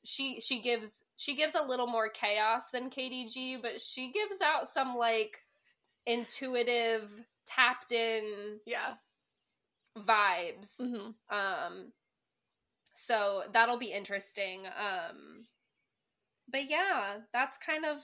[0.06, 4.68] she she gives she gives a little more chaos than KDG, but she gives out
[4.68, 5.38] some like
[6.06, 7.10] intuitive
[7.46, 8.94] tapped in Yeah.
[9.98, 10.80] vibes.
[10.80, 11.14] Mhm.
[11.30, 11.92] Um
[12.92, 14.66] so that'll be interesting.
[14.66, 15.46] Um
[16.48, 18.00] but yeah, that's kind of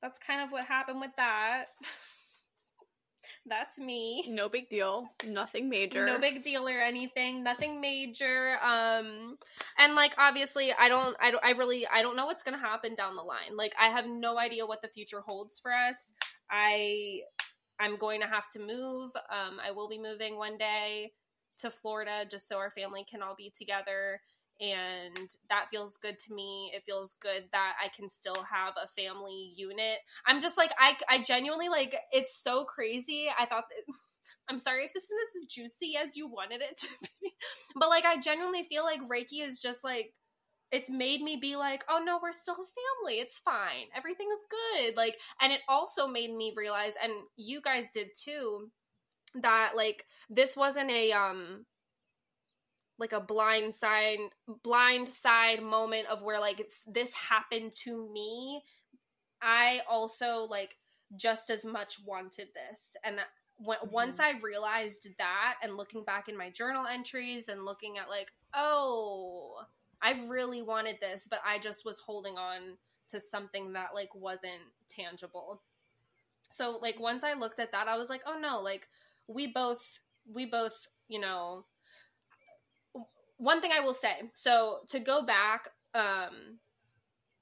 [0.00, 1.66] that's kind of what happened with that.
[3.46, 4.24] that's me.
[4.28, 5.08] No big deal.
[5.26, 6.06] Nothing major.
[6.06, 7.42] No big deal or anything.
[7.42, 8.56] Nothing major.
[8.62, 9.38] Um
[9.78, 12.64] and like obviously I don't I don't I really I don't know what's going to
[12.64, 13.56] happen down the line.
[13.56, 16.12] Like I have no idea what the future holds for us.
[16.50, 17.20] I
[17.78, 19.10] I'm going to have to move.
[19.30, 21.12] Um I will be moving one day
[21.58, 24.20] to Florida just so our family can all be together
[24.60, 26.72] and that feels good to me.
[26.74, 29.98] It feels good that I can still have a family unit.
[30.26, 33.28] I'm just like I I genuinely like it's so crazy.
[33.38, 33.94] I thought that
[34.48, 36.88] I'm sorry if this isn't as juicy as you wanted it to
[37.22, 37.32] be.
[37.76, 40.12] But like I genuinely feel like Reiki is just like
[40.72, 43.20] it's made me be like, "Oh no, we're still a family.
[43.20, 43.86] It's fine.
[43.96, 48.70] Everything is good." Like and it also made me realize and you guys did too
[49.34, 51.66] that like this wasn't a um
[52.98, 54.18] like a blind side
[54.62, 58.62] blind side moment of where like it's this happened to me
[59.42, 60.76] i also like
[61.16, 62.96] just as much wanted this.
[63.04, 63.16] And
[63.56, 63.92] when, mm-hmm.
[63.92, 68.32] once i realized that and looking back in my journal entries and looking at like
[68.52, 69.62] oh
[70.02, 72.76] i've really wanted this but i just was holding on
[73.08, 74.52] to something that like wasn't
[74.88, 75.62] tangible.
[76.50, 78.88] So like once i looked at that i was like oh no like
[79.28, 80.00] we both
[80.32, 81.64] we both you know
[83.44, 86.58] one thing I will say, so to go back um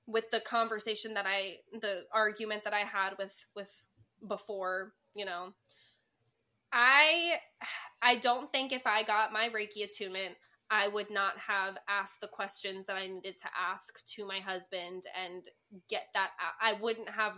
[0.06, 3.86] with the conversation that I the argument that I had with with
[4.26, 5.52] before, you know,
[6.72, 7.38] I
[8.02, 10.34] I don't think if I got my Reiki attunement,
[10.70, 15.04] I would not have asked the questions that I needed to ask to my husband
[15.24, 15.44] and
[15.88, 16.54] get that out.
[16.60, 17.36] I wouldn't have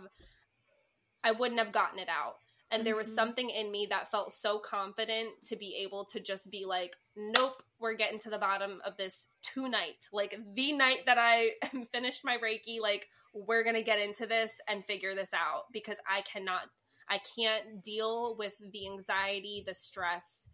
[1.23, 2.35] I wouldn't have gotten it out.
[2.71, 3.15] And there was Mhm.
[3.15, 7.63] something in me that felt so confident to be able to just be like, nope,
[7.79, 10.07] we're getting to the bottom of this tonight.
[10.11, 11.51] Like the night that I
[11.91, 15.97] finished my Reiki, like we're going to get into this and figure this out because
[16.09, 16.61] I cannot,
[17.09, 20.49] I can't deal with the anxiety, the stress,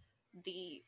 [0.46, 0.82] the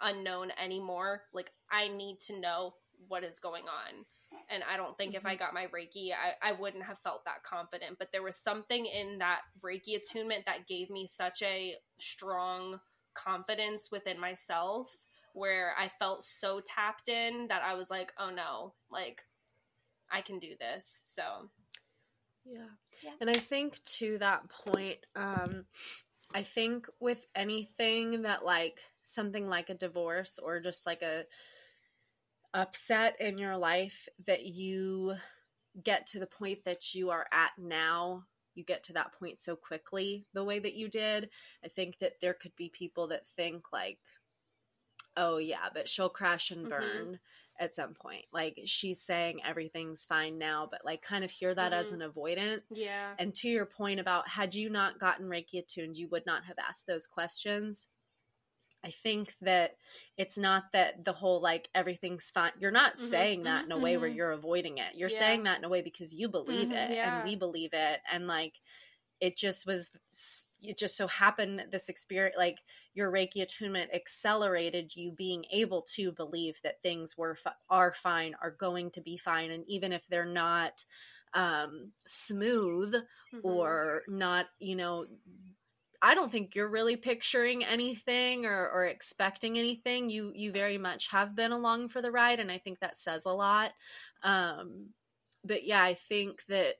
[0.00, 1.22] unknown anymore.
[1.32, 2.74] Like I need to know
[3.08, 4.04] what is going on.
[4.50, 5.44] And I don't think if I mm-hmm.
[5.44, 7.98] got my Reiki, I, I wouldn't have felt that confident.
[7.98, 12.80] But there was something in that Reiki attunement that gave me such a strong
[13.14, 14.96] confidence within myself
[15.32, 19.22] where I felt so tapped in that I was like, oh no, like
[20.10, 21.02] I can do this.
[21.04, 21.22] So
[22.44, 22.68] Yeah.
[23.02, 23.10] Yeah.
[23.20, 25.64] And I think to that point, um,
[26.32, 31.24] I think with anything that like something like a divorce or just like a
[32.54, 35.14] upset in your life that you
[35.82, 38.24] get to the point that you are at now
[38.54, 41.28] you get to that point so quickly the way that you did
[41.64, 43.98] i think that there could be people that think like
[45.16, 46.70] oh yeah but she'll crash and Mhm.
[46.70, 47.20] burn
[47.60, 51.72] at some point like she's saying everything's fine now but like kind of hear that
[51.72, 52.02] as Mhm.
[52.02, 53.14] an avoidant yeah.
[53.18, 56.58] and to your point about had you not gotten Reiki attuned, you would not have
[56.58, 57.88] asked those questions.
[58.84, 59.76] I think that
[60.18, 62.52] it's not that the whole like everything's fine.
[62.58, 64.10] You're not Mhm, saying that in a way where mhm.
[64.10, 64.94] you're avoiding it.
[64.94, 65.10] You're Yeah.
[65.10, 67.02] saying that in a way because you believe Mhm, it yeah.
[67.02, 68.00] and we believe it.
[68.10, 68.60] And like
[69.20, 69.90] it just was,
[70.62, 72.58] it just so happened that this experience, like
[72.94, 77.36] your Reiki attunement accelerated you being able to believe that things were,
[77.70, 79.50] are fine, are going to be fine.
[79.50, 80.84] And even if they're not,
[81.34, 82.94] um smooth
[83.32, 83.80] Mhm.
[83.82, 85.06] or not you know
[86.04, 91.08] i don't think you're really picturing anything or, or expecting anything you you very much
[91.08, 93.72] have been along for the ride and i think that says a lot
[94.22, 94.90] um
[95.44, 96.76] but yeah i think that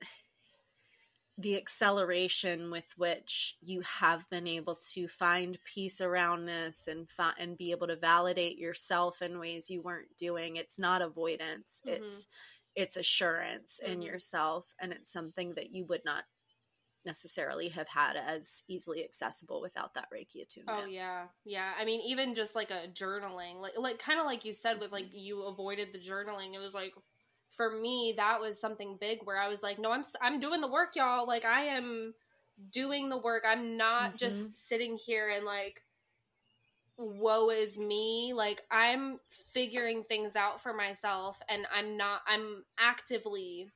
[1.37, 7.33] the acceleration with which you have been able to find peace around this and fi-
[7.37, 11.85] and be able to validate yourself in ways you weren't doing it's not avoidance Mhm.
[11.87, 12.25] it's
[12.73, 14.01] it's assurance in Mhm.
[14.01, 16.23] yourself and it's something that you would not
[17.05, 21.71] necessarily have had as easily accessible without that reiki oh, attunement Oh yeah, yeah.
[21.79, 24.91] I mean, even just like a journaling, like like kind of like you said with
[24.91, 25.17] like mm-hmm.
[25.17, 26.53] you avoided the journaling.
[26.53, 26.93] It was like
[27.49, 30.71] for me that was something big where I was like, no, I'm I'm doing the
[30.71, 31.27] work, y'all.
[31.27, 32.13] Like I am
[32.71, 33.43] doing the work.
[33.47, 34.17] I'm not mm-hmm.
[34.17, 35.81] just sitting here and like
[36.97, 43.69] woe is me like i'm figuring things out for myself and i'm not i'm actively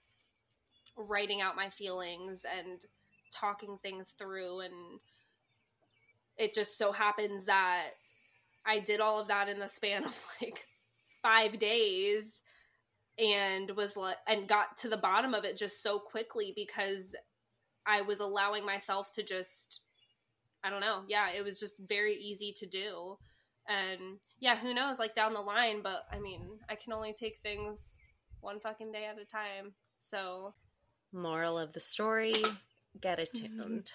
[0.98, 2.86] writing out my feelings and
[3.32, 4.74] talking things through and
[6.38, 7.90] it just so happens that
[8.66, 10.66] i did all of that in the span of like
[11.22, 12.42] 5 days
[13.18, 17.16] and was like and got to the bottom of it just so quickly because
[17.86, 19.82] i was allowing myself to just
[20.64, 21.04] I don't know.
[21.08, 23.18] Yeah, it was just very easy to do.
[23.68, 27.38] And yeah, who knows, like down the line, but I mean, I can only take
[27.44, 27.98] things
[28.42, 29.74] one fucking day at a time.
[30.00, 30.54] So,
[31.14, 32.36] Moral of the story:
[33.02, 33.60] Get Mm-hmm.
[33.62, 33.92] attuned.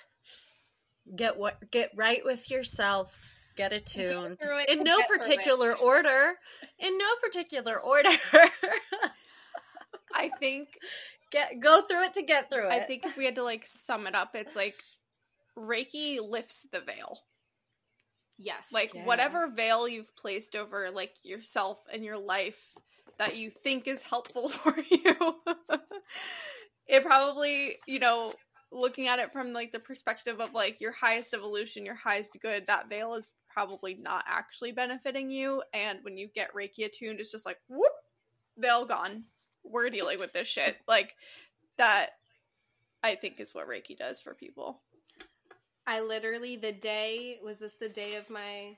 [1.17, 1.71] Get what?
[1.71, 3.19] Get right with yourself.
[3.57, 4.39] Get attuned.
[4.69, 5.21] In no get through it.
[5.21, 6.35] particular order.
[6.79, 8.09] In no particular order.
[10.15, 10.69] I think
[11.31, 12.73] get go through it to get through it.
[12.73, 14.75] I think if we had to like sum it up, it's like
[15.59, 17.19] Reiki lifts the veil.
[18.39, 18.69] yes.
[18.73, 19.05] Like Yeah.
[19.05, 22.61] whatever veil you've placed over like yourself and your life
[23.19, 25.37] that you think is helpful for you.
[26.87, 28.33] it probably, you know,
[28.75, 32.67] looking at it from like the perspective of like your highest evolution, your highest good,
[32.67, 35.63] that veil is probably not actually benefiting you.
[35.73, 37.93] And when you get Reiki attuned, it's just like whoop,
[38.59, 39.25] veil gone.
[39.63, 40.77] We're dealing with this shit.
[40.89, 41.15] Like
[41.79, 42.11] that
[43.03, 44.83] I think is what Reiki does for people.
[45.87, 48.77] I literally the day was this the day of my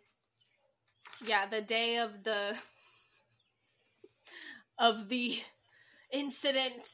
[1.24, 2.58] yeah, the day of the
[4.78, 5.38] of the
[6.12, 6.84] incident.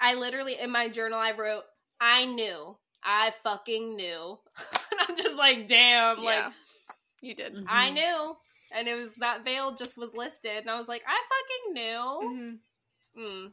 [0.00, 1.64] I literally in my journal I wrote
[2.00, 2.76] I knew.
[3.02, 4.38] I fucking knew.
[4.90, 6.44] and I'm just like, damn, like.
[7.20, 7.58] You did.
[7.68, 7.94] I Mhm.
[7.94, 8.36] knew.
[8.74, 12.58] And it was that veil just was lifted and I was like, I fucking knew.
[13.16, 13.18] Mhm.
[13.18, 13.52] Mm.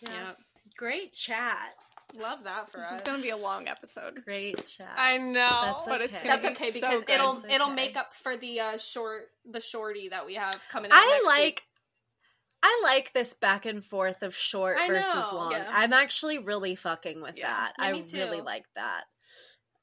[0.00, 0.32] Yeah.
[0.76, 1.74] Great chat.
[2.14, 2.90] Love that for This us.
[2.92, 4.24] This is going to be a long episode.
[4.24, 4.94] Great chat.
[4.96, 5.46] I know.
[5.62, 7.14] That's But it's That's gonna be okay so because good.
[7.14, 10.90] it'll It's it'll make up for the uh short the shorty that we have coming
[10.90, 10.96] out.
[10.98, 11.62] I next like week.
[12.62, 15.52] I like this back and forth of short versus long.
[15.52, 15.70] Yeah.
[15.72, 17.48] I'm actually really fucking with Yeah.
[17.48, 17.72] that.
[17.78, 18.16] I too.
[18.18, 19.04] really like that.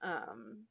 [0.02, 0.68] Um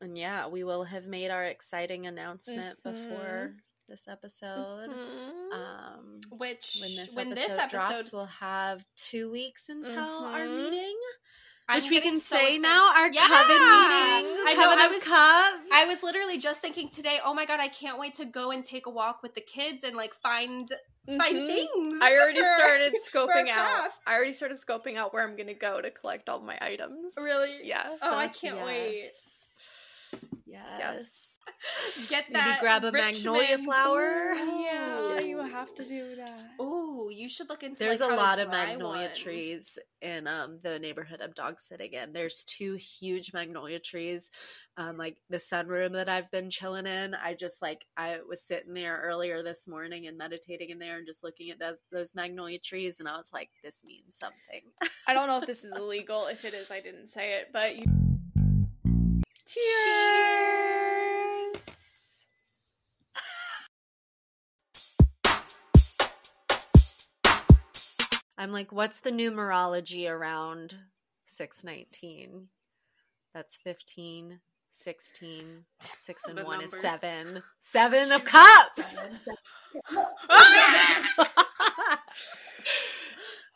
[0.00, 2.92] and yeah, we will have made our exciting announcement Mhm.
[2.92, 3.56] before
[3.88, 4.90] this episode.
[4.90, 5.52] Mhm.
[5.52, 10.40] Um which when this when episode, this episode drops, we'll have two weeks until our
[10.40, 10.56] Mhm.
[10.70, 11.00] meeting,
[11.68, 12.62] I'm which we can so say excited.
[12.62, 13.26] now our Yeah!
[13.26, 14.46] coven meeting.
[14.46, 15.70] I know, Coven I of was- Cups.
[15.72, 18.62] I was literally just thinking today, oh my god, I can't wait to go and
[18.64, 20.68] take a walk with the kids and like find
[21.06, 21.46] find Mhm.
[21.48, 21.98] things.
[22.02, 23.90] I already for- started scoping out.
[24.06, 27.14] I already started scoping out where I'm going to go to collect all my items.
[27.18, 27.58] Really?
[27.62, 27.86] Yeah.
[28.02, 29.10] Oh, I can't wait.
[30.54, 30.78] Yes.
[30.78, 31.30] Yes.
[31.86, 32.08] Yes.
[32.10, 32.60] Get Maybe that.
[32.60, 34.34] grab a magnolia flower.
[34.34, 34.60] Ooh.
[34.60, 36.60] Yeah, you have to do that.
[36.60, 37.84] Ooh, you should look into.
[37.84, 39.14] There's like, a how lot of magnolia one.
[39.14, 42.12] trees in um, the neighborhood I'm dog sitting in.
[42.12, 44.30] There's two huge magnolia trees.
[44.76, 47.14] Um, like the sunroom that I've been chilling in.
[47.14, 51.06] I just like I was sitting there earlier this morning and meditating in there and
[51.06, 54.62] just looking at those those magnolia trees and I was like, this means something.
[55.08, 56.26] I don't know if this is illegal.
[56.26, 58.03] If it is, I didn't say it, but you.
[68.36, 70.76] I'm like, what's the numerology around
[71.26, 72.48] 619?
[73.34, 74.40] That's 15,
[74.70, 77.42] 16, 6 and The 1 is 7.
[77.60, 78.96] 7 of cups!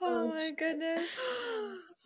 [0.00, 1.20] Oh my goodness.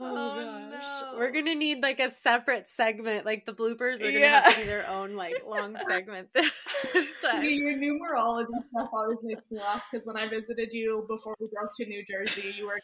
[0.00, 1.18] Oh, oh no.
[1.18, 3.24] We're gonna need like a separate segment.
[3.24, 4.40] Like the bloopers are gonna Yeah.
[4.42, 7.44] have to be their own like long segment this time.
[7.44, 11.70] Your numerology stuff always makes me laugh because when I visited you before we drove
[11.76, 12.78] to New Jersey, you were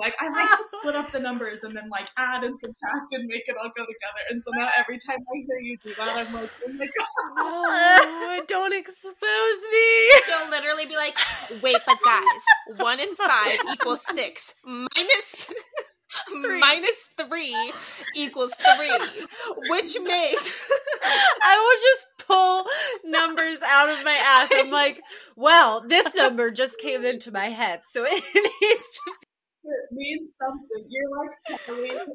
[0.00, 3.26] like I like to split up the numbers and then like add and subtract and
[3.26, 4.20] make it all go together.
[4.30, 7.06] And so now every time I hear you do that, I'm like, oh my god.
[7.36, 9.12] Oh, don't expose
[9.72, 10.20] me.
[10.28, 11.18] They'll literally be like,
[11.62, 14.54] wait, but guys, one and five equals six.
[14.64, 15.50] Minus
[16.60, 17.72] minus three
[18.16, 18.98] equals three.
[19.68, 20.70] Which makes
[21.42, 22.64] I will just pull
[23.04, 24.50] numbers out of my ass.
[24.52, 25.00] I'm like,
[25.36, 28.24] well, this number just came into my head, so it
[28.62, 29.12] needs to
[29.64, 30.86] It means something.
[30.88, 32.08] You're like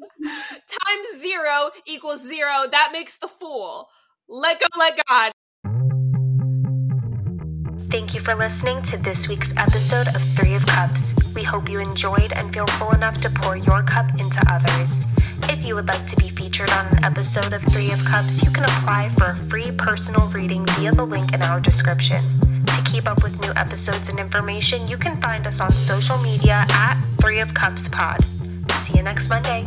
[0.68, 2.66] times zero equals zero.
[2.70, 3.88] That makes the fool.
[4.28, 5.32] Let go, let God.
[7.90, 11.12] Thank you for listening to this week's episode of Three of Cups.
[11.34, 15.04] We hope you enjoyed and feel full enough to pour your cup into others.
[15.48, 18.52] If you would like to be featured on an episode of Three of Cups, you
[18.52, 22.18] can apply for a free personal reading via the link in our description.
[22.66, 26.66] To keep up with new episodes and information, you can find us on social media
[26.70, 28.22] at Three of Cups Pod.
[28.84, 29.66] See you next Monday.